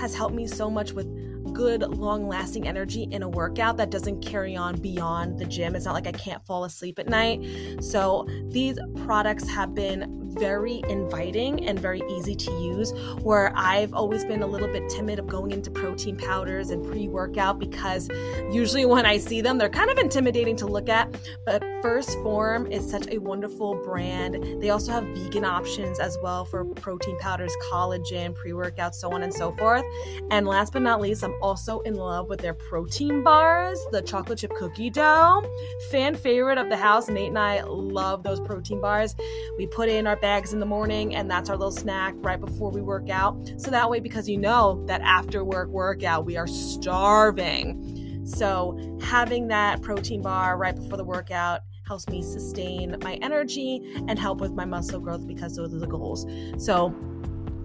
has 0.00 0.16
helped 0.16 0.34
me 0.34 0.48
so 0.48 0.68
much 0.68 0.92
with 0.92 1.06
good, 1.52 1.82
long 1.82 2.28
lasting 2.28 2.66
energy 2.66 3.08
in 3.10 3.22
a 3.22 3.28
workout 3.28 3.76
that 3.78 3.90
doesn't 3.90 4.20
carry 4.20 4.56
on 4.56 4.76
beyond 4.76 5.38
the 5.38 5.44
gym. 5.44 5.74
It's 5.74 5.84
not 5.84 5.94
like 5.94 6.06
I 6.06 6.12
can't 6.12 6.44
fall 6.46 6.64
asleep 6.64 6.98
at 6.98 7.08
night. 7.08 7.44
So 7.80 8.26
these 8.48 8.78
products 9.04 9.48
have 9.48 9.74
been 9.74 10.27
very 10.38 10.82
inviting 10.88 11.66
and 11.66 11.78
very 11.78 12.02
easy 12.10 12.34
to 12.34 12.50
use. 12.52 12.92
Where 13.22 13.52
I've 13.56 13.94
always 13.94 14.24
been 14.24 14.42
a 14.42 14.46
little 14.46 14.68
bit 14.68 14.88
timid 14.88 15.18
of 15.18 15.26
going 15.26 15.50
into 15.50 15.70
protein 15.70 16.16
powders 16.16 16.70
and 16.70 16.84
pre 16.84 17.08
workout 17.08 17.58
because 17.58 18.08
usually 18.50 18.84
when 18.84 19.06
I 19.06 19.18
see 19.18 19.40
them, 19.40 19.58
they're 19.58 19.68
kind 19.68 19.90
of 19.90 19.98
intimidating 19.98 20.56
to 20.56 20.66
look 20.66 20.88
at. 20.88 21.14
But 21.44 21.62
1st 21.82 22.22
Phorm 22.22 22.66
is 22.70 22.88
such 22.88 23.06
a 23.08 23.18
wonderful 23.18 23.74
brand. 23.84 24.62
They 24.62 24.70
also 24.70 24.92
have 24.92 25.04
vegan 25.04 25.44
options 25.44 25.98
as 25.98 26.18
well 26.22 26.44
for 26.44 26.64
protein 26.64 27.18
powders, 27.18 27.54
collagen, 27.70 28.34
pre 28.34 28.52
workout, 28.52 28.94
so 28.94 29.12
on 29.12 29.22
and 29.22 29.32
so 29.32 29.52
forth. 29.52 29.84
And 30.30 30.46
last 30.46 30.72
but 30.72 30.82
not 30.82 31.00
least, 31.00 31.22
I'm 31.22 31.34
also 31.42 31.80
in 31.80 31.94
love 31.94 32.28
with 32.28 32.40
their 32.40 32.54
protein 32.54 33.22
bars, 33.22 33.78
the 33.92 34.02
chocolate 34.02 34.38
chip 34.38 34.52
cookie 34.54 34.90
dough. 34.90 35.44
Fan 35.90 36.14
favorite 36.14 36.58
of 36.58 36.68
the 36.68 36.76
house. 36.76 37.08
Nate 37.08 37.28
and 37.28 37.38
I 37.38 37.62
love 37.62 38.22
those 38.22 38.40
protein 38.40 38.80
bars. 38.80 39.14
We 39.56 39.66
put 39.66 39.88
in 39.88 40.06
our 40.06 40.16
bags 40.28 40.52
in 40.52 40.60
the 40.60 40.66
morning, 40.66 41.14
and 41.14 41.30
that's 41.30 41.48
our 41.48 41.56
little 41.56 41.72
snack 41.72 42.14
right 42.18 42.38
before 42.38 42.70
we 42.70 42.82
work 42.82 43.08
out. 43.08 43.50
So 43.56 43.70
that 43.70 43.88
way, 43.88 43.98
because 43.98 44.28
you 44.28 44.36
know 44.36 44.84
that 44.84 45.00
after 45.00 45.42
work 45.42 45.70
workout, 45.70 46.26
we 46.26 46.36
are 46.36 46.46
starving. 46.46 48.26
So 48.26 48.78
having 49.00 49.48
that 49.48 49.80
protein 49.80 50.20
bar 50.20 50.58
right 50.58 50.76
before 50.76 50.98
the 50.98 51.04
workout 51.04 51.62
helps 51.86 52.06
me 52.08 52.20
sustain 52.20 52.94
my 53.02 53.14
energy 53.22 53.80
and 54.06 54.18
help 54.18 54.42
with 54.42 54.52
my 54.52 54.66
muscle 54.66 55.00
growth 55.00 55.26
because 55.26 55.56
those 55.56 55.72
are 55.72 55.78
the 55.78 55.86
goals. 55.86 56.26
So 56.58 56.94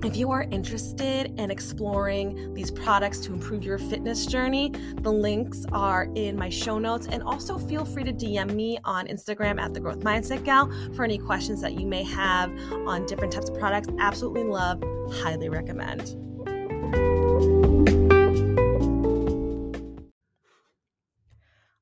if 0.03 0.17
you 0.17 0.31
are 0.31 0.43
interested 0.51 1.39
in 1.39 1.49
exploring 1.49 2.53
these 2.53 2.69
products 2.69 3.19
to 3.19 3.33
improve 3.33 3.63
your 3.63 3.77
fitness 3.77 4.25
journey, 4.25 4.69
the 4.97 5.11
links 5.11 5.65
are 5.71 6.09
in 6.15 6.35
my 6.35 6.49
show 6.49 6.77
notes. 6.77 7.07
And 7.07 7.23
also 7.23 7.57
feel 7.57 7.85
free 7.85 8.03
to 8.03 8.11
DM 8.11 8.53
me 8.53 8.77
on 8.83 9.07
Instagram 9.07 9.61
at 9.61 9.73
the 9.73 9.79
Growth 9.79 10.01
Mindset 10.01 10.43
Gal 10.43 10.69
for 10.93 11.05
any 11.05 11.17
questions 11.17 11.61
that 11.61 11.79
you 11.79 11.87
may 11.87 12.03
have 12.03 12.51
on 12.85 13.05
different 13.05 13.31
types 13.31 13.49
of 13.49 13.57
products. 13.57 13.87
Absolutely 13.97 14.43
love, 14.43 14.83
highly 15.13 15.47
recommend. 15.47 16.17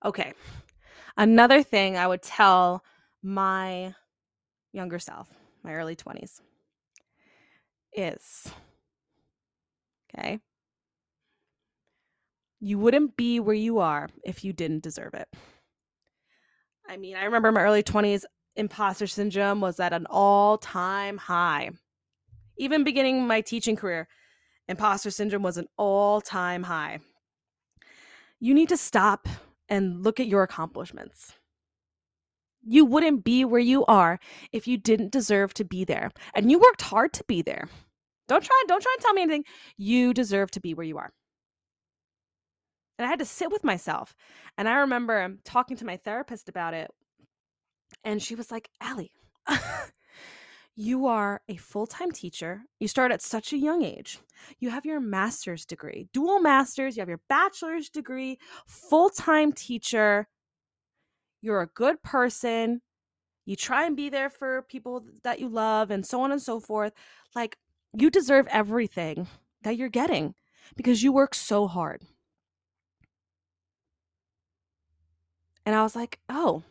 Okay, 0.05 0.34
another 1.17 1.63
thing 1.63 1.97
I 1.97 2.07
would 2.07 2.22
tell 2.22 2.84
my 3.24 3.95
younger 4.74 4.99
self, 4.99 5.28
my 5.63 5.74
early 5.74 5.95
20s 5.95 6.41
is. 7.94 8.52
Okay. 10.14 10.39
You 12.60 12.78
wouldn't 12.78 13.18
be 13.18 13.39
where 13.39 13.56
you 13.56 13.80
are 13.80 14.08
if 14.24 14.44
you 14.44 14.54
didn't 14.54 14.84
deserve 14.84 15.14
it. 15.14 15.28
I 16.88 16.98
mean, 16.98 17.16
I 17.16 17.24
remember 17.24 17.52
my 17.52 17.62
early 17.62 17.84
20s, 17.84 18.24
imposter 18.56 19.08
syndrome 19.08 19.62
was 19.62 19.80
at 19.80 19.94
an 19.94 20.06
all 20.10 20.58
time 20.58 21.18
high. 21.18 21.72
Even 22.58 22.84
beginning 22.84 23.26
my 23.26 23.42
teaching 23.42 23.76
career, 23.76 24.08
imposter 24.68 25.10
syndrome 25.10 25.42
was 25.42 25.58
an 25.58 25.68
all 25.78 26.22
time 26.22 26.64
high. 26.64 27.00
You 28.39 28.54
need 28.54 28.70
to 28.70 28.78
stop 28.78 29.28
and 29.70 30.04
look 30.04 30.20
at 30.20 30.28
your 30.28 30.44
accomplishments. 30.44 31.34
You 32.64 32.86
wouldn't 32.86 33.24
be 33.24 33.43
where 33.45 33.62
you 33.62 33.86
are 33.86 34.20
if 34.51 34.68
you 34.68 34.78
didn't 34.78 35.12
deserve 35.12 35.53
to 35.55 35.66
be 35.66 35.84
there. 35.84 36.12
And 36.34 36.51
you 36.51 36.59
worked 36.59 36.82
hard 36.82 37.14
to 37.14 37.24
be 37.26 37.41
there. 37.41 37.68
Don't 38.28 38.43
try, 38.43 38.64
don't 38.68 38.82
try 38.82 38.93
and 38.95 39.03
tell 39.03 39.14
me 39.14 39.24
anything. 39.24 39.45
You 39.78 40.14
deserve 40.14 40.51
to 40.51 40.59
be 40.59 40.74
where 40.74 40.86
you 40.86 40.97
are. 40.97 41.12
And 42.97 43.05
I 43.05 43.09
had 43.09 43.20
to 43.20 43.26
sit 43.26 43.51
with 43.51 43.64
myself. 43.64 44.16
And 44.57 44.70
I 44.70 44.76
remember 44.76 45.22
um, 45.22 45.39
talking 45.43 45.76
to 45.78 45.86
my 45.86 45.97
therapist 45.97 46.49
about 46.49 46.74
it. 46.74 46.91
And 48.03 48.22
she 48.22 48.36
was 48.36 48.51
like, 48.51 48.70
Allie, 48.80 49.12
you 50.76 51.07
are 51.07 51.41
a 51.49 51.55
full 51.55 51.88
time 51.88 52.12
teacher. 52.12 52.62
You 52.80 52.88
start 52.88 53.12
at 53.12 53.22
such 53.22 53.53
a 53.53 53.57
young 53.57 53.84
age. 53.84 54.20
You 54.59 54.70
have 54.70 54.86
your 54.86 54.99
master's 54.99 55.66
degree, 55.66 56.07
dual 56.14 56.39
master's, 56.39 56.95
you 56.95 57.01
have 57.01 57.09
your 57.09 57.22
bachelor's 57.28 57.89
degree, 57.89 58.38
full 58.68 59.09
time 59.09 59.51
teacher 59.51 60.28
you're 61.42 61.62
a 61.62 61.68
good 61.68 62.02
person, 62.04 62.82
you 63.46 63.56
try 63.56 63.86
and 63.86 63.98
be 63.98 64.10
there 64.10 64.30
for 64.30 64.62
people 64.64 65.04
that 65.24 65.39
you 65.39 65.50
love, 65.50 65.92
and 65.92 66.06
so 66.06 66.22
on 66.22 66.32
and 66.32 66.42
so 66.42 66.60
forth. 66.60 66.94
Like, 67.36 67.58
you 67.98 68.10
deserve 68.10 68.48
everything 68.50 69.28
that 69.64 69.78
you're 69.78 69.89
getting 69.89 70.36
because 70.76 71.04
you 71.04 71.12
work 71.12 71.36
so 71.36 71.68
hard. 71.68 72.04
And 75.66 75.76
I 75.76 75.84
was 75.84 75.96
like, 75.96 76.20
oh, 76.30 76.64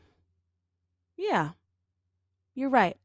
yeah, 1.16 1.51
you're 2.55 2.71
right. 2.71 2.97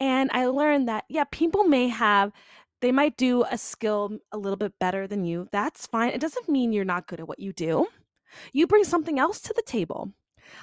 And 0.00 0.30
I 0.32 0.46
learned 0.46 0.88
that, 0.88 1.04
yeah, 1.08 1.24
people 1.30 1.64
may 1.64 1.88
have, 1.88 2.32
they 2.80 2.92
might 2.92 3.16
do 3.16 3.44
a 3.50 3.58
skill 3.58 4.18
a 4.32 4.38
little 4.38 4.56
bit 4.56 4.78
better 4.78 5.06
than 5.06 5.24
you. 5.24 5.48
That's 5.52 5.86
fine. 5.86 6.12
It 6.12 6.20
doesn't 6.20 6.48
mean 6.48 6.72
you're 6.72 6.84
not 6.84 7.06
good 7.06 7.20
at 7.20 7.28
what 7.28 7.40
you 7.40 7.52
do. 7.52 7.86
You 8.52 8.66
bring 8.66 8.84
something 8.84 9.18
else 9.18 9.40
to 9.42 9.52
the 9.54 9.62
table. 9.62 10.12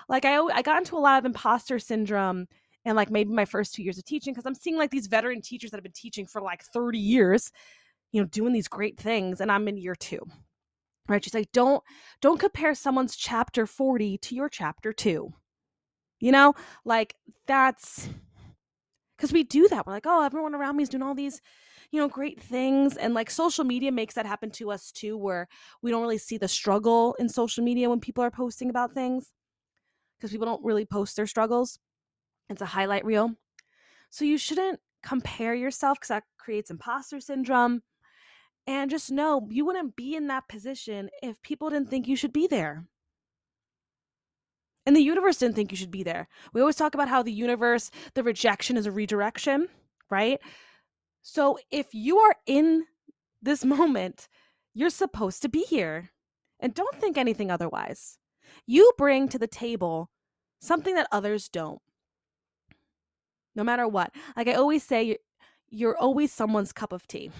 Like 0.10 0.26
I 0.26 0.38
I 0.38 0.62
got 0.62 0.78
into 0.80 0.98
a 0.98 1.00
lot 1.00 1.20
of 1.20 1.26
imposter 1.26 1.80
syndrome 1.80 2.48
and 2.86 2.96
like 2.96 3.10
maybe 3.10 3.34
my 3.34 3.46
first 3.46 3.74
two 3.74 3.84
years 3.84 3.98
of 3.98 4.06
teaching 4.06 4.34
because 4.34 4.46
I'm 4.46 4.56
seeing 4.56 4.78
like 4.78 4.92
these 4.92 5.08
veteran 5.08 5.42
teachers 5.42 5.72
that 5.72 5.78
have 5.78 5.84
been 5.84 5.92
teaching 5.92 6.28
for 6.28 6.42
like 6.42 6.64
30 6.64 7.00
years, 7.00 7.52
you 8.12 8.22
know, 8.22 8.28
doing 8.28 8.54
these 8.54 8.68
great 8.68 8.98
things, 8.98 9.42
and 9.42 9.52
I'm 9.52 9.68
in 9.68 9.78
year 9.78 9.96
two. 9.96 10.22
Right? 11.08 11.24
She's 11.24 11.34
like, 11.34 11.52
don't 11.52 11.84
don't 12.22 12.40
compare 12.40 12.74
someone's 12.76 13.16
chapter 13.16 13.66
40 13.66 14.18
to 14.20 14.36
your 14.36 14.50
chapter 14.50 14.94
two. 14.94 15.34
You 16.20 16.32
know, 16.32 16.54
like 16.86 17.16
that's 17.48 18.08
because 19.18 19.34
we 19.34 19.44
do 19.44 19.68
that. 19.68 19.86
We're 19.86 19.94
like, 19.94 20.06
oh, 20.08 20.24
everyone 20.24 20.56
around 20.56 20.78
me 20.78 20.84
is 20.84 20.90
doing 20.90 21.04
all 21.04 21.16
these, 21.16 21.42
you 21.92 22.00
know, 22.00 22.08
great 22.08 22.42
things. 22.42 22.98
And 22.98 23.14
like 23.14 23.30
social 23.30 23.64
media 23.64 23.92
makes 23.92 24.16
that 24.16 24.26
happen 24.26 24.50
to 24.52 24.72
us 24.72 24.92
too, 24.92 25.18
where 25.18 25.48
we 25.82 25.92
don't 25.92 26.02
really 26.02 26.18
see 26.18 26.38
the 26.38 26.48
struggle 26.48 27.16
in 27.20 27.30
social 27.30 27.64
media 27.64 27.90
when 27.90 28.00
people 28.00 28.24
are 28.24 28.32
posting 28.32 28.70
about 28.70 28.94
things 28.94 29.32
because 30.26 30.32
people 30.32 30.48
don't 30.48 30.66
really 30.66 30.86
post 30.86 31.16
their 31.16 31.28
struggles. 31.28 31.78
It's 32.50 32.62
a 32.62 32.66
highlight 32.66 33.06
reel. 33.06 33.36
So 34.10 34.26
you 34.26 34.40
shouldn't 34.40 34.80
compare 35.04 35.54
yourself 35.54 36.00
because 36.00 36.08
that 36.08 36.24
creates 36.40 36.72
imposter 36.72 37.20
syndrome. 37.20 37.84
And 38.66 38.90
just 38.90 39.12
know 39.12 39.48
you 39.52 39.66
wouldn't 39.66 39.96
be 39.96 40.16
in 40.16 40.26
that 40.28 40.48
position 40.48 41.12
if 41.22 41.40
people 41.44 41.70
didn't 41.70 41.92
think 41.92 42.08
you 42.08 42.16
should 42.16 42.34
be 42.34 42.48
there. 42.48 42.86
And 44.88 44.96
the 44.96 45.02
universe 45.02 45.38
didn't 45.38 45.56
think 45.56 45.72
you 45.72 45.78
should 45.78 45.92
be 45.92 46.02
there. 46.02 46.28
We 46.54 46.62
always 46.62 46.76
talk 46.76 46.96
about 46.96 47.08
how 47.08 47.22
the 47.22 47.32
universe, 47.32 47.92
the 48.16 48.24
rejection 48.24 48.78
is 48.78 48.88
a 48.88 48.92
redirection, 48.92 49.68
right? 50.10 50.40
So 51.22 51.60
if 51.70 51.94
you 51.94 52.18
are 52.18 52.36
in 52.48 52.86
this 53.44 53.64
moment, 53.78 54.28
you're 54.74 54.90
supposed 54.90 55.44
to 55.44 55.50
be 55.50 55.62
here. 55.62 56.10
And 56.60 56.74
don't 56.74 56.96
think 56.96 57.16
anything 57.16 57.52
otherwise. 57.52 58.18
You 58.66 58.92
bring 58.98 59.28
to 59.30 59.40
the 59.40 59.48
table 59.48 60.10
something 60.66 60.96
that 60.96 61.08
others 61.12 61.50
don't. 61.50 61.82
no 63.56 63.64
matter 63.64 63.88
what. 63.88 64.12
Like 64.36 64.48
I 64.48 64.54
always 64.54 64.84
say, 64.84 65.04
you're, 65.04 65.18
you're 65.70 65.98
always 65.98 66.32
someone's 66.32 66.72
cup 66.74 66.92
of 66.92 67.08
tea. 67.08 67.32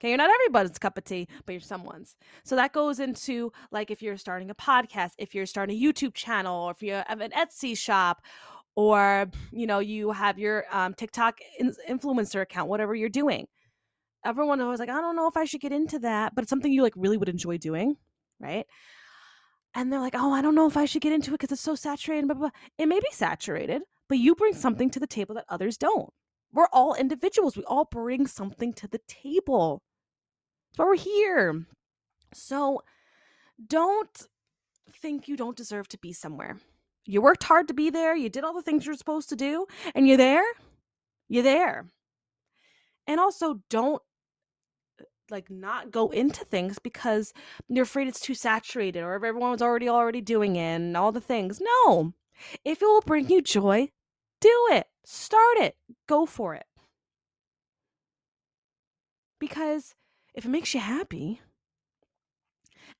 Okay, 0.00 0.08
you're 0.10 0.18
not 0.18 0.30
everybody's 0.30 0.78
cup 0.78 0.98
of 0.98 1.04
tea, 1.04 1.28
but 1.46 1.52
you're 1.52 1.60
someone's. 1.60 2.16
So 2.44 2.56
that 2.56 2.72
goes 2.72 3.00
into 3.00 3.52
like 3.70 3.90
if 3.90 4.02
you're 4.02 4.16
starting 4.18 4.50
a 4.50 4.54
podcast, 4.54 5.12
if 5.18 5.34
you're 5.34 5.46
starting 5.46 5.76
a 5.76 5.80
YouTube 5.80 6.14
channel, 6.14 6.64
or 6.64 6.70
if 6.72 6.82
you 6.82 6.92
have 7.06 7.20
an 7.20 7.30
Etsy 7.30 7.76
shop, 7.76 8.22
or 8.76 9.30
you 9.52 9.66
know 9.66 9.78
you 9.78 10.12
have 10.12 10.38
your 10.38 10.64
um, 10.70 10.94
TikTok 10.94 11.38
in- 11.58 11.74
influencer 11.88 12.42
account, 12.42 12.68
whatever 12.68 12.94
you're 12.94 13.08
doing. 13.08 13.46
Everyone 14.24 14.66
was 14.68 14.80
like, 14.80 14.88
I 14.90 15.00
don't 15.00 15.16
know 15.16 15.28
if 15.28 15.36
I 15.36 15.44
should 15.44 15.60
get 15.60 15.72
into 15.72 15.98
that, 16.00 16.34
but 16.34 16.42
it's 16.42 16.50
something 16.50 16.72
you 16.72 16.82
like 16.82 16.94
really 16.96 17.16
would 17.18 17.28
enjoy 17.28 17.58
doing, 17.58 17.96
right? 18.40 18.66
And 19.74 19.92
they're 19.92 20.00
like, 20.00 20.14
oh, 20.16 20.32
I 20.32 20.40
don't 20.40 20.54
know 20.54 20.68
if 20.68 20.76
I 20.76 20.84
should 20.84 21.02
get 21.02 21.12
into 21.12 21.30
it 21.30 21.40
because 21.40 21.52
it's 21.52 21.60
so 21.60 21.74
saturated. 21.74 22.26
Blah, 22.26 22.34
blah, 22.34 22.48
blah. 22.50 22.60
It 22.78 22.86
may 22.86 23.00
be 23.00 23.10
saturated, 23.10 23.82
but 24.08 24.18
you 24.18 24.34
bring 24.34 24.54
something 24.54 24.88
to 24.90 25.00
the 25.00 25.06
table 25.06 25.34
that 25.34 25.46
others 25.48 25.76
don't. 25.76 26.10
We're 26.52 26.68
all 26.72 26.94
individuals. 26.94 27.56
We 27.56 27.64
all 27.64 27.84
bring 27.84 28.26
something 28.26 28.72
to 28.74 28.86
the 28.86 29.00
table. 29.08 29.82
That's 30.70 30.78
why 30.78 30.84
we're 30.84 30.96
here. 30.96 31.66
So 32.32 32.82
don't 33.66 34.26
think 34.92 35.26
you 35.26 35.36
don't 35.36 35.56
deserve 35.56 35.88
to 35.88 35.98
be 35.98 36.12
somewhere. 36.12 36.58
You 37.06 37.20
worked 37.20 37.44
hard 37.44 37.68
to 37.68 37.74
be 37.74 37.90
there. 37.90 38.14
You 38.14 38.28
did 38.28 38.44
all 38.44 38.54
the 38.54 38.62
things 38.62 38.86
you're 38.86 38.94
supposed 38.94 39.28
to 39.30 39.36
do, 39.36 39.66
and 39.94 40.06
you're 40.06 40.16
there. 40.16 40.44
You're 41.28 41.42
there. 41.42 41.86
And 43.06 43.20
also, 43.20 43.60
don't 43.68 44.00
like 45.30 45.50
not 45.50 45.90
go 45.90 46.10
into 46.10 46.44
things 46.44 46.78
because 46.78 47.32
you're 47.68 47.84
afraid 47.84 48.08
it's 48.08 48.20
too 48.20 48.34
saturated 48.34 49.02
or 49.02 49.14
everyone's 49.14 49.62
already 49.62 49.88
already 49.88 50.20
doing 50.20 50.56
it 50.56 50.76
and 50.76 50.96
all 50.96 51.12
the 51.12 51.20
things. 51.20 51.60
No. 51.60 52.12
If 52.64 52.82
it 52.82 52.84
will 52.84 53.00
bring 53.00 53.28
you 53.28 53.42
joy, 53.42 53.90
do 54.40 54.68
it. 54.70 54.86
Start 55.04 55.58
it. 55.58 55.76
Go 56.06 56.26
for 56.26 56.54
it. 56.54 56.66
Because 59.38 59.94
if 60.34 60.44
it 60.44 60.50
makes 60.50 60.74
you 60.74 60.80
happy 60.80 61.40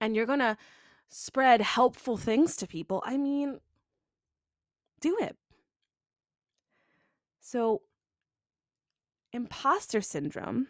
and 0.01 0.14
you're 0.14 0.27
going 0.27 0.39
to 0.41 0.57
spread 1.09 1.61
helpful 1.61 2.16
things 2.16 2.57
to 2.57 2.66
people, 2.66 3.03
I 3.05 3.16
mean, 3.16 3.61
do 5.01 5.16
it. 5.20 5.37
So, 7.41 7.83
imposter 9.33 10.01
syndrome, 10.01 10.68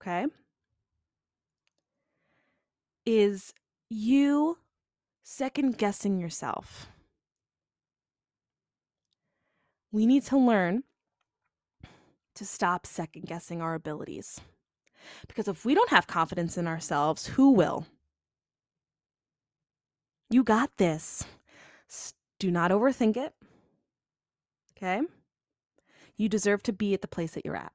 okay, 0.00 0.26
is 3.06 3.52
you 3.90 4.58
second 5.22 5.76
guessing 5.78 6.18
yourself. 6.18 6.86
We 9.92 10.06
need 10.06 10.24
to 10.24 10.36
learn 10.36 10.84
to 12.34 12.44
stop 12.44 12.86
second 12.86 13.26
guessing 13.26 13.60
our 13.60 13.74
abilities. 13.74 14.40
Because 15.26 15.48
if 15.48 15.64
we 15.64 15.74
don't 15.74 15.90
have 15.90 16.06
confidence 16.06 16.56
in 16.56 16.66
ourselves, 16.66 17.26
who 17.26 17.52
will? 17.52 17.86
You 20.30 20.44
got 20.44 20.70
this. 20.76 21.24
Do 22.38 22.50
not 22.50 22.70
overthink 22.70 23.16
it. 23.16 23.34
Okay? 24.76 25.00
You 26.16 26.28
deserve 26.28 26.62
to 26.64 26.72
be 26.72 26.94
at 26.94 27.00
the 27.00 27.08
place 27.08 27.32
that 27.32 27.44
you're 27.44 27.56
at. 27.56 27.72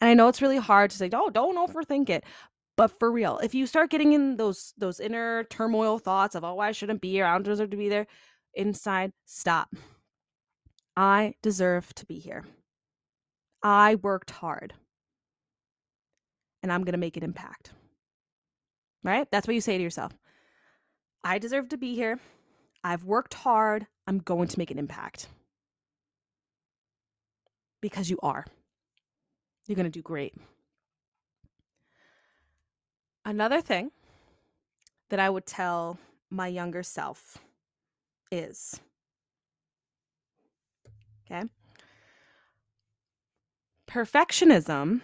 And 0.00 0.08
I 0.10 0.14
know 0.14 0.28
it's 0.28 0.42
really 0.42 0.58
hard 0.58 0.90
to 0.90 0.96
say, 0.96 1.10
"Oh, 1.12 1.30
don't 1.30 1.56
overthink 1.56 2.08
it." 2.10 2.24
But 2.76 2.98
for 2.98 3.10
real, 3.12 3.38
if 3.38 3.54
you 3.54 3.66
start 3.66 3.90
getting 3.90 4.12
in 4.12 4.36
those 4.36 4.74
those 4.78 5.00
inner 5.00 5.44
turmoil 5.44 5.98
thoughts 5.98 6.34
of, 6.34 6.44
"Oh, 6.44 6.58
I 6.58 6.72
shouldn't 6.72 7.00
be 7.00 7.10
here. 7.10 7.24
I 7.26 7.32
don't 7.32 7.42
deserve 7.42 7.70
to 7.70 7.76
be 7.76 7.88
there." 7.88 8.06
Inside, 8.54 9.12
stop. 9.26 9.74
I 10.96 11.34
deserve 11.42 11.94
to 11.94 12.06
be 12.06 12.18
here. 12.18 12.44
I 13.62 13.96
worked 13.96 14.30
hard. 14.30 14.74
And 16.62 16.72
I'm 16.72 16.84
going 16.84 16.92
to 16.92 16.98
make 16.98 17.16
an 17.16 17.22
impact. 17.22 17.72
Right? 19.02 19.26
That's 19.30 19.46
what 19.46 19.54
you 19.54 19.60
say 19.60 19.78
to 19.78 19.82
yourself. 19.82 20.12
I 21.24 21.38
deserve 21.38 21.68
to 21.70 21.78
be 21.78 21.94
here. 21.94 22.18
I've 22.82 23.04
worked 23.04 23.34
hard. 23.34 23.86
I'm 24.06 24.18
going 24.18 24.48
to 24.48 24.58
make 24.58 24.70
an 24.70 24.78
impact. 24.78 25.28
Because 27.80 28.10
you 28.10 28.18
are. 28.22 28.44
You're 29.70 29.76
going 29.76 29.84
to 29.84 29.88
do 29.88 30.02
great. 30.02 30.34
Another 33.24 33.60
thing 33.60 33.92
that 35.10 35.20
I 35.20 35.30
would 35.30 35.46
tell 35.46 35.96
my 36.28 36.48
younger 36.48 36.82
self 36.82 37.38
is 38.32 38.80
okay, 41.24 41.44
perfectionism 43.88 45.02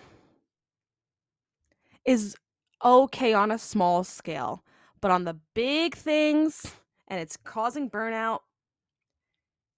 is 2.04 2.36
okay 2.84 3.34
on 3.34 3.52
a 3.52 3.58
small 3.60 4.02
scale, 4.02 4.64
but 5.00 5.12
on 5.12 5.22
the 5.22 5.38
big 5.54 5.94
things, 5.94 6.74
and 7.06 7.20
it's 7.20 7.36
causing 7.36 7.88
burnout, 7.88 8.40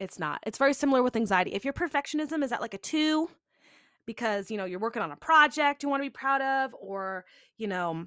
it's 0.00 0.18
not. 0.18 0.42
It's 0.46 0.56
very 0.56 0.72
similar 0.72 1.02
with 1.02 1.14
anxiety. 1.14 1.50
If 1.50 1.62
your 1.62 1.74
perfectionism 1.74 2.42
is 2.42 2.52
at 2.52 2.62
like 2.62 2.72
a 2.72 2.78
two, 2.78 3.28
because 4.08 4.50
you 4.50 4.56
know 4.56 4.64
you're 4.64 4.80
working 4.80 5.02
on 5.02 5.12
a 5.12 5.16
project 5.16 5.82
you 5.82 5.88
want 5.90 6.02
to 6.02 6.06
be 6.06 6.10
proud 6.10 6.40
of, 6.40 6.74
or 6.80 7.26
you 7.58 7.68
know 7.68 8.06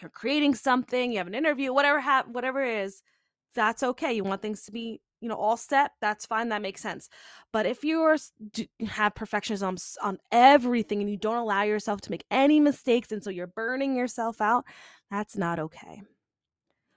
you're 0.00 0.10
creating 0.10 0.54
something, 0.54 1.10
you 1.10 1.18
have 1.18 1.26
an 1.26 1.34
interview, 1.34 1.72
whatever 1.72 2.00
ha- 2.00 2.26
whatever 2.30 2.62
it 2.62 2.84
is, 2.84 3.02
that's 3.54 3.82
okay. 3.82 4.12
You 4.12 4.24
want 4.24 4.42
things 4.42 4.64
to 4.64 4.72
be 4.72 5.00
you 5.22 5.28
know 5.30 5.36
all 5.36 5.56
set 5.56 5.92
that's 6.02 6.26
fine 6.26 6.50
that 6.50 6.60
makes 6.60 6.82
sense. 6.82 7.08
But 7.50 7.64
if 7.64 7.82
you 7.82 8.02
are 8.02 8.18
have 8.86 9.14
perfectionism 9.14 9.96
on 10.02 10.18
everything 10.30 11.00
and 11.00 11.10
you 11.10 11.16
don't 11.16 11.38
allow 11.38 11.62
yourself 11.62 12.02
to 12.02 12.10
make 12.10 12.26
any 12.30 12.60
mistakes 12.60 13.10
and 13.10 13.24
so 13.24 13.30
you're 13.30 13.46
burning 13.46 13.96
yourself 13.96 14.40
out 14.42 14.66
that's 15.10 15.36
not 15.36 15.58
okay. 15.58 16.02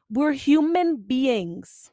We're 0.09 0.33
human 0.33 0.97
beings. 0.97 1.91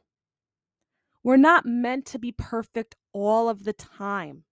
We're 1.23 1.37
not 1.37 1.65
meant 1.65 2.05
to 2.07 2.19
be 2.19 2.33
perfect 2.33 2.95
all 3.13 3.47
of 3.47 3.63
the 3.63 3.73
time 3.73 4.43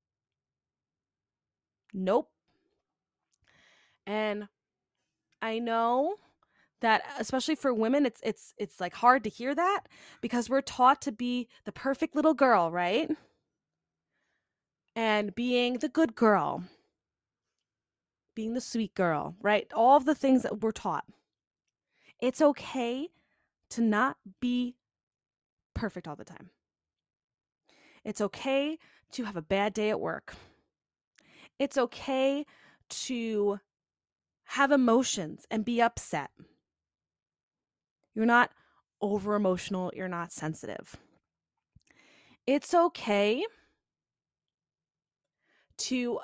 nope. 1.94 2.30
And 4.06 4.48
i 5.42 5.58
know 5.60 6.16
that 6.82 7.04
especially 7.20 7.56
for 7.56 7.74
women 7.74 8.06
it's 8.06 8.20
it's 8.24 8.54
it's 8.58 8.80
like 8.80 8.94
hard 8.94 9.24
to 9.24 9.30
hear 9.30 9.56
that 9.56 9.82
because 10.20 10.50
we're 10.50 10.62
taught 10.62 11.02
to 11.02 11.12
be 11.12 11.48
the 11.66 11.72
perfect 11.72 12.16
little 12.16 12.34
girl 12.34 12.72
right? 12.72 13.10
And 14.96 15.34
being 15.34 15.76
the 15.76 15.90
good 15.90 16.16
girl 16.16 16.64
being 18.36 18.54
the 18.54 18.62
sweet 18.62 18.94
girl 18.96 19.36
right? 19.42 19.72
All 19.74 19.98
of 19.98 20.06
the 20.06 20.16
things 20.16 20.44
that 20.44 20.62
we're 20.62 20.72
taught. 20.72 21.06
It's 22.20 22.42
okay 22.42 23.10
to 23.72 23.82
not 23.82 24.18
be 24.40 24.76
perfect 25.74 26.08
all 26.08 26.16
the 26.16 26.26
time. 26.26 26.50
It's 28.04 28.22
okay 28.22 28.78
to 29.14 29.24
have 29.24 29.36
a 29.36 29.42
bad 29.42 29.74
day 29.74 29.90
at 29.90 30.00
work 30.00 30.34
it's 31.62 31.78
okay 31.78 32.46
to 32.90 33.60
have 34.44 34.72
emotions 34.72 35.46
and 35.50 35.64
be 35.64 35.82
upset 35.82 36.32
you're 38.14 38.26
not 38.26 38.52
over 39.02 39.36
emotional. 39.36 39.92
You're 39.96 40.08
not 40.08 40.32
sensitive. 40.32 40.96
It's 42.48 42.74
okay 42.74 43.44
to 45.78 46.20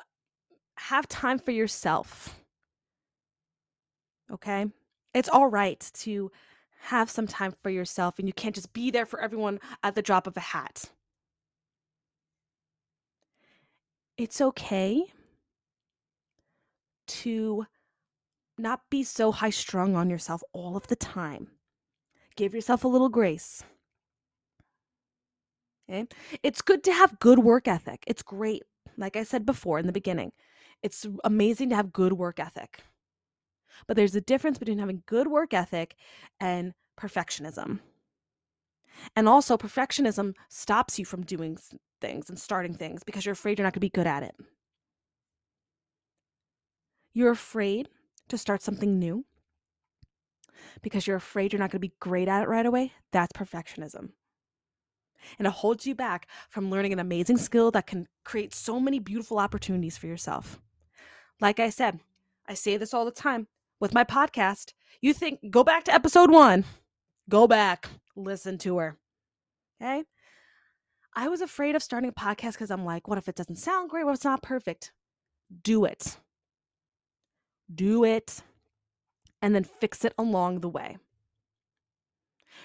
have 0.77 1.07
time 1.07 1.39
for 1.39 1.51
yourself. 1.51 2.39
Okay? 4.31 4.67
It's 5.13 5.29
all 5.29 5.47
right 5.47 5.79
to 5.95 6.31
have 6.79 7.09
some 7.09 7.27
time 7.27 7.53
for 7.63 7.69
yourself 7.69 8.19
and 8.19 8.27
you 8.27 8.33
can't 8.33 8.53
just 8.53 8.73
be 8.73 8.91
there 8.91 9.05
for 9.05 9.19
everyone 9.19 9.59
at 9.83 9.95
the 9.95 10.01
drop 10.01 10.27
of 10.27 10.37
a 10.37 10.41
hat. 10.41 10.85
It's 14.17 14.41
okay 14.41 15.05
to 17.07 17.65
not 18.57 18.81
be 18.89 19.03
so 19.03 19.31
high 19.31 19.49
strung 19.49 19.95
on 19.95 20.09
yourself 20.09 20.41
all 20.53 20.75
of 20.75 20.87
the 20.87 20.95
time. 20.95 21.47
Give 22.35 22.53
yourself 22.53 22.83
a 22.83 22.87
little 22.87 23.09
grace. 23.09 23.63
Okay? 25.89 26.07
It's 26.43 26.61
good 26.61 26.83
to 26.85 26.93
have 26.93 27.19
good 27.19 27.39
work 27.39 27.67
ethic. 27.67 28.03
It's 28.07 28.23
great. 28.23 28.63
Like 28.97 29.15
I 29.15 29.23
said 29.23 29.45
before 29.45 29.79
in 29.79 29.85
the 29.85 29.93
beginning, 29.93 30.31
it's 30.83 31.05
amazing 31.23 31.69
to 31.69 31.75
have 31.75 31.93
good 31.93 32.13
work 32.13 32.39
ethic. 32.39 32.79
But 33.87 33.95
there's 33.95 34.15
a 34.15 34.21
difference 34.21 34.57
between 34.57 34.79
having 34.79 35.03
good 35.05 35.27
work 35.27 35.53
ethic 35.53 35.95
and 36.39 36.73
perfectionism. 36.99 37.79
And 39.15 39.29
also, 39.29 39.57
perfectionism 39.57 40.33
stops 40.49 40.97
you 40.97 41.05
from 41.05 41.23
doing 41.23 41.57
things 42.01 42.29
and 42.29 42.39
starting 42.39 42.73
things 42.73 43.03
because 43.03 43.25
you're 43.25 43.33
afraid 43.33 43.59
you're 43.59 43.63
not 43.63 43.73
going 43.73 43.79
to 43.79 43.79
be 43.81 43.89
good 43.89 44.07
at 44.07 44.23
it. 44.23 44.35
You're 47.17 47.31
afraid 47.31 47.89
to 48.27 48.37
start 48.37 48.61
something 48.61 48.99
new 48.99 49.25
because 50.83 51.07
you're 51.07 51.15
afraid 51.15 51.51
you're 51.51 51.59
not 51.59 51.71
going 51.71 51.81
to 51.81 51.87
be 51.87 51.95
great 51.99 52.27
at 52.27 52.43
it 52.43 52.47
right 52.47 52.63
away, 52.63 52.93
that's 53.11 53.33
perfectionism. 53.33 54.09
and 55.39 55.47
it 55.47 55.53
holds 55.53 55.87
you 55.87 55.95
back 55.95 56.27
from 56.47 56.69
learning 56.69 56.93
an 56.93 56.99
amazing 56.99 57.37
skill 57.37 57.71
that 57.71 57.87
can 57.87 58.07
create 58.23 58.53
so 58.53 58.79
many 58.79 58.99
beautiful 58.99 59.39
opportunities 59.39 59.97
for 59.97 60.05
yourself. 60.05 60.61
Like 61.41 61.59
I 61.59 61.71
said, 61.71 61.99
I 62.47 62.53
say 62.53 62.77
this 62.77 62.93
all 62.93 63.03
the 63.03 63.09
time 63.09 63.47
with 63.79 63.95
my 63.95 64.03
podcast. 64.03 64.73
You 65.01 65.11
think, 65.11 65.39
go 65.49 65.63
back 65.63 65.85
to 65.85 65.93
episode 65.95 66.29
one, 66.29 66.65
go 67.29 67.47
back, 67.47 67.89
listen 68.15 68.59
to 68.59 68.77
her. 68.77 68.95
Okay. 69.81 70.03
I 71.15 71.29
was 71.29 71.41
afraid 71.41 71.75
of 71.75 71.81
starting 71.81 72.11
a 72.11 72.13
podcast 72.13 72.51
because 72.51 72.69
I'm 72.69 72.85
like, 72.85 73.07
what 73.07 73.17
if 73.17 73.27
it 73.27 73.33
doesn't 73.33 73.55
sound 73.55 73.89
great? 73.89 74.03
What 74.03 74.11
if 74.11 74.17
it's 74.17 74.23
not 74.23 74.43
perfect? 74.43 74.91
Do 75.63 75.83
it. 75.83 76.19
Do 77.73 78.03
it. 78.03 78.41
And 79.41 79.53
then 79.53 79.63
fix 79.63 80.03
it 80.03 80.13
along 80.17 80.61
the 80.61 80.69
way. 80.69 80.97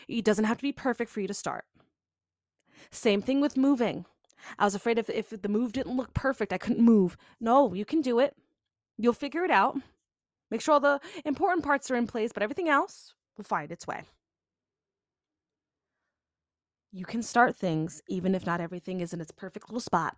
It 0.09 0.25
doesn't 0.25 0.47
have 0.47 0.57
to 0.59 0.63
be 0.63 0.73
perfect 0.73 1.11
for 1.11 1.21
you 1.21 1.29
to 1.29 1.35
start. 1.35 1.65
Same 2.91 3.23
thing 3.23 3.41
with 3.41 3.57
moving. 3.57 4.07
I 4.59 4.65
was 4.65 4.75
afraid 4.75 4.99
if, 4.99 5.09
if 5.09 5.31
the 5.31 5.49
move 5.49 5.73
didn't 5.73 5.97
look 5.97 6.13
perfect, 6.15 6.53
I 6.53 6.59
couldn't 6.59 6.85
move. 6.85 7.17
No, 7.41 7.75
you 7.75 7.85
can 7.85 8.01
do 8.01 8.19
it. 8.19 8.35
You'll 8.99 9.13
figure 9.13 9.45
it 9.45 9.51
out. 9.51 9.77
Make 10.51 10.61
sure 10.61 10.75
all 10.75 10.81
the 10.81 11.01
important 11.25 11.65
parts 11.65 11.91
are 11.91 11.97
in 11.97 12.07
place, 12.07 12.33
but 12.33 12.43
everything 12.43 12.69
else 12.69 13.15
will 13.37 13.45
find 13.45 13.71
its 13.71 13.87
way. 13.87 14.03
You 16.93 17.07
can 17.07 17.23
start 17.23 17.57
things 17.57 18.03
even 18.09 18.35
if 18.35 18.45
not 18.45 18.61
everything 18.61 19.01
is 19.01 19.15
in 19.15 19.21
its 19.21 19.31
perfect 19.31 19.69
little 19.69 19.81
spot. 19.81 20.17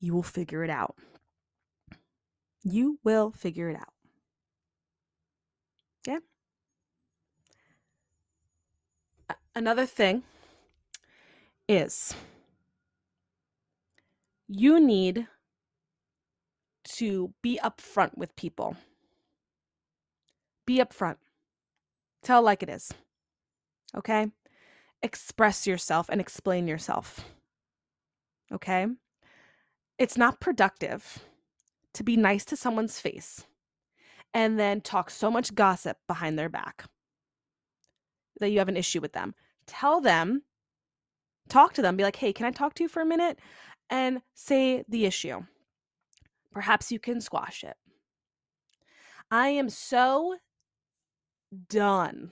You 0.00 0.12
will 0.12 0.24
figure 0.24 0.64
it 0.64 0.70
out. 0.70 0.96
You 2.62 2.98
will 3.02 3.30
figure 3.30 3.68
it 3.70 3.76
out. 3.76 3.92
Yeah. 6.06 6.18
Another 9.54 9.86
thing 9.86 10.22
is 11.68 12.14
you 14.48 14.80
need 14.80 15.26
to 16.96 17.32
be 17.42 17.58
upfront 17.62 18.16
with 18.16 18.34
people. 18.36 18.76
Be 20.66 20.78
upfront. 20.78 21.16
Tell 22.22 22.42
like 22.42 22.62
it 22.62 22.68
is. 22.68 22.92
Okay? 23.96 24.28
Express 25.02 25.66
yourself 25.66 26.08
and 26.08 26.20
explain 26.20 26.68
yourself. 26.68 27.24
Okay? 28.52 28.86
It's 29.98 30.16
not 30.16 30.40
productive 30.40 31.24
to 31.94 32.02
be 32.02 32.16
nice 32.16 32.44
to 32.46 32.56
someone's 32.56 32.98
face 32.98 33.46
and 34.32 34.58
then 34.58 34.80
talk 34.80 35.10
so 35.10 35.30
much 35.30 35.54
gossip 35.54 35.96
behind 36.06 36.38
their 36.38 36.48
back 36.48 36.84
that 38.38 38.50
you 38.50 38.58
have 38.58 38.68
an 38.68 38.76
issue 38.76 39.00
with 39.00 39.12
them. 39.12 39.34
Tell 39.66 40.00
them, 40.00 40.42
talk 41.48 41.74
to 41.74 41.82
them, 41.82 41.96
be 41.96 42.04
like, 42.04 42.16
hey, 42.16 42.32
can 42.32 42.46
I 42.46 42.50
talk 42.50 42.74
to 42.74 42.82
you 42.82 42.88
for 42.88 43.02
a 43.02 43.06
minute? 43.06 43.38
And 43.90 44.20
say 44.34 44.84
the 44.88 45.04
issue. 45.04 45.40
Perhaps 46.52 46.90
you 46.90 46.98
can 46.98 47.20
squash 47.20 47.64
it. 47.64 47.76
I 49.30 49.48
am 49.48 49.68
so 49.68 50.36
done 51.68 52.30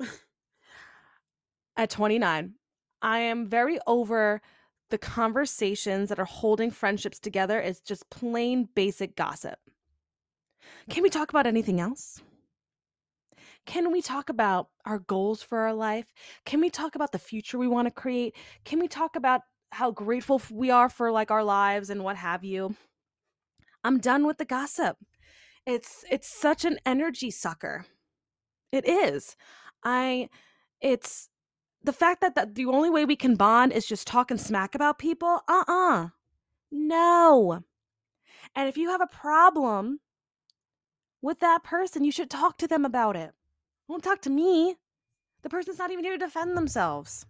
at 1.76 1.90
29. 1.90 2.54
I 3.02 3.18
am 3.18 3.48
very 3.48 3.78
over 3.86 4.40
the 4.92 4.98
conversations 4.98 6.10
that 6.10 6.20
are 6.20 6.26
holding 6.26 6.70
friendships 6.70 7.18
together 7.18 7.58
is 7.58 7.80
just 7.80 8.10
plain 8.10 8.68
basic 8.74 9.16
gossip. 9.16 9.58
Can 10.90 11.02
we 11.02 11.08
talk 11.08 11.30
about 11.30 11.46
anything 11.46 11.80
else? 11.80 12.20
Can 13.64 13.90
we 13.90 14.02
talk 14.02 14.28
about 14.28 14.68
our 14.84 14.98
goals 14.98 15.42
for 15.42 15.60
our 15.60 15.72
life? 15.72 16.12
Can 16.44 16.60
we 16.60 16.68
talk 16.68 16.94
about 16.94 17.10
the 17.10 17.18
future 17.18 17.56
we 17.56 17.68
want 17.68 17.86
to 17.86 17.90
create? 17.90 18.36
Can 18.66 18.80
we 18.80 18.86
talk 18.86 19.16
about 19.16 19.40
how 19.70 19.90
grateful 19.90 20.42
we 20.50 20.70
are 20.70 20.90
for 20.90 21.10
like 21.10 21.30
our 21.30 21.42
lives 21.42 21.88
and 21.88 22.04
what 22.04 22.16
have 22.16 22.44
you? 22.44 22.76
I'm 23.82 23.98
done 23.98 24.26
with 24.26 24.36
the 24.36 24.44
gossip. 24.44 24.98
It's 25.64 26.04
it's 26.10 26.28
such 26.28 26.66
an 26.66 26.78
energy 26.84 27.30
sucker. 27.30 27.86
It 28.70 28.86
is. 28.86 29.36
I 29.82 30.28
it's 30.82 31.30
the 31.84 31.92
fact 31.92 32.20
that, 32.20 32.34
that 32.34 32.54
the 32.54 32.66
only 32.66 32.90
way 32.90 33.04
we 33.04 33.16
can 33.16 33.34
bond 33.34 33.72
is 33.72 33.86
just 33.86 34.06
talking 34.06 34.38
smack 34.38 34.74
about 34.74 34.98
people. 34.98 35.40
Uh-uh. 35.48 36.08
No. 36.70 37.64
And 38.54 38.68
if 38.68 38.76
you 38.76 38.90
have 38.90 39.00
a 39.00 39.06
problem 39.06 40.00
with 41.20 41.40
that 41.40 41.64
person, 41.64 42.04
you 42.04 42.12
should 42.12 42.30
talk 42.30 42.58
to 42.58 42.68
them 42.68 42.84
about 42.84 43.16
it. 43.16 43.32
Don't 43.88 44.02
talk 44.02 44.22
to 44.22 44.30
me. 44.30 44.76
The 45.42 45.48
person's 45.48 45.78
not 45.78 45.90
even 45.90 46.04
here 46.04 46.18
to 46.18 46.24
defend 46.24 46.56
themselves. 46.56 47.26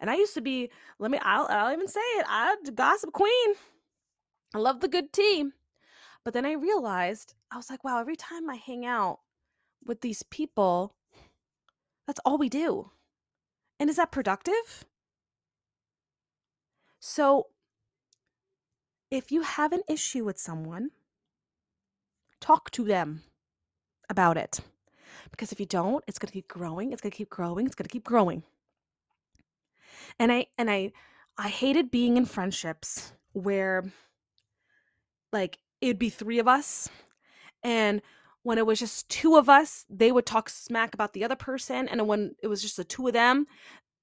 And 0.00 0.10
I 0.10 0.16
used 0.16 0.34
to 0.34 0.40
be, 0.40 0.70
let 0.98 1.10
me, 1.10 1.18
I'll, 1.22 1.46
I'll 1.48 1.72
even 1.72 1.88
say 1.88 2.00
it, 2.00 2.26
I 2.28 2.56
gossip 2.74 3.12
queen. 3.12 3.54
I 4.54 4.58
love 4.58 4.80
the 4.80 4.88
good 4.88 5.12
tea. 5.12 5.46
But 6.24 6.34
then 6.34 6.46
I 6.46 6.52
realized, 6.52 7.34
I 7.50 7.56
was 7.56 7.70
like, 7.70 7.84
wow, 7.84 8.00
every 8.00 8.16
time 8.16 8.48
I 8.50 8.56
hang 8.56 8.84
out 8.84 9.20
with 9.84 10.00
these 10.00 10.22
people, 10.24 10.94
that's 12.08 12.20
all 12.24 12.38
we 12.38 12.48
do. 12.48 12.90
And 13.78 13.90
is 13.90 13.96
that 13.96 14.10
productive? 14.10 14.86
So, 16.98 17.48
if 19.10 19.30
you 19.30 19.42
have 19.42 19.72
an 19.72 19.82
issue 19.88 20.24
with 20.24 20.38
someone, 20.38 20.90
talk 22.40 22.70
to 22.72 22.82
them 22.82 23.24
about 24.08 24.38
it. 24.38 24.60
Because 25.30 25.52
if 25.52 25.60
you 25.60 25.66
don't, 25.66 26.02
it's 26.08 26.18
going 26.18 26.28
to 26.28 26.32
keep 26.32 26.48
growing, 26.48 26.92
it's 26.92 27.02
going 27.02 27.10
to 27.10 27.16
keep 27.16 27.28
growing, 27.28 27.66
it's 27.66 27.74
going 27.74 27.84
to 27.86 27.92
keep 27.92 28.04
growing. 28.04 28.42
And 30.18 30.32
I 30.32 30.46
and 30.56 30.70
I 30.70 30.92
I 31.36 31.48
hated 31.48 31.90
being 31.90 32.16
in 32.16 32.24
friendships 32.24 33.12
where 33.32 33.84
like 35.30 35.58
it'd 35.82 35.98
be 35.98 36.08
three 36.08 36.38
of 36.38 36.48
us 36.48 36.88
and 37.62 38.00
when 38.48 38.56
it 38.56 38.64
was 38.64 38.78
just 38.78 39.06
two 39.10 39.36
of 39.36 39.50
us 39.50 39.84
they 39.90 40.10
would 40.10 40.24
talk 40.24 40.48
smack 40.48 40.94
about 40.94 41.12
the 41.12 41.22
other 41.22 41.36
person 41.36 41.86
and 41.86 42.08
when 42.08 42.34
it 42.42 42.46
was 42.46 42.62
just 42.62 42.78
the 42.78 42.82
two 42.84 43.06
of 43.06 43.12
them 43.12 43.46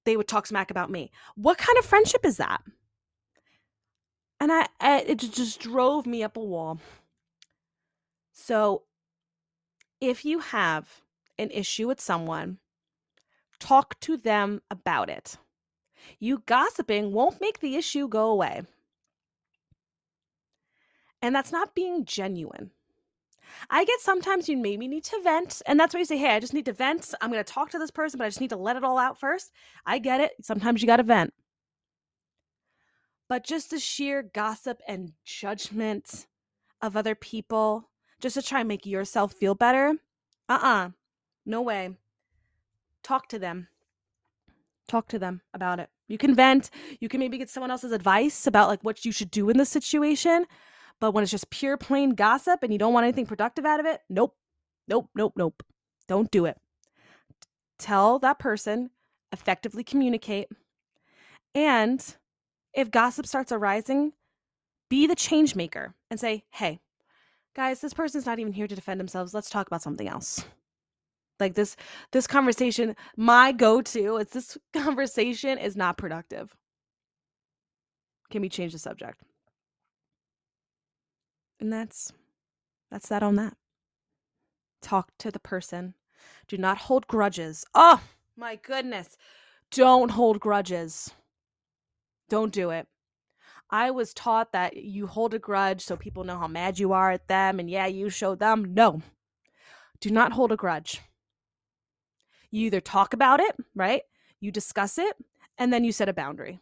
they 0.04 0.16
would 0.16 0.28
talk 0.28 0.46
smack 0.46 0.70
about 0.70 0.92
me. 0.92 1.12
What 1.34 1.58
kind 1.58 1.80
of 1.80 1.86
friendship 1.86 2.24
is 2.24 2.38
that? 2.38 2.62
And 4.40 4.52
i, 4.52 4.68
I 4.80 5.00
it 5.00 5.18
just 5.18 5.60
drove 5.62 6.06
me 6.06 6.22
up 6.22 6.38
a 6.38 6.44
wall. 6.44 6.80
So 8.34 8.84
if 10.00 10.24
you 10.24 10.38
have 10.38 11.02
an 11.40 11.50
issue 11.50 11.88
with 11.88 12.00
someone 12.00 12.60
talk 13.58 14.00
to 14.02 14.16
them 14.16 14.62
about 14.70 15.10
it. 15.10 15.38
You 16.20 16.44
gossiping 16.46 17.12
won't 17.14 17.42
make 17.42 17.62
the 17.62 17.76
issue 17.78 18.08
go 18.08 18.28
away. 18.28 18.62
And 21.20 21.34
that's 21.34 21.52
not 21.52 21.74
being 21.74 22.06
genuine. 22.06 22.70
I 23.70 23.86
get 23.86 24.00
sometimes 24.00 24.48
you 24.50 24.58
maybe 24.58 24.88
need 24.88 25.04
to 25.06 25.20
vent, 25.24 25.62
and 25.66 25.80
that's 25.80 25.94
why 25.94 26.00
you 26.00 26.06
say, 26.06 26.18
Hey, 26.18 26.36
I 26.36 26.40
just 26.40 26.54
need 26.54 26.66
to 26.66 26.74
vent. 26.74 27.14
I'm 27.22 27.32
going 27.32 27.44
to 27.44 27.54
talk 27.54 27.70
to 27.72 27.80
this 27.80 27.92
person, 27.92 28.18
but 28.18 28.26
I 28.26 28.30
just 28.30 28.42
need 28.42 28.50
to 28.52 28.58
let 28.58 28.76
it 28.76 28.84
all 28.84 28.98
out 28.98 29.20
first. 29.20 29.52
I 29.86 30.00
get 30.00 30.22
it. 30.22 30.32
Sometimes 30.42 30.82
you 30.82 30.88
got 30.88 30.98
to 30.98 31.04
vent. 31.04 31.34
But 33.28 33.44
just 33.44 33.72
the 33.72 33.80
sheer 33.80 34.22
gossip 34.22 34.82
and 34.88 35.14
judgment 35.24 36.28
of 36.82 36.96
other 36.96 37.16
people, 37.16 37.90
just 38.20 38.36
to 38.36 38.42
try 38.42 38.60
and 38.60 38.68
make 38.68 38.86
yourself 38.86 39.34
feel 39.34 39.56
better, 39.56 39.96
uh 40.48 40.60
uh-uh. 40.62 40.86
uh 40.86 40.90
no 41.46 41.62
way. 41.62 41.92
Talk 43.04 43.28
to 43.30 43.40
them. 43.40 43.68
Talk 44.88 45.08
to 45.10 45.20
them 45.20 45.42
about 45.54 45.80
it. 45.80 45.90
You 46.08 46.18
can 46.18 46.36
vent. 46.36 46.70
You 47.00 47.10
can 47.10 47.20
maybe 47.20 47.38
get 47.38 47.50
someone 47.50 47.72
else's 47.72 47.92
advice 47.92 48.46
about 48.46 48.70
like 48.70 48.84
what 48.84 49.06
you 49.06 49.12
should 49.12 49.32
do 49.32 49.50
in 49.50 49.58
this 49.58 49.70
situation. 49.70 50.46
But 51.00 51.12
when 51.12 51.24
it's 51.24 51.32
just 51.32 51.50
pure 51.50 51.78
plain 51.78 52.12
gossip 52.12 52.64
and 52.64 52.72
you 52.72 52.80
don't 52.80 52.94
want 52.94 53.04
anything 53.04 53.26
productive 53.26 53.66
out 53.66 53.80
of 53.80 53.86
it, 53.86 54.02
nope, 54.10 54.36
nope, 54.88 55.10
nope, 55.16 55.34
nope. 55.36 55.64
Don't 56.08 56.32
do 56.32 56.46
it. 56.46 56.58
Tell 57.78 58.20
that 58.20 58.40
person, 58.40 58.90
effectively 59.32 59.84
communicate. 59.84 60.48
And 61.54 62.04
if 62.74 62.92
gossip 62.92 63.26
starts 63.26 63.52
arising, 63.52 64.14
be 64.90 65.08
the 65.08 65.16
change 65.16 65.56
maker 65.56 65.94
and 66.10 66.20
say, 66.20 66.44
hey, 66.52 66.80
guys, 67.56 67.82
this 67.82 67.94
person's 67.94 68.26
not 68.26 68.40
even 68.40 68.54
here 68.54 68.68
to 68.68 68.76
defend 68.76 69.00
themselves. 69.00 69.34
Let's 69.34 69.50
talk 69.50 69.68
about 69.68 69.82
something 69.82 70.08
else. 70.08 70.46
Like 71.40 71.56
this 71.56 71.76
this 72.12 72.28
conversation, 72.28 72.96
my 73.18 73.52
go-to, 73.52 74.18
it's 74.18 74.32
this 74.34 74.58
conversation 74.74 75.58
is 75.58 75.76
not 75.76 75.98
productive. 75.98 76.56
Can 78.32 78.42
we 78.42 78.50
change 78.50 78.72
the 78.72 78.80
subject? 78.80 79.22
And 81.60 81.72
that's 81.72 82.12
that's 82.92 83.10
that 83.10 83.24
on 83.24 83.36
that. 83.36 83.56
Talk 84.82 85.12
to 85.20 85.32
the 85.32 85.40
person. 85.40 85.96
Do 86.48 86.58
not 86.58 86.78
hold 86.78 87.08
grudges. 87.08 87.66
Oh, 87.74 88.02
my 88.36 88.56
goodness. 88.56 89.18
Don't 89.72 90.12
hold 90.12 90.40
grudges. 90.40 91.12
Don't 92.30 92.54
do 92.54 92.70
it. 92.70 92.88
I 93.70 93.92
was 93.92 94.14
taught 94.14 94.52
that 94.52 94.78
you 94.78 95.08
hold 95.08 95.34
a 95.34 95.40
grudge 95.40 95.82
so 95.82 95.96
people 95.96 96.24
know 96.24 96.38
how 96.38 96.48
mad 96.48 96.78
you 96.78 96.94
are 96.94 97.12
at 97.12 97.28
them 97.28 97.60
and 97.60 97.70
yeah, 97.70 97.88
you 97.88 98.10
show 98.10 98.36
them. 98.36 98.74
No. 98.74 99.02
Do 100.00 100.12
not 100.12 100.34
hold 100.34 100.52
a 100.52 100.56
grudge. 100.56 101.02
You 102.52 102.68
either 102.68 102.82
talk 102.82 103.14
about 103.14 103.40
it, 103.40 103.56
right? 103.74 104.04
you 104.46 104.52
discuss 104.52 104.98
it, 104.98 105.16
and 105.58 105.74
then 105.74 105.84
you 105.84 105.92
set 105.92 106.10
a 106.10 106.14
boundary 106.14 106.60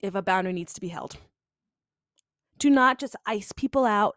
if 0.00 0.14
a 0.14 0.22
boundary 0.22 0.52
needs 0.52 0.72
to 0.72 0.80
be 0.80 0.88
held. 0.88 1.16
Do 2.60 2.70
not 2.70 3.00
just 3.00 3.16
ice 3.26 3.50
people 3.56 3.84
out. 3.84 4.16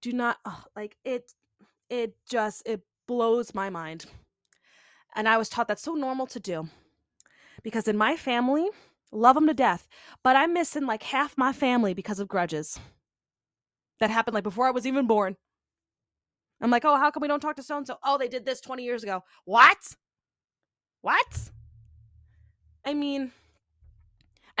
Do 0.00 0.12
not 0.12 0.36
oh, 0.44 0.62
like 0.76 0.96
it 1.04 1.32
it 1.88 2.14
just 2.28 2.62
it 2.66 2.82
blows 3.08 3.54
my 3.54 3.70
mind. 3.70 4.04
And 5.16 5.28
I 5.28 5.38
was 5.38 5.48
taught 5.48 5.66
that's 5.66 5.82
so 5.82 5.94
normal 5.94 6.26
to 6.28 6.38
do. 6.38 6.68
Because 7.64 7.88
in 7.88 7.96
my 7.96 8.16
family, 8.16 8.68
love 9.10 9.34
them 9.34 9.46
to 9.48 9.54
death, 9.54 9.88
but 10.22 10.36
I'm 10.36 10.52
missing 10.52 10.86
like 10.86 11.02
half 11.02 11.36
my 11.36 11.52
family 11.52 11.94
because 11.94 12.20
of 12.20 12.28
grudges. 12.28 12.78
That 13.98 14.10
happened 14.10 14.34
like 14.34 14.44
before 14.44 14.66
I 14.66 14.70
was 14.70 14.86
even 14.86 15.06
born. 15.06 15.36
I'm 16.62 16.70
like, 16.70 16.84
"Oh, 16.84 16.96
how 16.96 17.10
come 17.10 17.22
we 17.22 17.28
don't 17.28 17.40
talk 17.40 17.56
to 17.56 17.62
so 17.62 17.78
and 17.78 17.86
so? 17.86 17.96
Oh, 18.04 18.18
they 18.18 18.28
did 18.28 18.44
this 18.44 18.60
20 18.60 18.84
years 18.84 19.02
ago." 19.02 19.24
What? 19.44 19.96
What? 21.00 21.50
I 22.84 22.94
mean, 22.94 23.32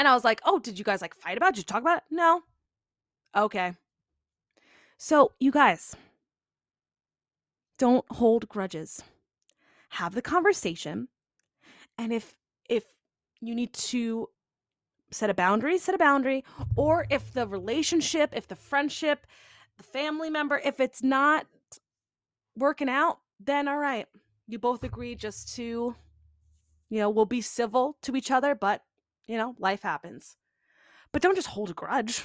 and 0.00 0.08
I 0.08 0.14
was 0.14 0.24
like, 0.24 0.40
oh, 0.46 0.58
did 0.58 0.78
you 0.78 0.84
guys 0.84 1.02
like 1.02 1.14
fight 1.14 1.36
about 1.36 1.50
it? 1.50 1.56
Did 1.56 1.60
you 1.60 1.64
talk 1.64 1.82
about 1.82 1.98
it? 1.98 2.04
No. 2.10 2.42
Okay. 3.36 3.74
So, 4.98 5.32
you 5.38 5.50
guys, 5.50 5.96
don't 7.78 8.04
hold 8.10 8.48
grudges. 8.48 9.02
Have 9.90 10.14
the 10.14 10.22
conversation. 10.22 11.08
And 11.98 12.12
if 12.12 12.36
if 12.68 12.84
you 13.40 13.54
need 13.54 13.72
to 13.72 14.28
set 15.10 15.30
a 15.30 15.34
boundary, 15.34 15.78
set 15.78 15.94
a 15.94 15.98
boundary. 15.98 16.44
Or 16.76 17.06
if 17.10 17.32
the 17.32 17.46
relationship, 17.46 18.32
if 18.34 18.46
the 18.46 18.56
friendship, 18.56 19.26
the 19.76 19.82
family 19.82 20.30
member, 20.30 20.60
if 20.62 20.78
it's 20.80 21.02
not 21.02 21.46
working 22.56 22.88
out, 22.88 23.18
then 23.38 23.68
all 23.68 23.78
right. 23.78 24.06
You 24.46 24.58
both 24.58 24.84
agree 24.84 25.14
just 25.14 25.54
to, 25.56 25.94
you 26.90 26.98
know, 26.98 27.08
we'll 27.08 27.24
be 27.24 27.40
civil 27.40 27.96
to 28.02 28.16
each 28.16 28.30
other, 28.30 28.54
but 28.54 28.82
you 29.26 29.36
know, 29.36 29.54
life 29.58 29.82
happens. 29.82 30.36
But 31.12 31.22
don't 31.22 31.36
just 31.36 31.48
hold 31.48 31.70
a 31.70 31.74
grudge. 31.74 32.24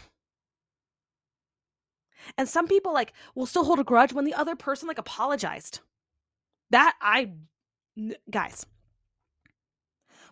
And 2.37 2.47
some 2.47 2.67
people 2.67 2.93
like 2.93 3.13
will 3.35 3.45
still 3.45 3.65
hold 3.65 3.79
a 3.79 3.83
grudge 3.83 4.13
when 4.13 4.25
the 4.25 4.33
other 4.33 4.55
person 4.55 4.87
like 4.87 4.97
apologized. 4.97 5.79
That 6.71 6.95
I 7.01 7.33
guys, 8.29 8.65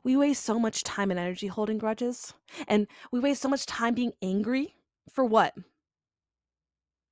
we 0.03 0.17
waste 0.17 0.43
so 0.43 0.59
much 0.59 0.83
time 0.83 1.11
and 1.11 1.19
energy 1.19 1.47
holding 1.47 1.77
grudges 1.77 2.33
and 2.67 2.87
we 3.11 3.19
waste 3.19 3.41
so 3.41 3.49
much 3.49 3.65
time 3.65 3.93
being 3.93 4.13
angry 4.21 4.75
for 5.09 5.23
what? 5.23 5.55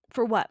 For 0.10 0.26
what? 0.26 0.50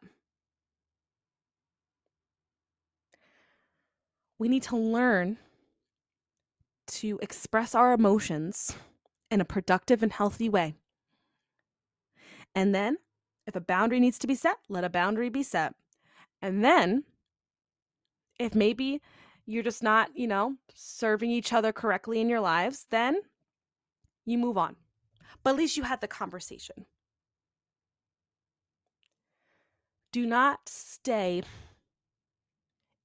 We 4.39 4.49
need 4.49 4.63
to 4.65 4.77
learn 4.77 5.37
to 6.87 7.19
express 7.23 7.75
our 7.75 7.93
emotions 7.93 8.75
in 9.31 9.41
a 9.41 9.45
productive 9.45 10.03
and 10.03 10.13
healthy 10.13 10.49
way. 10.49 10.75
And 12.55 12.75
then, 12.75 12.97
if 13.51 13.57
a 13.57 13.61
boundary 13.61 13.99
needs 13.99 14.17
to 14.21 14.29
be 14.29 14.37
set, 14.37 14.59
let 14.69 14.85
a 14.85 14.89
boundary 14.89 15.29
be 15.29 15.43
set. 15.43 15.75
And 16.41 16.65
then, 16.65 17.03
if 18.39 18.55
maybe 18.55 19.03
you're 19.45 19.65
just 19.65 19.83
not, 19.83 20.11
you 20.15 20.29
know, 20.29 20.55
serving 20.73 21.33
each 21.33 21.53
other 21.53 21.73
correctly 21.73 22.21
in 22.21 22.29
your 22.29 22.39
lives, 22.39 22.87
then 22.91 23.23
you 24.25 24.39
move 24.39 24.57
on. 24.57 24.77
But 25.43 25.51
at 25.51 25.57
least 25.57 25.77
you 25.77 25.83
had 25.83 26.01
the 26.01 26.07
conversation. 26.07 26.87
Do 30.13 30.27
not 30.27 30.69
stay 30.69 31.43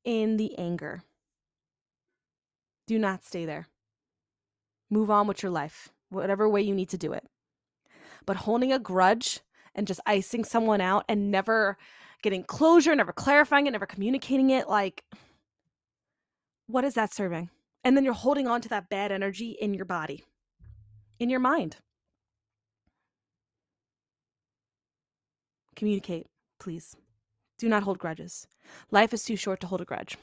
in 0.03 0.37
the 0.37 0.55
anger. 0.59 1.01
Do 2.85 2.99
not 2.99 3.25
stay 3.25 3.45
there. 3.45 3.67
Move 4.91 5.09
on 5.09 5.25
with 5.25 5.41
your 5.41 5.51
life 5.51 5.89
whatever 6.11 6.47
way 6.47 6.61
you 6.61 6.75
need 6.75 6.89
to 6.89 6.99
do 6.99 7.13
it. 7.13 7.25
But 8.27 8.37
holding 8.37 8.71
a 8.71 8.77
grudge 8.77 9.39
and 9.75 9.85
just 9.85 9.99
icing 10.05 10.43
someone 10.43 10.81
out 10.81 11.05
and 11.07 11.29
never 11.29 11.77
getting 12.23 12.43
closure, 12.43 12.95
never 12.95 13.13
clarifying 13.13 13.67
it, 13.67 13.71
never 13.71 13.85
communicating 13.85 14.49
it, 14.49 14.67
like, 14.67 15.03
what 16.67 16.83
is 16.83 16.95
that 16.95 17.13
serving? 17.13 17.49
And 17.83 17.95
then 17.95 18.03
you're 18.03 18.13
holding 18.13 18.47
on 18.47 18.61
to 18.61 18.69
that 18.69 18.89
bad 18.89 19.11
energy 19.11 19.51
in 19.51 19.73
your 19.75 19.85
body, 19.85 20.23
in 21.19 21.29
your 21.29 21.39
mind. 21.39 21.77
Communicate, 25.75 26.25
please. 26.59 26.95
Do 27.59 27.69
not 27.69 27.83
hold 27.83 27.99
grudges. 27.99 28.47
Life 28.91 29.13
is 29.13 29.23
too 29.23 29.35
short 29.35 29.59
to 29.59 29.67
hold 29.67 29.81
a 29.81 29.85
grudge. 29.85 30.17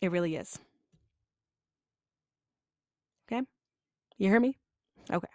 It 0.00 0.10
really 0.10 0.36
is. 0.36 0.58
Okay? 3.26 3.42
You 4.18 4.28
hear 4.28 4.40
me? 4.40 4.56
Okay. 5.12 5.28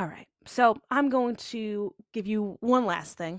All 0.00 0.06
right. 0.06 0.26
So 0.46 0.78
I'm 0.90 1.10
going 1.10 1.36
to 1.36 1.94
give 2.14 2.26
you 2.26 2.56
one 2.60 2.86
last 2.86 3.18
thing 3.18 3.38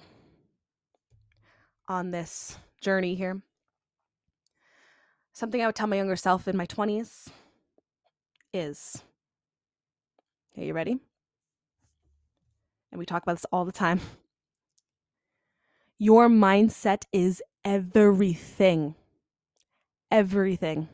on 1.88 2.12
this 2.12 2.56
journey 2.80 3.16
here. 3.16 3.42
Something 5.34 5.64
I 5.64 5.66
would 5.66 5.74
tell 5.74 5.88
my 5.88 5.96
younger 5.96 6.16
self 6.16 6.48
in 6.48 6.56
my 6.56 6.68
20s 6.68 7.30
is 8.54 9.02
Are 10.56 10.64
you 10.64 10.76
ready? 10.76 11.00
And 12.92 13.00
we 13.00 13.08
talk 13.08 13.24
about 13.24 13.38
this 13.38 13.46
all 13.52 13.66
the 13.66 13.72
time. 13.72 14.00
Your 15.98 16.30
mindset 16.30 17.06
is 17.12 17.42
everything. 17.66 18.94
Everything. 20.12 20.90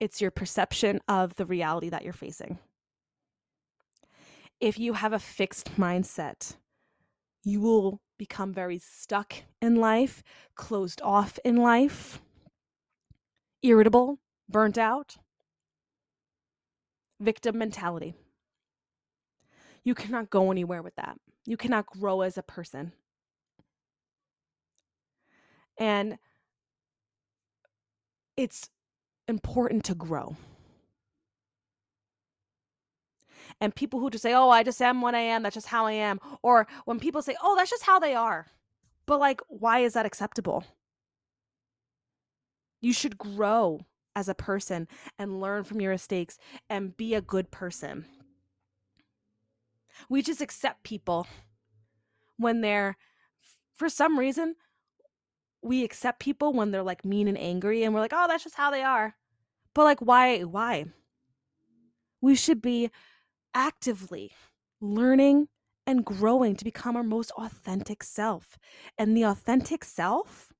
It's 0.00 0.22
your 0.22 0.30
perception 0.30 1.00
of 1.08 1.34
the 1.34 1.44
reality 1.44 1.90
that 1.90 2.04
you're 2.04 2.14
facing. 2.14 2.58
If 4.62 4.78
you 4.78 4.92
have 4.92 5.12
a 5.12 5.18
fixed 5.18 5.76
mindset, 5.76 6.54
you 7.42 7.60
will 7.60 8.00
become 8.16 8.54
very 8.54 8.78
stuck 8.78 9.34
in 9.60 9.74
life, 9.74 10.22
closed 10.54 11.02
off 11.02 11.36
in 11.44 11.56
life, 11.56 12.20
irritable, 13.60 14.20
burnt 14.48 14.78
out, 14.78 15.16
victim 17.18 17.58
mentality. 17.58 18.14
You 19.82 19.96
cannot 19.96 20.30
go 20.30 20.52
anywhere 20.52 20.80
with 20.80 20.94
that. 20.94 21.18
You 21.44 21.56
cannot 21.56 21.86
grow 21.86 22.20
as 22.20 22.38
a 22.38 22.42
person. 22.44 22.92
And 25.76 26.18
it's 28.36 28.70
important 29.26 29.82
to 29.86 29.96
grow. 29.96 30.36
And 33.62 33.72
people 33.72 34.00
who 34.00 34.10
just 34.10 34.22
say, 34.22 34.34
oh, 34.34 34.50
I 34.50 34.64
just 34.64 34.82
am 34.82 35.00
what 35.00 35.14
I 35.14 35.20
am, 35.20 35.44
that's 35.44 35.54
just 35.54 35.68
how 35.68 35.86
I 35.86 35.92
am. 35.92 36.18
Or 36.42 36.66
when 36.84 36.98
people 36.98 37.22
say, 37.22 37.36
oh, 37.40 37.54
that's 37.54 37.70
just 37.70 37.84
how 37.84 38.00
they 38.00 38.12
are. 38.12 38.48
But 39.06 39.20
like, 39.20 39.40
why 39.46 39.78
is 39.78 39.92
that 39.92 40.04
acceptable? 40.04 40.64
You 42.80 42.92
should 42.92 43.16
grow 43.16 43.86
as 44.16 44.28
a 44.28 44.34
person 44.34 44.88
and 45.16 45.40
learn 45.40 45.62
from 45.62 45.80
your 45.80 45.92
mistakes 45.92 46.38
and 46.68 46.96
be 46.96 47.14
a 47.14 47.20
good 47.20 47.52
person. 47.52 48.04
We 50.08 50.22
just 50.22 50.40
accept 50.40 50.82
people 50.82 51.28
when 52.38 52.62
they're, 52.62 52.96
for 53.76 53.88
some 53.88 54.18
reason, 54.18 54.56
we 55.62 55.84
accept 55.84 56.18
people 56.18 56.52
when 56.52 56.72
they're 56.72 56.82
like 56.82 57.04
mean 57.04 57.28
and 57.28 57.38
angry 57.38 57.84
and 57.84 57.94
we're 57.94 58.00
like, 58.00 58.12
oh, 58.12 58.26
that's 58.26 58.42
just 58.42 58.56
how 58.56 58.72
they 58.72 58.82
are. 58.82 59.14
But 59.72 59.84
like, 59.84 60.00
why? 60.00 60.40
Why? 60.40 60.86
We 62.20 62.34
should 62.34 62.60
be 62.60 62.90
actively 63.54 64.30
learning 64.80 65.48
and 65.86 66.04
growing 66.04 66.56
to 66.56 66.64
become 66.64 66.96
our 66.96 67.02
most 67.02 67.30
authentic 67.32 68.02
self. 68.02 68.58
And 68.98 69.16
the 69.16 69.24
authentic 69.24 69.84
self 69.84 70.52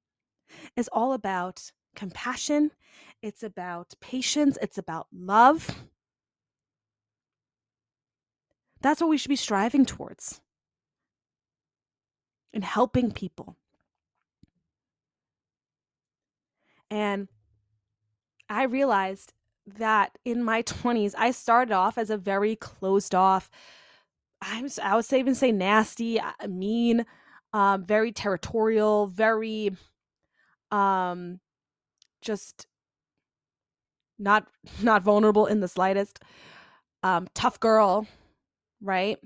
is 0.76 0.88
all 0.92 1.12
about 1.12 1.70
compassion, 1.94 2.72
it's 3.22 3.42
about 3.42 3.94
patience, 4.00 4.58
it's 4.60 4.78
about 4.78 5.06
love. 5.12 5.84
That's 8.80 9.00
what 9.00 9.10
we 9.10 9.18
should 9.18 9.28
be 9.28 9.36
striving 9.36 9.86
towards 9.86 10.40
and 12.52 12.64
helping 12.64 13.12
people. 13.12 13.56
And 16.90 17.28
I 18.48 18.64
realized 18.64 19.32
that 19.66 20.18
in 20.24 20.42
my 20.42 20.62
20s, 20.64 21.14
I 21.16 21.30
started 21.30 21.72
off 21.72 21.98
as 21.98 22.10
a 22.10 22.16
very 22.16 22.56
closed 22.56 23.14
off, 23.14 23.50
I, 24.40 24.62
was, 24.62 24.78
I 24.78 24.96
would 24.96 25.04
say 25.04 25.20
even 25.20 25.34
say 25.34 25.52
nasty, 25.52 26.18
uh, 26.18 26.32
mean, 26.48 27.06
um, 27.52 27.84
very 27.84 28.12
territorial, 28.12 29.06
very 29.06 29.76
um, 30.70 31.38
just 32.22 32.66
not 34.18 34.46
not 34.82 35.02
vulnerable 35.02 35.46
in 35.46 35.60
the 35.60 35.68
slightest. 35.68 36.20
Um, 37.02 37.28
tough 37.34 37.60
girl, 37.60 38.06
right? 38.80 39.18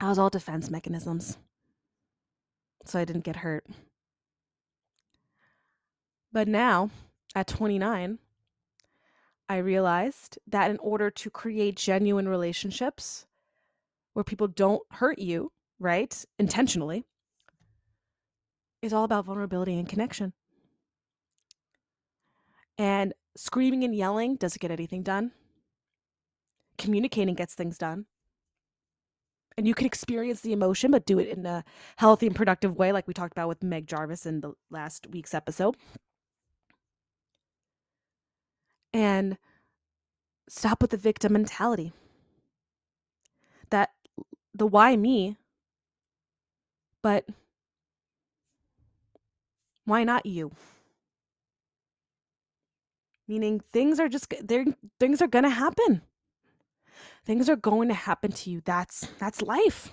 I 0.00 0.08
was 0.08 0.18
all 0.18 0.30
defense 0.30 0.70
mechanisms. 0.70 1.38
So 2.86 2.98
I 2.98 3.04
didn't 3.04 3.24
get 3.24 3.36
hurt. 3.36 3.66
But 6.32 6.48
now 6.48 6.90
at 7.34 7.46
29, 7.46 8.18
I 9.48 9.58
realized 9.58 10.38
that 10.46 10.70
in 10.70 10.78
order 10.78 11.10
to 11.10 11.30
create 11.30 11.76
genuine 11.76 12.28
relationships 12.28 13.26
where 14.14 14.24
people 14.24 14.48
don't 14.48 14.82
hurt 14.92 15.18
you, 15.18 15.52
right, 15.78 16.24
intentionally, 16.38 17.04
is 18.80 18.92
all 18.92 19.04
about 19.04 19.26
vulnerability 19.26 19.78
and 19.78 19.88
connection. 19.88 20.32
And 22.78 23.12
screaming 23.36 23.84
and 23.84 23.94
yelling 23.94 24.36
doesn't 24.36 24.60
get 24.60 24.70
anything 24.70 25.02
done. 25.02 25.32
Communicating 26.78 27.34
gets 27.34 27.54
things 27.54 27.78
done. 27.78 28.06
And 29.56 29.68
you 29.68 29.74
can 29.74 29.86
experience 29.86 30.40
the 30.40 30.52
emotion, 30.52 30.90
but 30.90 31.06
do 31.06 31.20
it 31.20 31.28
in 31.28 31.46
a 31.46 31.64
healthy 31.96 32.26
and 32.26 32.34
productive 32.34 32.76
way, 32.76 32.92
like 32.92 33.06
we 33.06 33.14
talked 33.14 33.32
about 33.32 33.48
with 33.48 33.62
Meg 33.62 33.86
Jarvis 33.86 34.26
in 34.26 34.40
the 34.40 34.54
last 34.70 35.06
week's 35.10 35.34
episode. 35.34 35.76
And 38.94 39.36
stop 40.48 40.80
with 40.80 40.92
the 40.92 40.96
victim 40.96 41.32
mentality. 41.32 41.92
That 43.70 43.90
the 44.54 44.66
why 44.66 44.96
me, 44.96 45.36
but 47.02 47.26
why 49.84 50.04
not 50.04 50.26
you? 50.26 50.52
Meaning 53.26 53.62
things 53.72 53.98
are 53.98 54.08
just 54.08 54.32
they're 54.42 54.66
things 55.00 55.20
are 55.20 55.26
going 55.26 55.44
to 55.44 55.50
happen. 55.50 56.02
Things 57.24 57.48
are 57.48 57.56
going 57.56 57.88
to 57.88 57.94
happen 57.94 58.30
to 58.30 58.50
you. 58.50 58.62
That's 58.64 59.08
that's 59.18 59.42
life. 59.42 59.90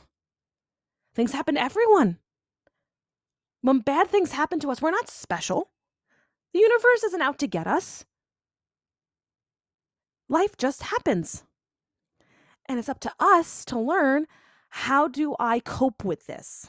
Things 1.16 1.32
happen 1.32 1.56
to 1.56 1.62
everyone. 1.62 2.20
When 3.62 3.80
bad 3.80 4.10
things 4.10 4.34
happen 4.34 4.60
to 4.60 4.70
us, 4.70 4.82
we're 4.82 4.91
not 4.91 5.10
special. 5.10 5.72
The 6.54 6.60
universe 6.60 7.04
isn't 7.06 7.22
out 7.22 7.39
to 7.39 7.47
get 7.47 7.68
us. 7.68 8.06
Life 10.32 10.55
just 10.55 10.84
happens. 10.84 11.43
And 12.69 12.79
it's 12.79 12.88
up 12.88 13.01
to 13.01 13.11
us 13.19 13.65
to 13.65 13.77
learn 13.77 14.27
how 14.69 15.09
do 15.09 15.36
I 15.38 15.59
cope 15.59 16.05
with 16.05 16.25
this? 16.25 16.67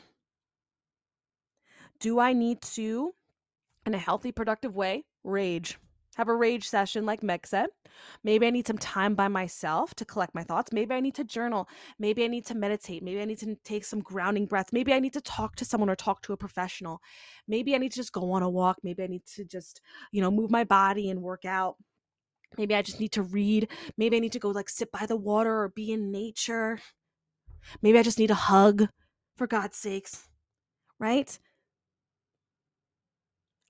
Do 2.01 2.19
I 2.19 2.33
need 2.33 2.61
to, 2.75 3.15
in 3.87 3.95
a 3.95 3.99
healthy, 3.99 4.33
productive 4.33 4.75
way, 4.75 5.05
rage? 5.23 5.79
have 6.17 6.29
a 6.29 6.35
rage 6.35 6.69
session 6.69 7.07
like 7.07 7.23
Meg 7.23 7.47
said. 7.47 7.69
Maybe 8.23 8.47
I 8.47 8.51
need 8.51 8.67
some 8.67 8.79
time 8.79 9.15
by 9.15 9.29
myself 9.29 9.95
to 9.95 10.05
collect 10.05 10.35
my 10.35 10.43
thoughts. 10.43 10.73
Maybe 10.73 10.95
I 10.95 11.01
need 11.01 11.15
to 11.15 11.25
journal. 11.25 11.69
Maybe 11.99 12.25
I 12.25 12.27
need 12.27 12.45
to 12.47 12.55
meditate. 12.55 13.03
Maybe 13.03 13.23
I 13.23 13.25
need 13.25 13.39
to 13.39 13.55
take 13.65 13.85
some 13.85 14.01
grounding 14.01 14.47
breaths. 14.47 14.73
Maybe 14.73 14.93
I 14.93 15.01
need 15.01 15.15
to 15.15 15.23
talk 15.23 15.57
to 15.57 15.65
someone 15.65 15.89
or 15.89 15.97
talk 15.97 16.21
to 16.23 16.35
a 16.35 16.37
professional. 16.37 17.01
Maybe 17.49 17.75
I 17.75 17.79
need 17.79 17.93
to 17.93 17.97
just 17.97 18.13
go 18.13 18.33
on 18.33 18.43
a 18.43 18.51
walk. 18.51 18.79
Maybe 18.83 19.03
I 19.03 19.07
need 19.07 19.25
to 19.37 19.45
just, 19.45 19.81
you 20.11 20.21
know, 20.21 20.31
move 20.31 20.51
my 20.51 20.65
body 20.65 21.09
and 21.09 21.23
work 21.23 21.45
out. 21.47 21.77
Maybe 22.59 22.75
I 22.75 22.83
just 22.83 23.01
need 23.01 23.13
to 23.13 23.23
read. 23.23 23.69
Maybe 23.97 24.17
I 24.17 24.21
need 24.21 24.33
to 24.33 24.39
go 24.39 24.51
like 24.51 24.69
sit 24.69 24.93
by 24.93 25.07
the 25.07 25.17
water 25.17 25.63
or 25.63 25.69
be 25.69 25.93
in 25.93 26.11
nature. 26.11 26.79
Maybe 27.81 27.99
I 27.99 28.03
just 28.03 28.19
need 28.19 28.31
a 28.31 28.35
hug 28.35 28.89
for 29.37 29.47
God's 29.47 29.77
sakes. 29.77 30.29
Right? 30.99 31.39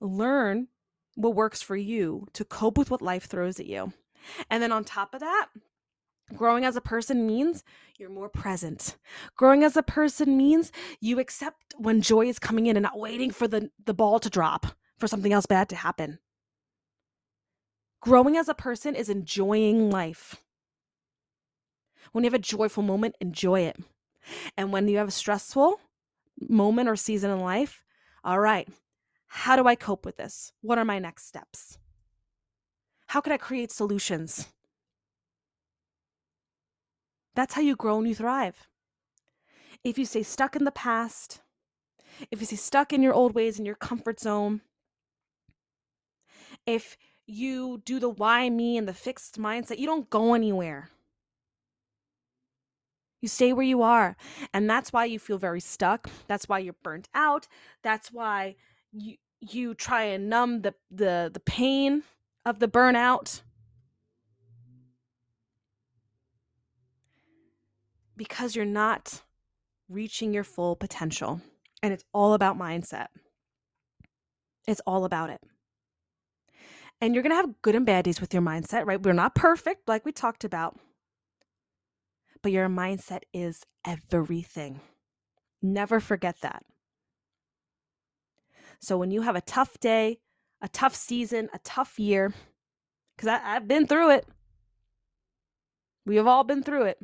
Learn 0.01 0.67
what 1.15 1.35
works 1.35 1.61
for 1.61 1.75
you 1.75 2.27
to 2.33 2.45
cope 2.45 2.77
with 2.77 2.91
what 2.91 3.01
life 3.01 3.25
throws 3.25 3.59
at 3.59 3.65
you. 3.65 3.93
And 4.49 4.61
then 4.61 4.71
on 4.71 4.83
top 4.83 5.13
of 5.13 5.19
that, 5.19 5.47
growing 6.35 6.65
as 6.65 6.75
a 6.75 6.81
person 6.81 7.27
means 7.27 7.63
you're 7.97 8.09
more 8.09 8.29
present. 8.29 8.97
Growing 9.35 9.63
as 9.63 9.77
a 9.77 9.83
person 9.83 10.37
means 10.37 10.71
you 10.99 11.19
accept 11.19 11.75
when 11.77 12.01
joy 12.01 12.27
is 12.27 12.39
coming 12.39 12.67
in 12.67 12.75
and 12.75 12.83
not 12.83 12.99
waiting 12.99 13.31
for 13.31 13.47
the, 13.47 13.69
the 13.85 13.93
ball 13.93 14.19
to 14.19 14.29
drop, 14.29 14.65
for 14.97 15.07
something 15.07 15.33
else 15.33 15.45
bad 15.45 15.69
to 15.69 15.75
happen. 15.75 16.19
Growing 18.03 18.35
as 18.35 18.49
a 18.49 18.53
person 18.53 18.95
is 18.95 19.07
enjoying 19.07 19.89
life. 19.89 20.35
When 22.11 22.25
you 22.25 22.29
have 22.29 22.33
a 22.33 22.39
joyful 22.39 22.83
moment, 22.83 23.15
enjoy 23.21 23.61
it. 23.61 23.77
And 24.57 24.73
when 24.73 24.89
you 24.89 24.97
have 24.97 25.07
a 25.07 25.11
stressful 25.11 25.79
moment 26.49 26.89
or 26.89 26.97
season 26.97 27.31
in 27.31 27.39
life, 27.39 27.81
all 28.21 28.41
right, 28.41 28.67
how 29.27 29.55
do 29.55 29.67
I 29.67 29.75
cope 29.75 30.05
with 30.05 30.17
this? 30.17 30.51
What 30.59 30.77
are 30.77 30.83
my 30.83 30.99
next 30.99 31.27
steps? 31.27 31.77
How 33.07 33.21
can 33.21 33.31
I 33.31 33.37
create 33.37 33.71
solutions? 33.71 34.49
That's 37.35 37.53
how 37.53 37.61
you 37.61 37.77
grow 37.77 37.99
and 37.99 38.07
you 38.07 38.15
thrive. 38.15 38.67
If 39.81 39.97
you 39.97 40.03
stay 40.03 40.23
stuck 40.23 40.57
in 40.57 40.65
the 40.65 40.71
past, 40.71 41.39
if 42.31 42.41
you 42.41 42.47
stay 42.47 42.57
stuck 42.57 42.91
in 42.91 43.01
your 43.01 43.13
old 43.13 43.33
ways 43.33 43.59
in 43.59 43.65
your 43.65 43.75
comfort 43.75 44.19
zone, 44.19 44.59
if 46.65 46.97
you 47.25 47.81
do 47.85 47.99
the 47.99 48.09
why 48.09 48.49
me 48.49 48.77
and 48.77 48.87
the 48.87 48.93
fixed 48.93 49.39
mindset, 49.39 49.79
you 49.79 49.85
don't 49.85 50.09
go 50.09 50.33
anywhere. 50.33 50.89
You 53.21 53.29
stay 53.29 53.53
where 53.53 53.65
you 53.65 53.81
are. 53.81 54.17
And 54.53 54.69
that's 54.69 54.91
why 54.91 55.05
you 55.05 55.17
feel 55.17 55.37
very 55.37 55.61
stuck. 55.61 56.09
That's 56.27 56.49
why 56.49 56.59
you're 56.59 56.75
burnt 56.83 57.07
out. 57.13 57.47
That's 57.81 58.11
why 58.11 58.55
you 58.91 59.15
you 59.39 59.73
try 59.73 60.03
and 60.03 60.29
numb 60.29 60.61
the 60.61 60.73
the 60.89 61.29
the 61.33 61.39
pain 61.39 62.03
of 62.45 62.59
the 62.59 62.67
burnout 62.67 63.41
because 68.15 68.55
you're 68.55 68.65
not 68.65 69.21
reaching 69.89 70.33
your 70.33 70.43
full 70.43 70.75
potential 70.75 71.41
and 71.81 71.93
it's 71.93 72.05
all 72.13 72.33
about 72.33 72.57
mindset 72.57 73.07
it's 74.67 74.81
all 74.87 75.03
about 75.03 75.29
it 75.29 75.41
and 77.03 77.13
you're 77.13 77.21
going 77.21 77.31
to 77.31 77.35
have 77.35 77.61
good 77.61 77.75
and 77.75 77.85
bad 77.85 78.05
days 78.05 78.21
with 78.21 78.33
your 78.33 78.41
mindset 78.41 78.85
right? 78.85 79.01
We're 79.01 79.11
not 79.11 79.35
perfect 79.35 79.89
like 79.89 80.05
we 80.05 80.13
talked 80.13 80.45
about. 80.45 80.79
But 82.41 82.53
your 82.53 82.69
mindset 82.69 83.23
is 83.33 83.63
everything. 83.85 84.79
Never 85.61 85.99
forget 85.99 86.37
that. 86.41 86.63
So 88.79 88.97
when 88.97 89.11
you 89.11 89.21
have 89.21 89.35
a 89.35 89.41
tough 89.41 89.77
day, 89.81 90.19
a 90.61 90.69
tough 90.69 90.95
season, 90.95 91.49
a 91.53 91.59
tough 91.59 91.99
year, 91.99 92.33
because 93.17 93.27
I've 93.43 93.67
been 93.67 93.85
through 93.85 94.11
it, 94.11 94.25
we 96.05 96.15
have 96.15 96.27
all 96.27 96.45
been 96.45 96.63
through 96.63 96.83
it. 96.83 96.99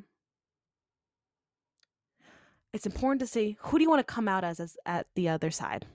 It's 2.71 2.85
important 2.85 3.19
to 3.19 3.27
see 3.27 3.57
who 3.59 3.77
do 3.77 3.83
you 3.83 3.89
want 3.89 3.99
to 4.05 4.13
come 4.13 4.29
out 4.29 4.45
as, 4.45 4.61
as 4.61 4.77
at 4.85 5.07
the 5.15 5.27
other 5.27 5.51
side. 5.51 5.85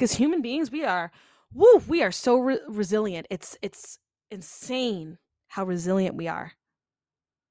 Because 0.00 0.12
human 0.14 0.40
beings, 0.40 0.70
we 0.70 0.82
are, 0.82 1.12
woo, 1.52 1.82
we 1.86 2.02
are 2.02 2.10
so 2.10 2.38
re- 2.38 2.58
resilient. 2.66 3.26
It's 3.28 3.58
it's 3.60 3.98
insane 4.30 5.18
how 5.48 5.66
resilient 5.66 6.16
we 6.16 6.26
are. 6.26 6.52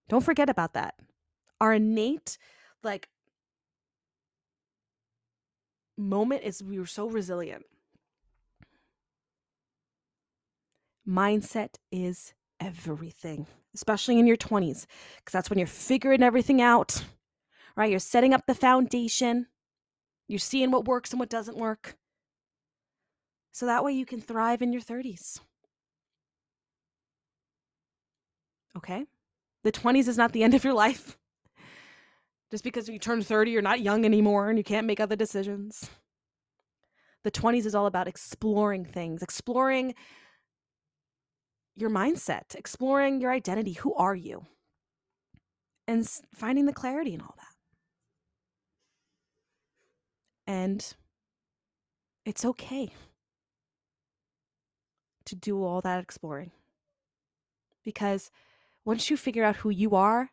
Don't 0.08 0.24
forget 0.24 0.50
about 0.50 0.74
that. 0.74 0.96
Our 1.62 1.76
innate, 1.76 2.40
like 2.82 3.08
moment 5.96 6.42
is 6.44 6.64
we 6.64 6.80
were 6.80 6.88
so 6.88 7.08
resilient. 7.08 7.66
Mindset 11.08 11.76
is 11.92 12.34
everything, 12.60 13.46
especially 13.76 14.18
in 14.18 14.26
your 14.26 14.38
20s, 14.38 14.88
because 15.18 15.34
that's 15.34 15.52
when 15.52 15.60
you're 15.60 15.68
figuring 15.68 16.24
everything 16.24 16.64
out, 16.64 17.04
right? 17.76 17.92
You're 17.92 18.00
setting 18.00 18.34
up 18.34 18.48
the 18.48 18.56
foundation, 18.56 19.46
you're 20.28 20.40
seeing 20.40 20.72
what 20.72 20.86
works 20.86 21.12
and 21.12 21.20
what 21.20 21.30
doesn't 21.30 21.56
work. 21.56 21.96
So 23.52 23.66
that 23.66 23.84
way 23.84 23.94
you 23.94 24.06
can 24.06 24.22
thrive 24.22 24.62
in 24.62 24.72
your 24.72 24.82
30s. 24.82 25.40
Okay? 28.78 29.06
The 29.64 29.72
20s 29.72 30.08
is 30.08 30.18
not 30.18 30.32
the 30.32 30.44
end 30.44 30.54
of 30.54 30.64
your 30.64 30.74
life. 30.74 31.18
Just 32.52 32.64
because 32.64 32.88
you 32.88 32.98
turn 32.98 33.22
30, 33.22 33.52
you're 33.52 33.62
not 33.62 33.82
young 33.82 34.06
anymore 34.06 34.50
and 34.50 34.58
you 34.58 34.64
can't 34.64 34.88
make 34.88 35.00
other 35.00 35.16
decisions. 35.16 35.90
The 37.24 37.32
20s 37.32 37.66
is 37.66 37.76
all 37.76 37.86
about 37.86 38.08
exploring 38.08 38.86
things, 38.86 39.22
exploring 39.22 39.94
your 41.76 41.90
mindset, 41.90 42.56
exploring 42.56 43.22
your 43.22 43.32
identity. 43.32 43.74
Who 43.74 43.94
are 43.96 44.16
you? 44.16 44.46
And 45.88 46.08
finding 46.34 46.66
the 46.66 46.74
clarity 46.74 47.14
in 47.14 47.22
all 47.22 47.36
that. 47.38 47.56
And 50.48 50.96
it's 52.26 52.46
okay 52.46 52.92
to 55.30 55.36
do 55.36 55.64
all 55.64 55.82
that 55.82 56.02
exploring. 56.02 56.52
Because 57.84 58.30
once 58.86 59.10
you 59.10 59.18
figure 59.18 59.44
out 59.44 59.58
who 59.58 59.70
you 59.70 59.96
are 59.96 60.32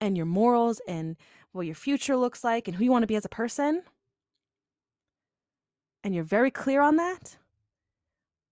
and 0.00 0.16
your 0.16 0.26
morals 0.26 0.80
and 0.88 1.16
what 1.52 1.66
your 1.66 1.74
future 1.74 2.16
looks 2.16 2.42
like 2.42 2.66
and 2.66 2.76
who 2.76 2.84
you 2.84 2.90
want 2.90 3.02
to 3.02 3.06
be 3.06 3.16
as 3.16 3.24
a 3.24 3.30
person, 3.30 3.82
and 6.02 6.14
you're 6.14 6.24
very 6.24 6.50
clear 6.50 6.82
on 6.82 6.96
that, 6.96 7.36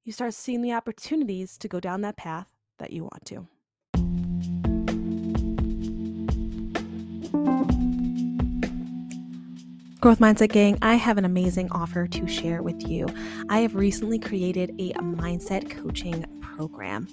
you 0.04 0.12
start 0.12 0.34
seeing 0.34 0.62
the 0.62 0.72
opportunities 0.72 1.58
to 1.58 1.68
go 1.68 1.80
down 1.80 2.02
that 2.02 2.16
path 2.16 2.46
that 2.78 2.92
you 2.92 3.02
want 3.02 3.24
to. 3.26 3.46
Growth 10.00 10.18
Mindset 10.18 10.50
Gang, 10.50 10.78
I 10.80 10.94
have 10.94 11.18
an 11.18 11.26
amazing 11.26 11.70
offer 11.72 12.06
to 12.06 12.26
share 12.26 12.62
with 12.62 12.88
you. 12.88 13.06
I 13.50 13.58
have 13.58 13.74
recently 13.74 14.18
created 14.18 14.70
a 14.78 14.94
mindset 14.94 15.68
coaching 15.68 16.24
program. 16.40 17.06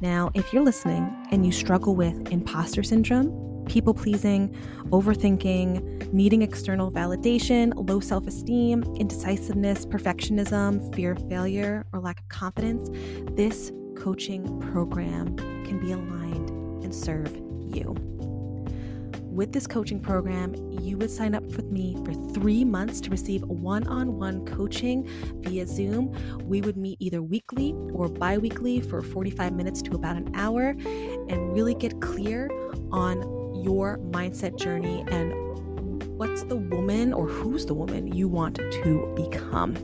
Now, 0.00 0.30
if 0.34 0.52
you're 0.52 0.62
listening 0.62 1.12
and 1.32 1.44
you 1.44 1.50
struggle 1.50 1.96
with 1.96 2.30
imposter 2.30 2.84
syndrome, 2.84 3.64
people 3.68 3.92
pleasing, 3.92 4.54
overthinking, 4.90 6.12
needing 6.12 6.42
external 6.42 6.92
validation, 6.92 7.72
low 7.74 7.98
self 7.98 8.28
esteem, 8.28 8.84
indecisiveness, 8.94 9.84
perfectionism, 9.84 10.94
fear 10.94 11.10
of 11.10 11.28
failure, 11.28 11.86
or 11.92 11.98
lack 11.98 12.20
of 12.20 12.28
confidence, 12.28 12.88
this 13.32 13.72
coaching 13.96 14.60
program 14.60 15.34
can 15.64 15.80
be 15.80 15.90
aligned 15.90 16.50
and 16.84 16.94
serve 16.94 17.36
you 17.58 17.96
with 19.38 19.52
this 19.52 19.68
coaching 19.68 20.00
program, 20.00 20.52
you 20.82 20.98
would 20.98 21.12
sign 21.12 21.32
up 21.32 21.44
with 21.44 21.66
me 21.66 21.96
for 22.04 22.12
three 22.34 22.64
months 22.64 23.00
to 23.00 23.08
receive 23.08 23.40
one 23.44 23.86
on 23.86 24.18
one 24.18 24.44
coaching 24.44 25.08
via 25.42 25.64
Zoom. 25.64 26.12
We 26.42 26.60
would 26.60 26.76
meet 26.76 26.96
either 26.98 27.22
weekly 27.22 27.72
or 27.92 28.08
bi 28.08 28.36
weekly 28.36 28.80
for 28.80 29.00
45 29.00 29.52
minutes 29.52 29.80
to 29.82 29.94
about 29.94 30.16
an 30.16 30.34
hour 30.34 30.70
and 30.70 31.52
really 31.54 31.74
get 31.74 32.00
clear 32.00 32.50
on 32.90 33.62
your 33.62 33.98
mindset 33.98 34.58
journey 34.58 35.04
and 35.06 35.32
what's 36.18 36.42
the 36.42 36.56
woman 36.56 37.12
or 37.12 37.28
who's 37.28 37.64
the 37.64 37.74
woman 37.74 38.12
you 38.12 38.26
want 38.26 38.56
to 38.56 39.14
become 39.14 39.76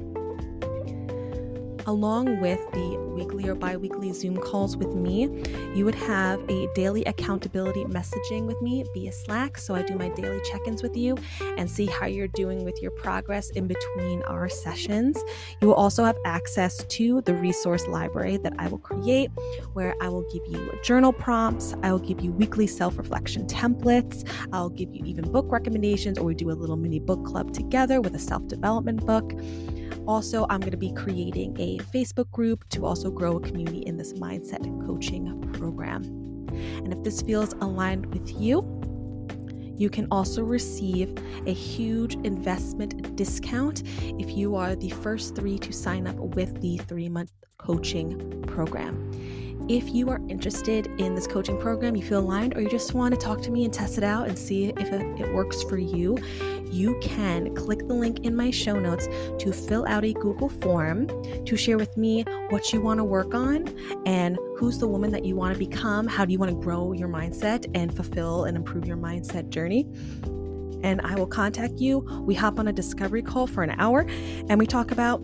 along 1.86 2.40
with 2.40 2.60
the 2.72 2.96
weekly 3.14 3.48
or 3.48 3.54
bi 3.54 3.76
weekly 3.76 4.12
Zoom 4.12 4.36
calls 4.36 4.76
with 4.76 4.94
me, 4.94 5.28
you 5.74 5.84
would 5.84 5.94
have 5.94 6.40
a 6.50 6.68
daily 6.74 7.04
accountability 7.04 7.84
messaging 7.84 8.46
with 8.46 8.60
me 8.60 8.84
via 8.94 9.12
Slack. 9.12 9.58
So 9.58 9.74
I 9.74 9.82
do 9.82 9.94
my 9.96 10.08
daily 10.10 10.40
check 10.50 10.66
ins 10.66 10.82
with 10.82 10.96
you 10.96 11.16
and 11.56 11.70
see 11.70 11.86
how 11.86 12.06
you're 12.06 12.28
doing 12.28 12.64
with 12.64 12.80
your 12.82 12.90
progress 12.90 13.50
in 13.50 13.66
between 13.66 14.22
our 14.22 14.48
sessions. 14.48 15.22
You 15.60 15.68
will 15.68 15.74
also 15.74 16.04
have 16.04 16.16
access 16.24 16.84
to 16.84 17.20
the 17.22 17.34
resource 17.34 17.86
library 17.86 18.36
that 18.38 18.54
I 18.58 18.68
will 18.68 18.78
create, 18.78 19.30
where 19.72 19.94
I 20.00 20.08
will 20.08 20.26
give 20.32 20.42
you 20.46 20.72
journal 20.82 21.12
prompts, 21.12 21.74
I 21.82 21.92
will 21.92 21.98
give 21.98 22.20
you 22.20 22.32
weekly 22.32 22.66
self 22.66 22.98
reflection 22.98 23.46
templates, 23.46 24.28
I'll 24.52 24.70
give 24.70 24.94
you 24.94 25.04
even 25.04 25.30
book 25.30 25.46
recommendations, 25.50 26.18
or 26.18 26.24
we 26.24 26.34
do 26.34 26.50
a 26.50 26.52
little 26.52 26.76
mini 26.76 26.98
book 26.98 27.24
club 27.24 27.52
together 27.52 28.00
with 28.00 28.14
a 28.14 28.18
self 28.18 28.46
development 28.48 29.04
book. 29.06 29.32
Also, 30.06 30.46
I'm 30.50 30.60
going 30.60 30.72
to 30.72 30.76
be 30.76 30.92
creating 30.92 31.56
a 31.58 31.78
Facebook 31.78 32.30
group 32.30 32.68
to 32.70 32.84
also 32.84 33.10
grow 33.10 33.36
a 33.36 33.40
community 33.40 33.80
in 33.80 33.96
this 33.96 34.12
mindset 34.14 34.64
coaching 34.86 35.40
program. 35.52 36.02
And 36.52 36.92
if 36.92 37.02
this 37.02 37.22
feels 37.22 37.52
aligned 37.54 38.06
with 38.06 38.40
you, 38.40 38.62
you 39.76 39.90
can 39.90 40.06
also 40.10 40.42
receive 40.42 41.14
a 41.46 41.52
huge 41.52 42.14
investment 42.24 43.16
discount 43.16 43.82
if 44.18 44.36
you 44.36 44.54
are 44.54 44.76
the 44.76 44.90
first 44.90 45.34
three 45.34 45.58
to 45.58 45.72
sign 45.72 46.06
up 46.06 46.16
with 46.16 46.60
the 46.60 46.78
three 46.78 47.08
month 47.08 47.32
coaching 47.58 48.42
program. 48.46 49.10
If 49.66 49.94
you 49.94 50.10
are 50.10 50.20
interested 50.28 50.88
in 50.98 51.14
this 51.14 51.26
coaching 51.26 51.58
program, 51.58 51.96
you 51.96 52.02
feel 52.02 52.18
aligned, 52.18 52.54
or 52.54 52.60
you 52.60 52.68
just 52.68 52.92
want 52.92 53.14
to 53.14 53.20
talk 53.20 53.40
to 53.42 53.50
me 53.50 53.64
and 53.64 53.72
test 53.72 53.96
it 53.96 54.04
out 54.04 54.28
and 54.28 54.38
see 54.38 54.66
if 54.66 54.92
it, 54.92 55.32
works 55.32 55.62
for 55.62 55.78
you, 55.78 56.18
you 56.70 56.98
can 57.00 57.54
click 57.54 57.88
the 57.88 57.94
link 57.94 58.26
in 58.26 58.36
my 58.36 58.50
show 58.50 58.78
notes 58.78 59.08
to 59.38 59.52
fill 59.52 59.86
out 59.88 60.04
a 60.04 60.12
Google 60.12 60.50
form 60.50 61.06
to 61.46 61.56
share 61.56 61.78
with 61.78 61.96
me 61.96 62.24
what 62.50 62.74
you 62.74 62.80
want 62.82 62.98
to 62.98 63.04
work 63.04 63.34
on 63.34 63.66
and 64.04 64.38
who's 64.58 64.78
the 64.78 64.86
woman 64.86 65.10
that 65.12 65.24
you 65.24 65.34
want 65.34 65.54
to 65.54 65.58
become. 65.58 66.06
How 66.06 66.26
do 66.26 66.32
you 66.32 66.38
want 66.38 66.50
to 66.50 66.60
grow 66.60 66.92
your 66.92 67.08
mindset 67.08 67.64
and 67.74 67.94
fulfill 67.94 68.44
and 68.44 68.56
improve 68.58 68.84
your 68.84 68.98
mindset 68.98 69.48
journey? 69.48 69.88
And 70.82 71.00
I 71.00 71.14
will 71.14 71.26
contact 71.26 71.78
you. 71.78 72.00
We 72.26 72.34
hop 72.34 72.58
on 72.58 72.68
a 72.68 72.72
discovery 72.72 73.22
call 73.22 73.46
for 73.46 73.62
an 73.62 73.74
hour 73.80 74.04
and 74.50 74.58
we 74.58 74.66
talk 74.66 74.90
about 74.90 75.22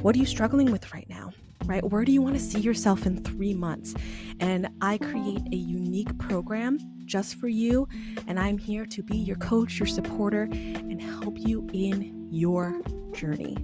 what 0.00 0.16
are 0.16 0.18
you 0.18 0.26
struggling 0.26 0.72
with 0.72 0.92
right 0.94 1.06
now? 1.10 1.31
Right? 1.64 1.84
Where 1.84 2.04
do 2.04 2.12
you 2.12 2.22
want 2.22 2.34
to 2.34 2.40
see 2.40 2.60
yourself 2.60 3.06
in 3.06 3.22
three 3.22 3.54
months? 3.54 3.94
And 4.40 4.68
I 4.80 4.98
create 4.98 5.42
a 5.52 5.56
unique 5.56 6.16
program 6.18 6.78
just 7.04 7.36
for 7.36 7.48
you. 7.48 7.88
And 8.26 8.38
I'm 8.38 8.58
here 8.58 8.86
to 8.86 9.02
be 9.02 9.16
your 9.16 9.36
coach, 9.36 9.78
your 9.78 9.86
supporter, 9.86 10.42
and 10.52 11.00
help 11.00 11.38
you 11.38 11.68
in 11.72 12.28
your 12.30 12.80
journey. 13.12 13.56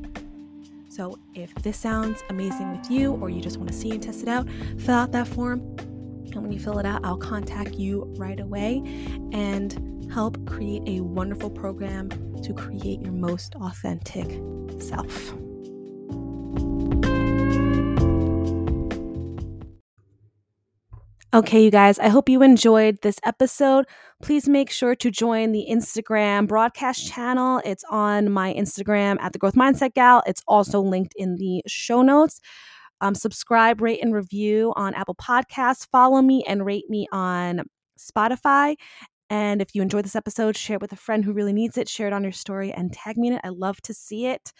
So 0.89 1.19
if 1.35 1.55
this 1.57 1.77
sounds 1.77 2.23
amazing 2.29 2.77
with 2.77 2.91
you, 2.91 3.13
or 3.15 3.31
you 3.31 3.41
just 3.41 3.57
want 3.57 3.69
to 3.69 3.75
see 3.75 3.91
and 3.91 4.03
test 4.03 4.23
it 4.23 4.29
out, 4.29 4.49
fill 4.79 4.95
out 4.95 5.13
that 5.13 5.29
form. 5.29 5.61
And 6.33 6.43
when 6.43 6.53
you 6.53 6.59
fill 6.59 6.79
it 6.79 6.87
out, 6.87 7.05
I'll 7.05 7.17
contact 7.17 7.75
you 7.75 8.13
right 8.17 8.41
away 8.41 8.83
and 9.33 10.11
help 10.13 10.45
create 10.47 10.83
a 10.87 11.01
wonderful 11.01 11.51
program 11.51 12.09
to 12.43 12.53
create 12.53 13.01
your 13.01 13.13
most 13.13 13.55
authentic 13.57 14.41
self. 14.81 15.35
Okay, 21.35 21.63
you 21.63 21.71
guys, 21.71 21.99
I 21.99 22.09
hope 22.09 22.31
you 22.31 22.43
enjoyed 22.43 23.03
this 23.03 23.21
episode. 23.23 23.85
Please 24.23 24.49
make 24.49 24.71
sure 24.71 24.95
to 24.95 25.11
join 25.11 25.53
the 25.53 25.67
Instagram 25.71 26.47
broadcast 26.47 27.07
channel. 27.07 27.61
It's 27.67 27.85
on 27.91 28.31
my 28.31 28.55
Instagram 28.55 29.19
at 29.21 29.35
the 29.35 29.39
Growth 29.39 29.55
Mindset 29.55 29.93
Gal. 29.93 30.23
It's 30.27 30.43
also 30.49 30.81
linked 30.81 31.13
in 31.17 31.37
the 31.37 31.63
show 31.67 32.01
notes. 32.01 32.41
Um, 33.03 33.15
subscribe, 33.15 33.83
rate, 33.83 34.01
and 34.03 34.15
review 34.15 34.73
on 34.75 34.95
Apple 34.95 35.17
Podcasts. 35.17 35.87
Follow 35.93 36.23
me 36.23 36.45
and 36.49 36.65
rate 36.65 36.89
me 36.89 37.07
on 37.13 37.61
Spotify. 37.99 38.77
And 39.29 39.61
if 39.61 39.75
you 39.75 39.83
enjoyed 39.83 40.07
this 40.07 40.17
episode, 40.17 40.57
share 40.57 40.77
it 40.77 40.83
with 40.83 40.93
a 40.93 40.97
friend 40.97 41.27
who 41.27 41.35
really 41.35 41.53
needs 41.53 41.77
it. 41.77 41.91
Share 41.91 42.07
it 42.07 42.15
on 42.15 42.23
your 42.23 42.33
story 42.33 42.73
and 42.73 42.91
tag 42.91 43.19
me 43.19 43.29
in 43.29 43.35
it. 43.35 43.43
I 43.45 43.51
love 43.51 43.83
to 43.83 43.93
see 43.93 44.25
it. 44.27 44.55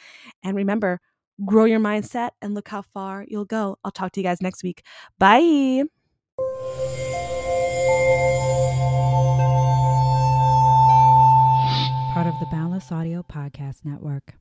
And 0.45 0.55
remember, 0.55 1.01
grow 1.47 1.65
your 1.65 1.81
mindset 1.81 2.31
and 2.43 2.55
look 2.55 2.69
how 2.69 2.83
far 2.83 3.25
you'll 3.27 3.47
go. 3.47 3.79
I'll 3.85 3.91
talk 3.91 4.13
to 4.13 4.21
you 4.21 4.25
guys 4.25 4.43
next 4.43 4.63
week. 4.63 4.83
Bye. 5.19 5.98
Part 12.15 12.27
of 12.27 12.39
the 12.41 12.47
Boundless 12.51 12.91
Audio 12.93 13.23
Podcast 13.23 13.85
Network. 13.85 14.35